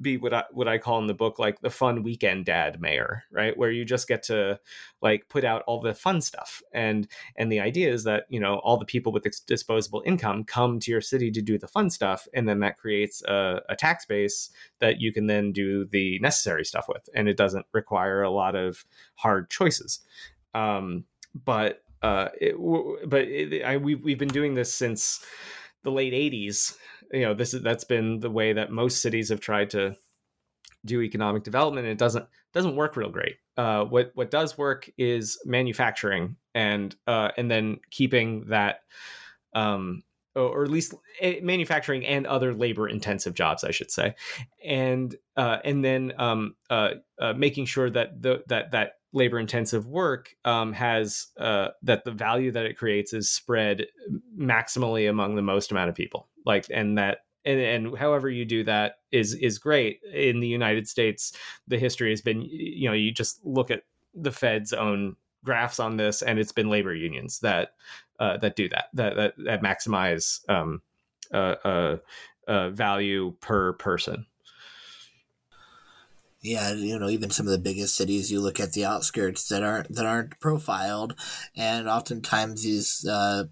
be 0.00 0.16
what 0.16 0.32
I 0.32 0.44
what 0.52 0.68
I 0.68 0.78
call 0.78 1.00
in 1.00 1.08
the 1.08 1.14
book 1.14 1.40
like 1.40 1.60
the 1.60 1.68
fun 1.68 2.04
weekend 2.04 2.44
dad 2.44 2.80
mayor, 2.80 3.24
right? 3.32 3.56
Where 3.58 3.72
you 3.72 3.84
just 3.84 4.06
get 4.06 4.22
to 4.24 4.60
like 5.02 5.28
put 5.28 5.44
out 5.44 5.64
all 5.66 5.80
the 5.80 5.94
fun 5.94 6.20
stuff, 6.20 6.62
and 6.72 7.08
and 7.36 7.50
the 7.50 7.58
idea 7.58 7.92
is 7.92 8.04
that 8.04 8.26
you 8.28 8.38
know 8.38 8.60
all 8.62 8.76
the 8.76 8.84
people 8.84 9.10
with 9.12 9.26
disposable 9.46 10.04
income 10.06 10.44
come 10.44 10.78
to 10.78 10.92
your 10.92 11.00
city 11.00 11.32
to 11.32 11.42
do 11.42 11.58
the 11.58 11.66
fun 11.66 11.90
stuff, 11.90 12.28
and 12.34 12.48
then 12.48 12.60
that 12.60 12.78
creates 12.78 13.20
a, 13.24 13.62
a 13.68 13.74
tax 13.74 14.06
base 14.06 14.50
that 14.78 15.00
you 15.00 15.12
can 15.12 15.26
then 15.26 15.50
do 15.50 15.86
the 15.86 16.20
necessary 16.20 16.64
stuff 16.64 16.86
with, 16.88 17.08
and 17.14 17.28
it 17.28 17.36
doesn't 17.36 17.66
require 17.72 18.22
a 18.22 18.30
lot 18.30 18.54
of 18.54 18.84
hard 19.16 19.50
choices. 19.50 20.00
Um, 20.54 21.04
but 21.34 21.82
uh, 22.04 22.28
but 23.06 23.22
it, 23.22 23.64
I, 23.64 23.78
we've 23.78 24.04
we've 24.04 24.18
been 24.18 24.28
doing 24.28 24.54
this 24.54 24.72
since 24.72 25.24
the 25.84 25.90
late 25.90 26.12
'80s. 26.12 26.76
You 27.12 27.22
know, 27.22 27.34
this 27.34 27.54
is 27.54 27.62
that's 27.62 27.84
been 27.84 28.20
the 28.20 28.30
way 28.30 28.52
that 28.52 28.70
most 28.70 29.00
cities 29.00 29.30
have 29.30 29.40
tried 29.40 29.70
to 29.70 29.96
do 30.84 31.00
economic 31.00 31.44
development. 31.44 31.86
And 31.86 31.92
it 31.92 31.98
doesn't 31.98 32.26
doesn't 32.52 32.76
work 32.76 32.96
real 32.96 33.08
great. 33.08 33.36
Uh, 33.56 33.84
what 33.84 34.10
what 34.14 34.30
does 34.30 34.58
work 34.58 34.90
is 34.98 35.38
manufacturing 35.46 36.36
and 36.54 36.94
uh, 37.06 37.30
and 37.38 37.50
then 37.50 37.78
keeping 37.90 38.48
that. 38.48 38.80
Um, 39.54 40.02
or 40.36 40.64
at 40.64 40.70
least 40.70 40.94
eh, 41.20 41.38
manufacturing 41.44 42.04
and 42.04 42.26
other 42.26 42.52
labor 42.52 42.88
intensive 42.88 43.34
jobs, 43.34 43.62
I 43.62 43.70
should 43.70 43.92
say, 43.92 44.16
and 44.64 45.14
uh, 45.36 45.58
and 45.64 45.84
then 45.84 46.12
um, 46.18 46.56
uh, 46.68 46.94
uh, 47.20 47.34
making 47.34 47.66
sure 47.66 47.88
that 47.88 48.20
the 48.20 48.42
that 48.48 48.72
that 48.72 48.94
labor 49.14 49.38
intensive 49.38 49.86
work 49.86 50.36
um, 50.44 50.74
has 50.74 51.28
uh, 51.38 51.68
that 51.82 52.04
the 52.04 52.10
value 52.10 52.52
that 52.52 52.66
it 52.66 52.76
creates 52.76 53.14
is 53.14 53.30
spread 53.30 53.86
maximally 54.38 55.08
among 55.08 55.36
the 55.36 55.42
most 55.42 55.70
amount 55.70 55.88
of 55.88 55.94
people 55.94 56.28
like 56.44 56.66
and 56.70 56.98
that 56.98 57.20
and, 57.46 57.60
and 57.60 57.98
however 57.98 58.28
you 58.28 58.44
do 58.44 58.62
that 58.64 58.96
is 59.12 59.34
is 59.34 59.58
great 59.58 60.00
in 60.12 60.40
the 60.40 60.48
united 60.48 60.86
states 60.86 61.32
the 61.68 61.78
history 61.78 62.10
has 62.10 62.20
been 62.20 62.42
you 62.42 62.88
know 62.88 62.94
you 62.94 63.10
just 63.10 63.40
look 63.44 63.70
at 63.70 63.84
the 64.14 64.32
fed's 64.32 64.72
own 64.72 65.16
graphs 65.44 65.78
on 65.78 65.96
this, 65.96 66.22
and 66.22 66.38
it's 66.38 66.52
been 66.52 66.70
labor 66.70 66.94
unions 66.94 67.40
that 67.40 67.74
uh, 68.18 68.36
that 68.38 68.56
do 68.56 68.68
that 68.70 68.86
that 68.94 69.16
that, 69.16 69.34
that 69.44 69.62
maximize 69.62 70.48
um, 70.48 70.80
uh, 71.32 71.54
uh, 71.64 71.96
uh, 72.48 72.70
value 72.70 73.34
per 73.40 73.74
person. 73.74 74.26
Yeah, 76.44 76.74
you 76.74 76.98
know, 76.98 77.08
even 77.08 77.30
some 77.30 77.46
of 77.46 77.52
the 77.52 77.58
biggest 77.58 77.94
cities, 77.94 78.30
you 78.30 78.38
look 78.38 78.60
at 78.60 78.74
the 78.74 78.84
outskirts 78.84 79.48
that 79.48 79.62
aren't 79.62 79.94
that 79.94 80.04
aren't 80.04 80.38
profiled, 80.40 81.18
and 81.56 81.88
oftentimes 81.88 82.62
these 82.62 83.06
uh, 83.08 83.44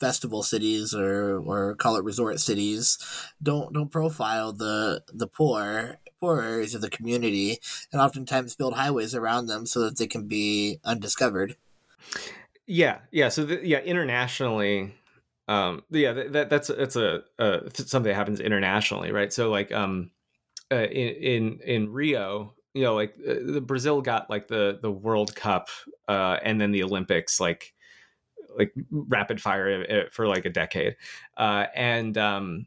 festival 0.00 0.42
cities 0.42 0.94
or 0.94 1.38
or 1.38 1.74
call 1.74 1.96
it 1.96 2.02
resort 2.02 2.40
cities 2.40 2.96
don't 3.42 3.74
don't 3.74 3.90
profile 3.92 4.54
the 4.54 5.02
the 5.12 5.26
poor 5.26 5.98
poor 6.18 6.40
areas 6.40 6.74
of 6.74 6.80
the 6.80 6.88
community, 6.88 7.58
and 7.92 8.00
oftentimes 8.00 8.56
build 8.56 8.72
highways 8.72 9.14
around 9.14 9.46
them 9.46 9.66
so 9.66 9.80
that 9.80 9.98
they 9.98 10.06
can 10.06 10.26
be 10.26 10.80
undiscovered. 10.82 11.56
Yeah, 12.66 13.00
yeah. 13.10 13.28
So 13.28 13.44
the, 13.44 13.60
yeah, 13.66 13.80
internationally, 13.80 14.94
um, 15.46 15.82
yeah, 15.90 16.14
that, 16.14 16.48
that's 16.48 16.68
that's 16.68 16.96
a, 16.96 17.22
a 17.38 17.70
something 17.74 18.08
that 18.08 18.14
happens 18.14 18.40
internationally, 18.40 19.12
right? 19.12 19.30
So 19.30 19.50
like 19.50 19.70
um, 19.72 20.10
uh, 20.70 20.86
in 20.86 21.08
in 21.14 21.60
in 21.64 21.92
Rio, 21.92 22.54
you 22.74 22.82
know, 22.82 22.94
like 22.94 23.14
uh, 23.26 23.34
the 23.44 23.60
Brazil 23.60 24.00
got 24.02 24.30
like 24.30 24.48
the 24.48 24.78
the 24.80 24.90
World 24.90 25.34
Cup, 25.34 25.68
uh, 26.08 26.38
and 26.42 26.60
then 26.60 26.72
the 26.72 26.82
Olympics, 26.82 27.40
like 27.40 27.74
like 28.56 28.72
rapid 28.90 29.40
fire 29.40 29.86
uh, 29.88 30.10
for 30.12 30.26
like 30.26 30.44
a 30.44 30.50
decade, 30.50 30.96
uh, 31.36 31.66
and 31.74 32.16
um, 32.18 32.66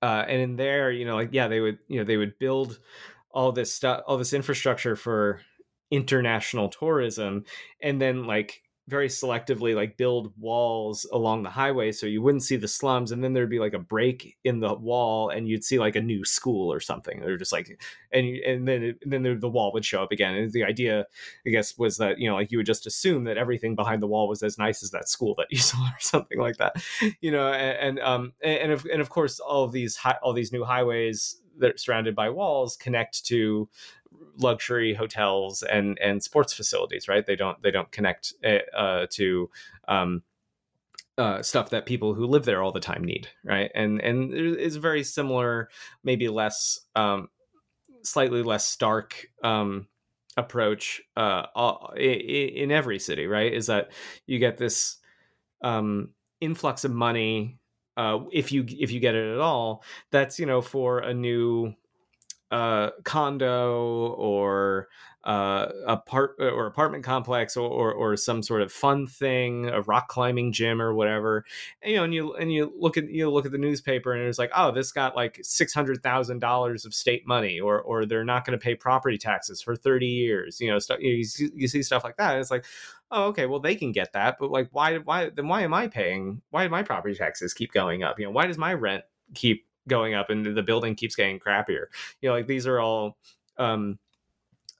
uh, 0.00 0.24
and 0.26 0.40
in 0.42 0.56
there, 0.56 0.90
you 0.90 1.04
know, 1.04 1.14
like 1.14 1.30
yeah, 1.32 1.48
they 1.48 1.60
would 1.60 1.78
you 1.88 1.98
know 1.98 2.04
they 2.04 2.16
would 2.16 2.38
build 2.38 2.78
all 3.30 3.52
this 3.52 3.72
stuff, 3.72 4.02
all 4.06 4.18
this 4.18 4.32
infrastructure 4.32 4.96
for 4.96 5.40
international 5.90 6.68
tourism, 6.68 7.44
and 7.80 8.00
then 8.00 8.26
like 8.26 8.62
very 8.92 9.08
selectively 9.08 9.74
like 9.74 9.96
build 9.96 10.32
walls 10.38 11.04
along 11.12 11.42
the 11.42 11.50
highway 11.50 11.90
so 11.90 12.06
you 12.06 12.22
wouldn't 12.22 12.44
see 12.44 12.56
the 12.56 12.68
slums 12.68 13.10
and 13.10 13.24
then 13.24 13.32
there'd 13.32 13.50
be 13.50 13.58
like 13.58 13.74
a 13.74 13.78
break 13.78 14.36
in 14.44 14.60
the 14.60 14.74
wall 14.74 15.30
and 15.30 15.48
you'd 15.48 15.64
see 15.64 15.78
like 15.80 15.96
a 15.96 16.00
new 16.00 16.24
school 16.24 16.72
or 16.72 16.78
something. 16.78 17.20
They're 17.20 17.36
just 17.36 17.52
like 17.52 17.76
and 18.12 18.26
and 18.26 18.68
then 18.68 18.82
it, 18.84 18.98
and 19.02 19.12
then 19.12 19.40
the 19.40 19.48
wall 19.48 19.72
would 19.72 19.84
show 19.84 20.02
up 20.02 20.12
again. 20.12 20.34
And 20.34 20.52
the 20.52 20.64
idea 20.64 21.06
i 21.46 21.50
guess 21.50 21.76
was 21.78 21.96
that 21.96 22.18
you 22.18 22.28
know 22.28 22.36
like 22.36 22.52
you 22.52 22.58
would 22.58 22.66
just 22.66 22.86
assume 22.86 23.24
that 23.24 23.38
everything 23.38 23.74
behind 23.74 24.02
the 24.02 24.06
wall 24.06 24.28
was 24.28 24.42
as 24.42 24.58
nice 24.58 24.82
as 24.82 24.90
that 24.90 25.08
school 25.08 25.34
that 25.38 25.46
you 25.50 25.58
saw 25.70 25.82
or 25.82 26.00
something 26.00 26.38
like 26.38 26.58
that 26.58 26.76
you 27.20 27.30
know 27.30 27.52
and, 27.52 27.98
and 27.98 28.00
um 28.00 28.32
and 28.42 28.72
of, 28.72 28.84
and 28.86 29.00
of 29.00 29.08
course 29.08 29.40
all 29.40 29.64
of 29.64 29.72
these 29.72 29.98
all 30.22 30.32
these 30.32 30.52
new 30.52 30.64
highways 30.64 31.40
that 31.58 31.74
are 31.74 31.78
surrounded 31.78 32.14
by 32.14 32.28
walls 32.28 32.76
connect 32.76 33.24
to 33.26 33.68
luxury 34.38 34.94
hotels 34.94 35.62
and 35.62 35.98
and 36.00 36.22
sports 36.22 36.52
facilities 36.52 37.08
right? 37.08 37.26
They 37.26 37.36
don't 37.36 37.62
they 37.62 37.70
don't 37.70 37.90
connect 37.90 38.34
eh, 38.42 38.60
uh, 38.76 39.06
to 39.10 39.50
um, 39.88 40.22
uh, 41.18 41.42
stuff 41.42 41.70
that 41.70 41.86
people 41.86 42.14
who 42.14 42.26
live 42.26 42.44
there 42.44 42.62
all 42.62 42.72
the 42.72 42.80
time 42.80 43.04
need 43.04 43.28
right? 43.44 43.70
And 43.74 44.00
and 44.00 44.32
it's 44.32 44.76
very 44.76 45.04
similar 45.04 45.68
maybe 46.04 46.28
less 46.28 46.80
um, 46.96 47.28
slightly 48.02 48.42
less 48.42 48.66
stark 48.66 49.26
um, 49.44 49.88
approach 50.36 51.02
uh, 51.16 51.44
in 51.96 52.70
every 52.70 52.98
city 52.98 53.26
right? 53.26 53.52
Is 53.52 53.66
that 53.66 53.92
you 54.26 54.38
get 54.38 54.58
this 54.58 54.96
um, 55.62 56.10
influx 56.40 56.84
of 56.84 56.92
money 56.92 57.58
uh, 57.96 58.20
if 58.32 58.50
you 58.50 58.64
if 58.68 58.90
you 58.90 59.00
get 59.00 59.14
it 59.14 59.34
at 59.34 59.38
all 59.38 59.84
that's 60.10 60.40
you 60.40 60.46
know 60.46 60.62
for 60.62 61.00
a 61.00 61.12
new 61.12 61.74
uh, 62.52 62.90
condo 63.04 64.14
or 64.18 64.88
uh, 65.24 65.68
apart 65.86 66.34
or 66.38 66.66
apartment 66.66 67.04
complex 67.04 67.56
or, 67.56 67.68
or, 67.68 67.92
or 67.92 68.16
some 68.16 68.42
sort 68.42 68.60
of 68.60 68.72
fun 68.72 69.06
thing, 69.06 69.68
a 69.68 69.80
rock 69.82 70.08
climbing 70.08 70.52
gym 70.52 70.82
or 70.82 70.92
whatever. 70.92 71.44
And, 71.80 71.92
you 71.92 71.96
know, 71.96 72.04
and 72.04 72.12
you 72.14 72.34
and 72.34 72.52
you 72.52 72.72
look 72.76 72.96
at 72.96 73.08
you 73.08 73.30
look 73.30 73.46
at 73.46 73.52
the 73.52 73.58
newspaper 73.58 74.12
and 74.12 74.26
it's 74.28 74.38
like, 74.38 74.50
oh, 74.54 74.70
this 74.70 74.92
got 74.92 75.16
like 75.16 75.38
six 75.42 75.72
hundred 75.72 76.02
thousand 76.02 76.40
dollars 76.40 76.84
of 76.84 76.92
state 76.92 77.26
money, 77.26 77.58
or 77.58 77.80
or 77.80 78.04
they're 78.04 78.24
not 78.24 78.44
going 78.44 78.58
to 78.58 78.62
pay 78.62 78.74
property 78.74 79.16
taxes 79.16 79.62
for 79.62 79.74
thirty 79.74 80.08
years. 80.08 80.60
You 80.60 80.70
know, 80.70 80.78
stuff 80.78 80.98
you, 81.00 81.24
see, 81.24 81.50
you 81.54 81.68
see 81.68 81.82
stuff 81.82 82.04
like 82.04 82.16
that. 82.18 82.38
it's 82.38 82.50
like, 82.50 82.66
oh, 83.10 83.26
okay, 83.26 83.46
well 83.46 83.60
they 83.60 83.76
can 83.76 83.92
get 83.92 84.12
that, 84.12 84.36
but 84.38 84.50
like, 84.50 84.68
why 84.72 84.98
why 84.98 85.30
then 85.30 85.48
why 85.48 85.62
am 85.62 85.72
I 85.72 85.86
paying? 85.88 86.42
Why 86.50 86.64
do 86.64 86.70
my 86.70 86.82
property 86.82 87.14
taxes 87.14 87.54
keep 87.54 87.72
going 87.72 88.02
up? 88.02 88.18
You 88.18 88.26
know, 88.26 88.32
why 88.32 88.46
does 88.46 88.58
my 88.58 88.74
rent 88.74 89.04
keep 89.34 89.66
going 89.88 90.14
up 90.14 90.30
and 90.30 90.56
the 90.56 90.62
building 90.62 90.94
keeps 90.94 91.16
getting 91.16 91.38
crappier. 91.38 91.86
You 92.20 92.28
know, 92.28 92.34
like 92.34 92.46
these 92.46 92.66
are 92.66 92.80
all 92.80 93.16
um 93.58 93.98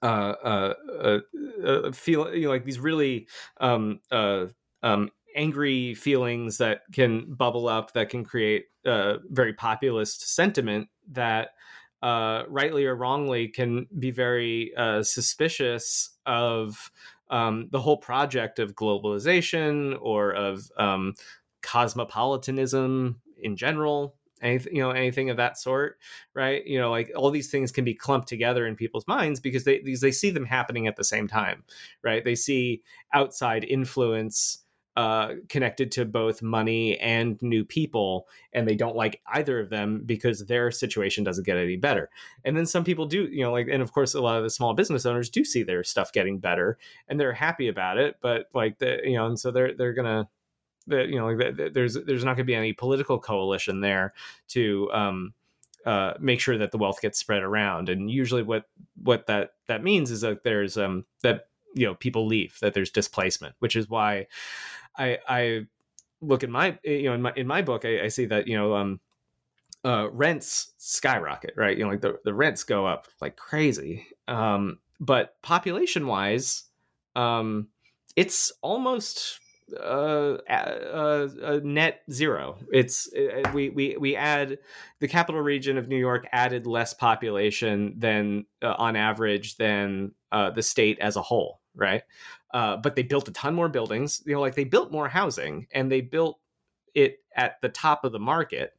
uh 0.01 0.35
uh, 0.43 0.73
uh, 1.01 1.19
uh 1.65 1.91
feel 1.91 2.33
you 2.33 2.43
know 2.43 2.49
like 2.49 2.65
these 2.65 2.79
really 2.79 3.27
um 3.61 3.99
uh 4.11 4.47
um 4.83 5.09
angry 5.35 5.95
feelings 5.95 6.57
that 6.57 6.81
can 6.91 7.33
bubble 7.33 7.67
up 7.67 7.93
that 7.93 8.09
can 8.09 8.23
create 8.23 8.65
uh 8.85 9.17
very 9.29 9.53
populist 9.53 10.27
sentiment 10.35 10.89
that 11.09 11.51
uh 12.01 12.43
rightly 12.49 12.85
or 12.85 12.95
wrongly 12.95 13.47
can 13.47 13.87
be 13.97 14.11
very 14.11 14.75
uh 14.75 15.01
suspicious 15.01 16.09
of 16.25 16.91
um 17.29 17.69
the 17.71 17.79
whole 17.79 17.97
project 17.97 18.59
of 18.59 18.75
globalization 18.75 19.97
or 20.01 20.33
of 20.33 20.69
um 20.77 21.13
cosmopolitanism 21.61 23.21
in 23.41 23.55
general 23.55 24.15
anything 24.43 24.75
you 24.75 24.81
know 24.81 24.91
anything 24.91 25.29
of 25.29 25.37
that 25.37 25.57
sort 25.57 25.97
right 26.33 26.65
you 26.65 26.79
know 26.79 26.91
like 26.91 27.11
all 27.15 27.31
these 27.31 27.49
things 27.49 27.71
can 27.71 27.83
be 27.83 27.93
clumped 27.93 28.27
together 28.27 28.67
in 28.67 28.75
people's 28.75 29.07
minds 29.07 29.39
because 29.39 29.63
they 29.63 29.81
these 29.81 30.01
they 30.01 30.11
see 30.11 30.29
them 30.29 30.45
happening 30.45 30.87
at 30.87 30.95
the 30.95 31.03
same 31.03 31.27
time 31.27 31.63
right 32.03 32.23
they 32.23 32.35
see 32.35 32.81
outside 33.13 33.63
influence 33.63 34.63
uh, 34.95 35.33
connected 35.49 35.91
to 35.91 36.05
both 36.05 36.41
money 36.41 36.99
and 36.99 37.41
new 37.41 37.65
people, 37.65 38.27
and 38.53 38.67
they 38.67 38.75
don't 38.75 38.95
like 38.95 39.21
either 39.33 39.59
of 39.59 39.69
them 39.69 40.03
because 40.05 40.45
their 40.45 40.69
situation 40.69 41.23
doesn't 41.23 41.45
get 41.45 41.57
any 41.57 41.77
better. 41.77 42.09
And 42.45 42.55
then 42.55 42.65
some 42.65 42.83
people 42.83 43.07
do, 43.07 43.23
you 43.23 43.43
know, 43.43 43.51
like, 43.51 43.67
and 43.71 43.81
of 43.81 43.91
course, 43.91 44.13
a 44.13 44.21
lot 44.21 44.37
of 44.37 44.43
the 44.43 44.49
small 44.49 44.73
business 44.73 45.05
owners 45.05 45.29
do 45.29 45.43
see 45.43 45.63
their 45.63 45.83
stuff 45.83 46.11
getting 46.11 46.37
better, 46.37 46.77
and 47.07 47.19
they're 47.19 47.33
happy 47.33 47.67
about 47.67 47.97
it. 47.97 48.17
But 48.21 48.49
like, 48.53 48.77
the, 48.77 48.99
you 49.03 49.15
know, 49.15 49.25
and 49.25 49.39
so 49.39 49.49
they're 49.49 49.73
they're 49.73 49.93
gonna 49.93 50.29
that 50.87 51.07
you 51.09 51.15
know 51.15 51.27
like 51.27 51.73
there's 51.73 51.95
there's 51.95 52.23
not 52.23 52.35
going 52.35 52.45
to 52.45 52.51
be 52.51 52.55
any 52.55 52.73
political 52.73 53.19
coalition 53.19 53.81
there 53.81 54.13
to 54.49 54.89
um, 54.91 55.33
uh, 55.85 56.13
make 56.19 56.39
sure 56.39 56.57
that 56.57 56.71
the 56.71 56.77
wealth 56.77 57.01
gets 57.01 57.19
spread 57.19 57.43
around. 57.43 57.89
And 57.89 58.09
usually, 58.09 58.43
what 58.43 58.65
what 59.01 59.27
that 59.27 59.51
that 59.67 59.83
means 59.83 60.11
is 60.11 60.21
that 60.21 60.43
there's 60.43 60.77
um, 60.77 61.05
that 61.21 61.47
you 61.75 61.85
know 61.85 61.95
people 61.95 62.25
leave, 62.25 62.57
that 62.61 62.73
there's 62.73 62.89
displacement, 62.89 63.55
which 63.59 63.75
is 63.75 63.89
why 63.89 64.27
I 64.97 65.19
I 65.27 65.67
look 66.21 66.43
in 66.43 66.51
my 66.51 66.77
you 66.83 67.03
know 67.03 67.13
in 67.13 67.21
my 67.21 67.33
in 67.35 67.47
my 67.47 67.61
book 67.61 67.85
I, 67.85 68.05
I 68.05 68.07
see 68.07 68.25
that 68.25 68.47
you 68.47 68.57
know 68.57 68.75
um, 68.75 68.99
uh, 69.83 70.09
rents 70.11 70.73
skyrocket, 70.77 71.53
right? 71.57 71.77
You 71.77 71.83
know, 71.83 71.91
like 71.91 72.01
the, 72.01 72.19
the 72.23 72.33
rents 72.33 72.63
go 72.63 72.85
up 72.85 73.07
like 73.21 73.35
crazy. 73.35 74.07
Um, 74.27 74.79
but 74.99 75.41
population 75.41 76.07
wise, 76.07 76.63
um, 77.15 77.67
it's 78.15 78.51
almost 78.61 79.39
uh, 79.79 80.37
uh, 80.49 81.27
uh, 81.43 81.59
net 81.63 82.01
zero. 82.11 82.57
It's 82.71 83.11
uh, 83.13 83.49
we 83.53 83.69
we 83.69 83.97
we 83.97 84.15
add 84.15 84.59
the 84.99 85.07
capital 85.07 85.41
region 85.41 85.77
of 85.77 85.87
New 85.87 85.97
York 85.97 86.27
added 86.31 86.65
less 86.67 86.93
population 86.93 87.95
than 87.97 88.45
uh, 88.61 88.75
on 88.77 88.95
average 88.95 89.57
than 89.57 90.11
uh, 90.31 90.51
the 90.51 90.63
state 90.63 90.99
as 90.99 91.15
a 91.15 91.21
whole, 91.21 91.61
right? 91.75 92.03
Uh, 92.53 92.77
but 92.77 92.95
they 92.95 93.03
built 93.03 93.27
a 93.27 93.31
ton 93.31 93.55
more 93.55 93.69
buildings. 93.69 94.21
You 94.25 94.33
know, 94.33 94.41
like 94.41 94.55
they 94.55 94.63
built 94.63 94.91
more 94.91 95.07
housing 95.07 95.67
and 95.73 95.91
they 95.91 96.01
built 96.01 96.39
it 96.93 97.17
at 97.35 97.61
the 97.61 97.69
top 97.69 98.03
of 98.05 98.11
the 98.11 98.19
market, 98.19 98.71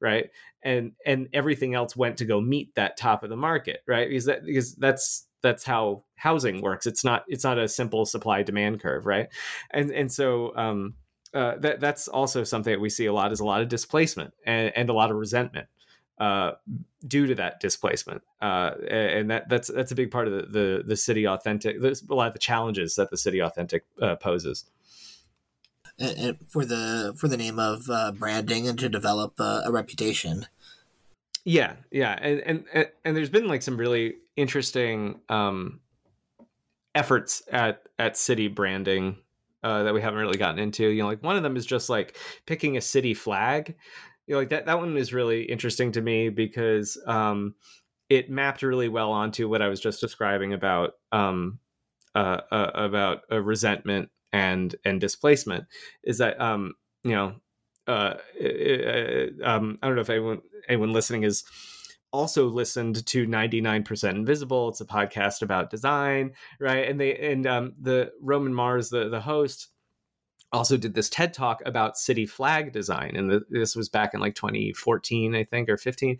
right? 0.00 0.30
And 0.62 0.92
and 1.06 1.28
everything 1.32 1.74
else 1.74 1.96
went 1.96 2.18
to 2.18 2.24
go 2.24 2.40
meet 2.40 2.74
that 2.74 2.96
top 2.96 3.22
of 3.22 3.30
the 3.30 3.36
market, 3.36 3.82
right? 3.86 4.08
Because 4.08 4.26
that 4.26 4.44
because 4.44 4.74
that's 4.74 5.26
that's 5.42 5.64
how 5.64 6.04
housing 6.16 6.60
works. 6.60 6.86
It's 6.86 7.04
not 7.04 7.24
it's 7.28 7.44
not 7.44 7.58
a 7.58 7.68
simple 7.68 8.06
supply 8.06 8.42
demand 8.42 8.80
curve, 8.80 9.06
right? 9.06 9.28
And 9.70 9.90
and 9.90 10.12
so 10.12 10.56
um, 10.56 10.94
uh, 11.34 11.56
that 11.58 11.80
that's 11.80 12.08
also 12.08 12.44
something 12.44 12.72
that 12.72 12.80
we 12.80 12.90
see 12.90 13.06
a 13.06 13.12
lot 13.12 13.32
is 13.32 13.40
a 13.40 13.44
lot 13.44 13.62
of 13.62 13.68
displacement 13.68 14.34
and, 14.44 14.72
and 14.76 14.90
a 14.90 14.92
lot 14.92 15.10
of 15.10 15.16
resentment 15.16 15.68
uh, 16.18 16.52
due 17.06 17.26
to 17.26 17.34
that 17.36 17.60
displacement, 17.60 18.22
uh, 18.42 18.72
and 18.88 19.30
that 19.30 19.48
that's 19.48 19.68
that's 19.68 19.92
a 19.92 19.94
big 19.94 20.10
part 20.10 20.28
of 20.28 20.34
the 20.34 20.42
the, 20.42 20.82
the 20.86 20.96
city 20.96 21.26
authentic. 21.26 21.80
There's 21.80 22.02
a 22.02 22.14
lot 22.14 22.28
of 22.28 22.32
the 22.34 22.38
challenges 22.38 22.96
that 22.96 23.10
the 23.10 23.16
city 23.16 23.40
authentic 23.40 23.84
uh, 24.00 24.16
poses. 24.16 24.64
And 25.98 26.38
for 26.48 26.64
the 26.64 27.14
for 27.16 27.28
the 27.28 27.36
name 27.36 27.58
of 27.58 27.88
uh, 27.90 28.12
branding 28.12 28.68
and 28.68 28.78
to 28.78 28.88
develop 28.88 29.38
a 29.38 29.70
reputation. 29.70 30.46
Yeah, 31.44 31.76
yeah, 31.90 32.18
and, 32.20 32.64
and 32.74 32.88
and 33.04 33.16
there's 33.16 33.30
been 33.30 33.48
like 33.48 33.62
some 33.62 33.76
really 33.78 34.16
interesting 34.36 35.20
um, 35.28 35.80
efforts 36.94 37.42
at 37.50 37.82
at 37.98 38.16
city 38.16 38.48
branding 38.48 39.16
uh, 39.62 39.82
that 39.84 39.94
we 39.94 40.00
haven't 40.00 40.20
really 40.20 40.38
gotten 40.38 40.58
into. 40.58 40.88
You 40.88 41.02
know, 41.02 41.08
like 41.08 41.22
one 41.22 41.36
of 41.36 41.42
them 41.42 41.56
is 41.56 41.66
just 41.66 41.88
like 41.88 42.16
picking 42.46 42.76
a 42.76 42.80
city 42.80 43.14
flag. 43.14 43.76
You 44.26 44.34
know, 44.34 44.40
like 44.40 44.50
that 44.50 44.66
that 44.66 44.78
one 44.78 44.96
is 44.96 45.12
really 45.12 45.42
interesting 45.42 45.92
to 45.92 46.00
me 46.00 46.28
because 46.28 46.98
um, 47.06 47.54
it 48.08 48.30
mapped 48.30 48.62
really 48.62 48.88
well 48.88 49.12
onto 49.12 49.48
what 49.48 49.62
I 49.62 49.68
was 49.68 49.80
just 49.80 50.00
describing 50.00 50.52
about 50.52 50.94
um, 51.12 51.58
uh, 52.14 52.40
uh, 52.50 52.70
about 52.74 53.22
uh, 53.32 53.40
resentment 53.40 54.10
and 54.32 54.74
and 54.84 55.00
displacement 55.00 55.66
is 56.04 56.18
that 56.18 56.40
um, 56.40 56.74
you 57.04 57.12
know 57.12 57.34
uh, 57.90 59.26
um, 59.44 59.78
I 59.82 59.86
don't 59.86 59.96
know 59.96 60.02
if 60.02 60.10
anyone 60.10 60.42
anyone 60.68 60.92
listening 60.92 61.24
is 61.24 61.44
also 62.12 62.48
listened 62.48 63.06
to 63.06 63.26
99% 63.26 64.10
invisible. 64.10 64.68
It's 64.68 64.80
a 64.80 64.84
podcast 64.84 65.42
about 65.42 65.70
design 65.70 66.32
right? 66.58 66.88
And 66.88 67.00
they 67.00 67.16
and 67.16 67.46
um, 67.46 67.74
the 67.80 68.12
roman 68.20 68.54
mars 68.54 68.90
the 68.90 69.08
the 69.08 69.20
host 69.20 69.68
also 70.52 70.76
did 70.76 70.94
this 70.94 71.08
TED 71.08 71.32
talk 71.32 71.62
about 71.64 71.96
city 71.96 72.26
flag 72.26 72.72
design, 72.72 73.14
and 73.14 73.30
the, 73.30 73.42
this 73.50 73.76
was 73.76 73.88
back 73.88 74.14
in 74.14 74.20
like 74.20 74.34
2014, 74.34 75.34
I 75.34 75.44
think, 75.44 75.68
or 75.68 75.76
15, 75.76 76.18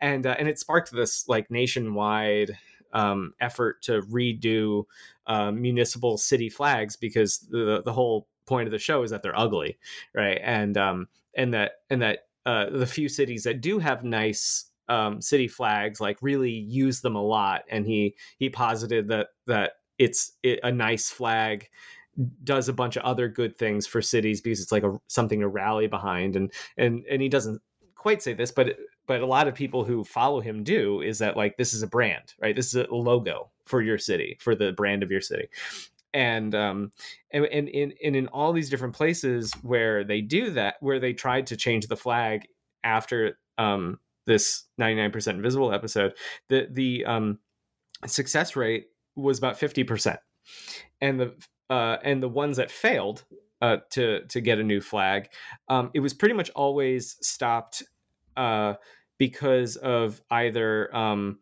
and 0.00 0.26
uh, 0.26 0.36
and 0.38 0.48
it 0.48 0.58
sparked 0.58 0.92
this 0.92 1.28
like 1.28 1.50
nationwide 1.50 2.56
um, 2.92 3.34
effort 3.40 3.82
to 3.82 4.02
redo 4.02 4.84
uh, 5.26 5.50
municipal 5.50 6.16
city 6.18 6.48
flags 6.48 6.96
because 6.96 7.38
the 7.50 7.82
the 7.84 7.92
whole 7.92 8.28
point 8.46 8.66
of 8.66 8.72
the 8.72 8.78
show 8.78 9.02
is 9.02 9.10
that 9.10 9.22
they're 9.22 9.38
ugly, 9.38 9.78
right? 10.14 10.40
And 10.42 10.76
um, 10.76 11.08
and 11.34 11.54
that 11.54 11.72
and 11.90 12.02
that 12.02 12.26
uh, 12.46 12.70
the 12.70 12.86
few 12.86 13.08
cities 13.08 13.44
that 13.44 13.60
do 13.60 13.78
have 13.78 14.04
nice 14.04 14.66
um, 14.88 15.20
city 15.20 15.48
flags 15.48 16.00
like 16.00 16.18
really 16.20 16.50
use 16.50 17.00
them 17.00 17.16
a 17.16 17.22
lot, 17.22 17.62
and 17.70 17.86
he 17.86 18.14
he 18.38 18.50
posited 18.50 19.08
that 19.08 19.28
that 19.46 19.74
it's 19.98 20.32
it, 20.42 20.60
a 20.62 20.72
nice 20.72 21.10
flag 21.10 21.68
does 22.44 22.68
a 22.68 22.72
bunch 22.72 22.96
of 22.96 23.02
other 23.04 23.28
good 23.28 23.56
things 23.56 23.86
for 23.86 24.02
cities 24.02 24.40
because 24.40 24.60
it's 24.60 24.72
like 24.72 24.82
a 24.82 24.98
something 25.06 25.40
to 25.40 25.48
rally 25.48 25.86
behind. 25.86 26.36
And 26.36 26.52
and 26.76 27.04
and 27.10 27.22
he 27.22 27.28
doesn't 27.28 27.60
quite 27.94 28.22
say 28.22 28.32
this 28.32 28.50
but 28.50 28.68
it, 28.68 28.78
but 29.06 29.20
a 29.20 29.26
lot 29.26 29.48
of 29.48 29.54
people 29.54 29.84
who 29.84 30.02
follow 30.04 30.40
him 30.40 30.64
do 30.64 31.00
is 31.00 31.18
that 31.18 31.36
like 31.36 31.56
this 31.56 31.72
is 31.72 31.82
a 31.82 31.86
brand 31.86 32.34
right? 32.40 32.56
This 32.56 32.74
is 32.74 32.84
a 32.86 32.94
logo 32.94 33.50
for 33.64 33.80
your 33.80 33.98
city 33.98 34.36
for 34.40 34.54
the 34.54 34.72
brand 34.72 35.02
of 35.02 35.10
your 35.10 35.20
city 35.20 35.48
and 36.14 36.54
um 36.54 36.90
and, 37.30 37.46
and 37.46 37.68
in 37.68 37.94
and 38.04 38.16
in 38.16 38.28
all 38.28 38.52
these 38.52 38.70
different 38.70 38.94
places 38.94 39.52
where 39.62 40.04
they 40.04 40.20
do 40.20 40.50
that 40.50 40.76
where 40.80 41.00
they 41.00 41.12
tried 41.12 41.46
to 41.46 41.56
change 41.56 41.86
the 41.86 41.96
flag 41.96 42.46
after 42.84 43.38
um 43.58 43.98
this 44.26 44.64
99% 44.80 45.28
invisible 45.28 45.72
episode 45.72 46.12
the 46.48 46.68
the 46.70 47.04
um 47.04 47.38
success 48.06 48.56
rate 48.56 48.86
was 49.14 49.38
about 49.38 49.58
50% 49.58 50.16
and 51.00 51.20
the 51.20 51.34
uh, 51.70 51.96
and 52.02 52.22
the 52.22 52.28
ones 52.28 52.58
that 52.58 52.70
failed 52.70 53.24
uh, 53.62 53.78
to 53.90 54.26
to 54.26 54.40
get 54.40 54.58
a 54.58 54.62
new 54.62 54.80
flag, 54.80 55.28
um, 55.68 55.90
it 55.94 56.00
was 56.00 56.12
pretty 56.12 56.34
much 56.34 56.50
always 56.50 57.16
stopped 57.20 57.82
uh, 58.36 58.74
because 59.18 59.76
of 59.76 60.20
either 60.30 60.94
um, 60.94 61.38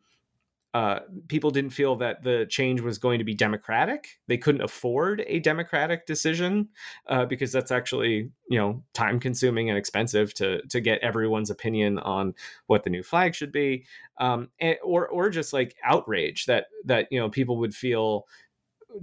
uh, 0.73 1.01
people 1.27 1.51
didn't 1.51 1.71
feel 1.71 1.97
that 1.97 2.23
the 2.23 2.47
change 2.49 2.81
was 2.81 2.99
going 2.99 3.19
to 3.19 3.25
be 3.25 3.35
democratic. 3.35 4.21
They 4.29 4.39
couldn't 4.39 4.61
afford 4.61 5.25
a 5.27 5.41
democratic 5.41 6.07
decision 6.07 6.69
uh, 7.09 7.27
because 7.27 7.51
that's 7.51 7.73
actually 7.73 8.31
you 8.49 8.59
know 8.59 8.83
time 8.95 9.19
consuming 9.19 9.69
and 9.69 9.77
expensive 9.77 10.33
to 10.35 10.63
to 10.69 10.81
get 10.81 11.01
everyone's 11.01 11.51
opinion 11.51 11.99
on 11.99 12.35
what 12.67 12.85
the 12.85 12.91
new 12.91 13.03
flag 13.03 13.35
should 13.35 13.51
be, 13.51 13.85
um, 14.19 14.49
and, 14.61 14.77
or 14.85 15.09
or 15.09 15.29
just 15.29 15.53
like 15.53 15.75
outrage 15.85 16.47
that 16.47 16.67
that 16.85 17.09
you 17.11 17.19
know 17.19 17.29
people 17.29 17.57
would 17.57 17.75
feel 17.75 18.27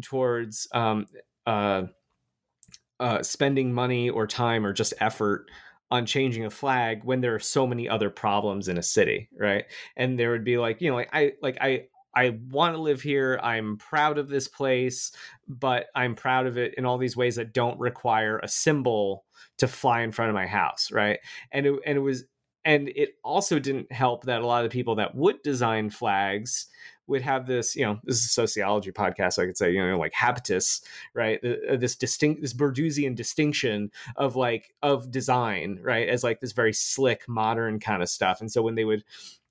towards 0.01 0.67
um, 0.71 1.05
uh, 1.45 1.83
uh, 2.99 3.21
spending 3.21 3.73
money 3.73 4.09
or 4.09 4.25
time 4.25 4.65
or 4.65 4.73
just 4.73 4.93
effort 4.99 5.49
on 5.89 6.05
changing 6.05 6.45
a 6.45 6.49
flag 6.49 7.03
when 7.03 7.21
there 7.21 7.35
are 7.35 7.39
so 7.39 7.65
many 7.65 7.87
other 7.87 8.09
problems 8.09 8.67
in 8.67 8.77
a 8.77 8.83
city, 8.83 9.29
right? 9.37 9.65
And 9.95 10.19
there 10.19 10.31
would 10.31 10.43
be 10.43 10.57
like, 10.57 10.81
you 10.81 10.89
know, 10.89 10.95
like 10.95 11.09
I 11.13 11.33
like 11.41 11.57
I 11.61 11.87
I 12.13 12.39
want 12.49 12.75
to 12.75 12.81
live 12.81 13.01
here. 13.01 13.39
I'm 13.43 13.77
proud 13.77 14.17
of 14.17 14.27
this 14.27 14.47
place, 14.47 15.11
but 15.47 15.85
I'm 15.95 16.15
proud 16.15 16.47
of 16.47 16.57
it 16.57 16.73
in 16.75 16.85
all 16.85 16.97
these 16.97 17.15
ways 17.15 17.35
that 17.35 17.53
don't 17.53 17.79
require 17.79 18.39
a 18.39 18.47
symbol 18.47 19.23
to 19.59 19.67
fly 19.67 20.01
in 20.01 20.11
front 20.11 20.29
of 20.29 20.35
my 20.35 20.47
house, 20.47 20.91
right? 20.91 21.19
And 21.51 21.65
it, 21.67 21.79
and 21.85 21.97
it 21.97 22.01
was 22.01 22.25
and 22.65 22.89
it 22.89 23.15
also 23.23 23.59
didn't 23.59 23.91
help 23.91 24.25
that 24.25 24.41
a 24.41 24.45
lot 24.45 24.63
of 24.63 24.69
the 24.69 24.73
people 24.73 24.95
that 24.95 25.15
would 25.15 25.41
design 25.41 25.89
flags 25.89 26.67
would 27.07 27.21
have 27.21 27.47
this, 27.47 27.75
you 27.75 27.85
know, 27.85 27.99
this 28.03 28.17
is 28.17 28.25
a 28.25 28.29
sociology 28.29 28.91
podcast. 28.91 29.33
so 29.33 29.43
I 29.43 29.45
could 29.45 29.57
say, 29.57 29.71
you 29.71 29.85
know, 29.85 29.97
like 29.97 30.13
habitus, 30.13 30.81
right? 31.13 31.39
Uh, 31.43 31.77
this 31.77 31.95
distinct, 31.95 32.41
this 32.41 32.53
Bourdieusian 32.53 33.15
distinction 33.15 33.91
of 34.17 34.35
like 34.35 34.73
of 34.83 35.09
design, 35.09 35.79
right, 35.81 36.07
as 36.09 36.23
like 36.23 36.41
this 36.41 36.51
very 36.51 36.73
slick, 36.73 37.27
modern 37.27 37.79
kind 37.79 38.03
of 38.03 38.09
stuff. 38.09 38.41
And 38.41 38.51
so 38.51 38.61
when 38.61 38.75
they 38.75 38.83
would, 38.83 39.03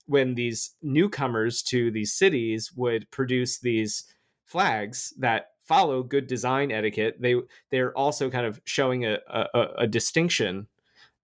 when 0.04 0.34
these 0.34 0.72
newcomers 0.82 1.62
to 1.64 1.90
these 1.90 2.12
cities 2.12 2.72
would 2.76 3.11
produce 3.11 3.59
these 3.59 4.04
flags 4.44 5.14
that 5.18 5.52
follow 5.64 6.02
good 6.02 6.26
design 6.26 6.70
etiquette, 6.70 7.16
they 7.20 7.36
they're 7.70 7.96
also 7.96 8.30
kind 8.30 8.46
of 8.46 8.61
showing 8.64 9.07
a, 9.07 9.18
a, 9.28 9.66
a 9.78 9.86
distinction 9.86 10.68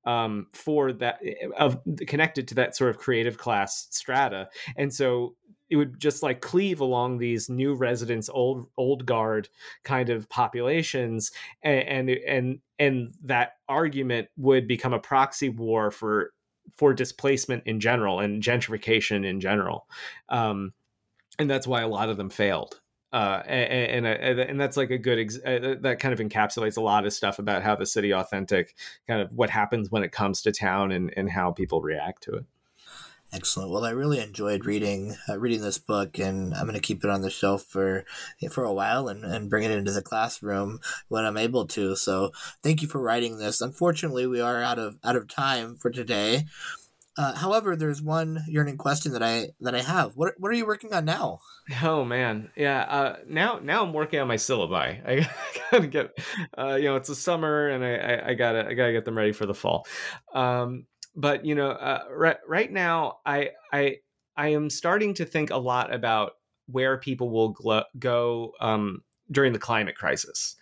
um, 0.04 0.46
for 0.52 0.92
that 0.92 1.20
of 1.58 1.80
connected 2.06 2.48
to 2.48 2.54
that 2.56 2.76
sort 2.76 2.90
of 2.90 2.98
creative 2.98 3.38
class 3.38 3.88
strata. 3.90 4.48
And 4.76 4.92
so 4.92 5.36
it 5.70 5.76
would 5.76 5.98
just 5.98 6.22
like 6.22 6.42
cleave 6.42 6.80
along 6.80 7.16
these 7.16 7.48
new 7.48 7.74
residents 7.74 8.28
old 8.28 8.66
old 8.76 9.06
guard 9.06 9.48
kind 9.84 10.10
of 10.10 10.28
populations 10.28 11.32
and 11.62 11.88
and 11.88 12.10
and, 12.10 12.58
and 12.78 13.14
that 13.24 13.54
argument 13.68 14.28
would 14.36 14.68
become 14.68 14.92
a 14.92 14.98
proxy 14.98 15.48
war 15.48 15.90
for 15.90 16.32
for 16.76 16.92
displacement 16.92 17.62
in 17.66 17.80
general 17.80 18.20
and 18.20 18.42
gentrification 18.42 19.26
in 19.26 19.40
general. 19.40 19.86
Um, 20.28 20.72
and 21.38 21.48
that's 21.48 21.66
why 21.66 21.80
a 21.80 21.88
lot 21.88 22.08
of 22.08 22.16
them 22.18 22.30
failed 22.30 22.81
uh, 23.12 23.42
and, 23.46 24.06
and, 24.06 24.40
and 24.40 24.60
that's 24.60 24.76
like 24.76 24.90
a 24.90 24.98
good 24.98 25.18
ex- 25.18 25.38
uh, 25.44 25.76
that 25.80 25.98
kind 25.98 26.12
of 26.12 26.20
encapsulates 26.20 26.76
a 26.76 26.80
lot 26.80 27.04
of 27.06 27.12
stuff 27.12 27.38
about 27.38 27.62
how 27.62 27.76
the 27.76 27.86
city 27.86 28.12
authentic 28.12 28.74
kind 29.06 29.20
of 29.20 29.30
what 29.32 29.50
happens 29.50 29.90
when 29.90 30.02
it 30.02 30.12
comes 30.12 30.42
to 30.42 30.52
town 30.52 30.92
and, 30.92 31.12
and 31.16 31.30
how 31.30 31.50
people 31.50 31.82
react 31.82 32.22
to 32.22 32.32
it 32.32 32.44
Excellent. 33.34 33.70
Well, 33.70 33.86
I 33.86 33.90
really 33.90 34.20
enjoyed 34.20 34.66
reading 34.66 35.16
uh, 35.26 35.38
reading 35.38 35.62
this 35.62 35.78
book, 35.78 36.18
and 36.18 36.52
I'm 36.52 36.64
going 36.66 36.74
to 36.74 36.80
keep 36.80 37.02
it 37.02 37.08
on 37.08 37.22
the 37.22 37.30
shelf 37.30 37.62
for 37.62 38.04
for 38.50 38.62
a 38.62 38.74
while 38.74 39.08
and, 39.08 39.24
and 39.24 39.48
bring 39.48 39.64
it 39.64 39.70
into 39.70 39.90
the 39.90 40.02
classroom 40.02 40.80
when 41.08 41.24
I'm 41.24 41.38
able 41.38 41.66
to. 41.68 41.96
So, 41.96 42.32
thank 42.62 42.82
you 42.82 42.88
for 42.88 43.00
writing 43.00 43.38
this. 43.38 43.62
Unfortunately, 43.62 44.26
we 44.26 44.42
are 44.42 44.62
out 44.62 44.78
of 44.78 44.98
out 45.02 45.16
of 45.16 45.28
time 45.28 45.76
for 45.76 45.88
today. 45.88 46.44
Uh, 47.16 47.34
however, 47.34 47.76
there's 47.76 48.00
one 48.00 48.42
yearning 48.48 48.78
question 48.78 49.12
that 49.12 49.22
I 49.22 49.48
that 49.60 49.74
I 49.74 49.82
have. 49.82 50.16
What 50.16 50.34
what 50.38 50.50
are 50.50 50.54
you 50.54 50.66
working 50.66 50.94
on 50.94 51.04
now? 51.04 51.40
Oh 51.82 52.04
man, 52.04 52.50
yeah. 52.56 52.80
Uh, 52.82 53.16
now 53.28 53.60
now 53.62 53.82
I'm 53.82 53.92
working 53.92 54.18
on 54.20 54.28
my 54.28 54.36
syllabi. 54.36 55.02
I 55.06 55.28
gotta 55.70 55.86
get, 55.86 56.18
uh, 56.56 56.74
you 56.76 56.84
know, 56.84 56.96
it's 56.96 57.10
a 57.10 57.14
summer, 57.14 57.68
and 57.68 57.84
I, 57.84 57.94
I, 57.94 58.28
I, 58.28 58.34
gotta 58.34 58.66
I 58.66 58.74
gotta 58.74 58.92
get 58.92 59.04
them 59.04 59.16
ready 59.16 59.32
for 59.32 59.44
the 59.44 59.54
fall. 59.54 59.86
Um, 60.34 60.86
but 61.14 61.44
you 61.44 61.54
know, 61.54 61.70
uh, 61.70 62.04
right 62.10 62.38
right 62.48 62.72
now, 62.72 63.18
I 63.26 63.50
I 63.70 63.96
I 64.36 64.48
am 64.48 64.70
starting 64.70 65.12
to 65.14 65.26
think 65.26 65.50
a 65.50 65.58
lot 65.58 65.94
about 65.94 66.32
where 66.66 66.96
people 66.96 67.28
will 67.28 67.54
go 67.98 68.52
um, 68.60 69.02
during 69.30 69.52
the 69.52 69.58
climate 69.58 69.96
crisis 69.96 70.56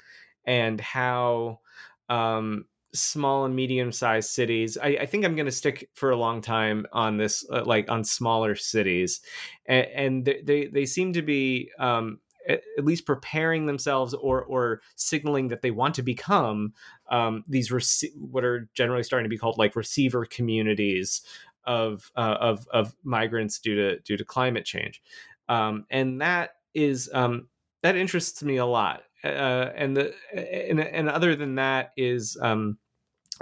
and 0.45 0.81
how 0.81 1.61
um, 2.09 2.65
small 2.93 3.45
and 3.45 3.55
medium 3.55 3.93
sized 3.93 4.31
cities. 4.31 4.77
I, 4.77 4.99
I, 5.03 5.07
think 5.07 5.25
I'm 5.25 5.37
going 5.37 5.47
to 5.47 5.53
stick 5.53 5.89
for 5.95 6.11
a 6.11 6.17
long 6.17 6.41
time 6.41 6.87
on 6.93 7.17
this, 7.17 7.45
uh, 7.51 7.65
like 7.65 7.91
on 7.91 8.05
smaller 8.05 8.55
cities, 8.55 9.21
and, 9.67 9.87
and 9.87 10.25
they 10.45 10.67
they 10.67 10.87
seem 10.87 11.13
to 11.13 11.23
be 11.23 11.71
um, 11.79 12.21
at, 12.49 12.63
least 12.79 13.07
preparing 13.07 13.67
themselves 13.67 14.15
or 14.15 14.43
or 14.45 14.81
signaling 14.97 15.49
that 15.49 15.63
they 15.63 15.71
want 15.71 15.95
to 15.97 16.03
become 16.03 16.73
um, 17.11 17.45
these 17.47 17.71
rec- 17.71 18.13
what 18.17 18.45
are 18.45 18.69
generally 18.75 19.03
starting 19.03 19.25
to 19.25 19.31
be 19.31 19.39
called 19.39 19.59
like 19.59 19.77
receiver 19.77 20.25
communities 20.25 21.23
of 21.65 22.11
uh, 22.17 22.37
of 22.41 22.67
of 22.73 22.95
migrants 23.05 23.59
due 23.59 23.75
to 23.75 24.01
due 24.01 24.17
to 24.17 24.25
climate 24.25 24.65
change, 24.65 25.03
um, 25.49 25.85
and 25.91 26.21
that 26.21 26.51
is 26.75 27.11
um, 27.13 27.49
that 27.83 27.97
interests 27.97 28.43
me 28.43 28.57
a 28.57 28.67
lot. 28.67 29.03
Uh, 29.25 29.71
and 29.75 29.97
the 29.97 30.15
and, 30.35 30.81
and 30.81 31.09
other 31.09 31.37
than 31.37 31.55
that 31.57 31.93
is 31.97 32.39
um, 32.41 32.79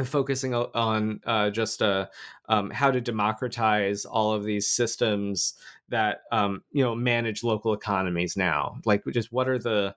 focusing 0.04 0.54
on 0.54 1.20
uh, 1.26 1.50
just 1.50 1.82
uh, 1.82 2.06
um, 2.48 2.70
how 2.70 2.90
to 2.90 3.00
democratize 3.00 4.04
all 4.04 4.32
of 4.32 4.44
these 4.44 4.68
systems 4.68 5.54
that 5.88 6.22
um, 6.32 6.62
you 6.72 6.82
know 6.82 6.94
manage 6.94 7.42
local 7.44 7.72
economies 7.72 8.36
now. 8.36 8.76
Like 8.84 9.02
just 9.12 9.32
what 9.32 9.48
are 9.48 9.58
the 9.58 9.94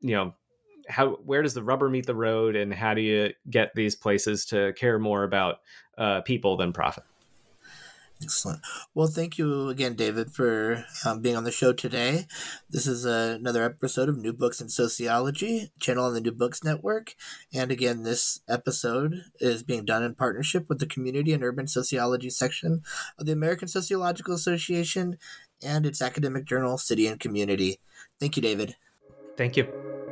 you 0.00 0.14
know 0.14 0.34
how 0.88 1.12
where 1.16 1.42
does 1.42 1.54
the 1.54 1.62
rubber 1.62 1.88
meet 1.88 2.06
the 2.06 2.14
road 2.14 2.56
and 2.56 2.72
how 2.72 2.94
do 2.94 3.00
you 3.00 3.32
get 3.50 3.74
these 3.74 3.94
places 3.94 4.44
to 4.46 4.72
care 4.74 4.98
more 4.98 5.24
about 5.24 5.60
uh, 5.96 6.20
people 6.22 6.56
than 6.56 6.72
profit 6.72 7.04
Excellent. 8.24 8.60
Well, 8.94 9.06
thank 9.06 9.36
you 9.36 9.68
again, 9.68 9.94
David, 9.94 10.32
for 10.32 10.86
um, 11.04 11.20
being 11.20 11.36
on 11.36 11.44
the 11.44 11.52
show 11.52 11.74
today. 11.74 12.26
This 12.70 12.86
is 12.86 13.04
uh, 13.04 13.36
another 13.38 13.62
episode 13.62 14.08
of 14.08 14.16
New 14.16 14.32
Books 14.32 14.62
in 14.62 14.70
Sociology, 14.70 15.70
channel 15.78 16.06
on 16.06 16.14
the 16.14 16.22
New 16.22 16.32
Books 16.32 16.64
Network. 16.64 17.14
And 17.52 17.70
again, 17.70 18.02
this 18.02 18.40
episode 18.48 19.24
is 19.40 19.62
being 19.62 19.84
done 19.84 20.02
in 20.02 20.14
partnership 20.14 20.70
with 20.70 20.78
the 20.78 20.86
Community 20.86 21.34
and 21.34 21.44
Urban 21.44 21.66
Sociology 21.66 22.30
section 22.30 22.80
of 23.18 23.26
the 23.26 23.32
American 23.32 23.68
Sociological 23.68 24.34
Association 24.34 25.18
and 25.62 25.84
its 25.84 26.00
academic 26.00 26.46
journal, 26.46 26.78
City 26.78 27.06
and 27.06 27.20
Community. 27.20 27.78
Thank 28.18 28.36
you, 28.36 28.42
David. 28.42 28.76
Thank 29.36 29.58
you. 29.58 30.03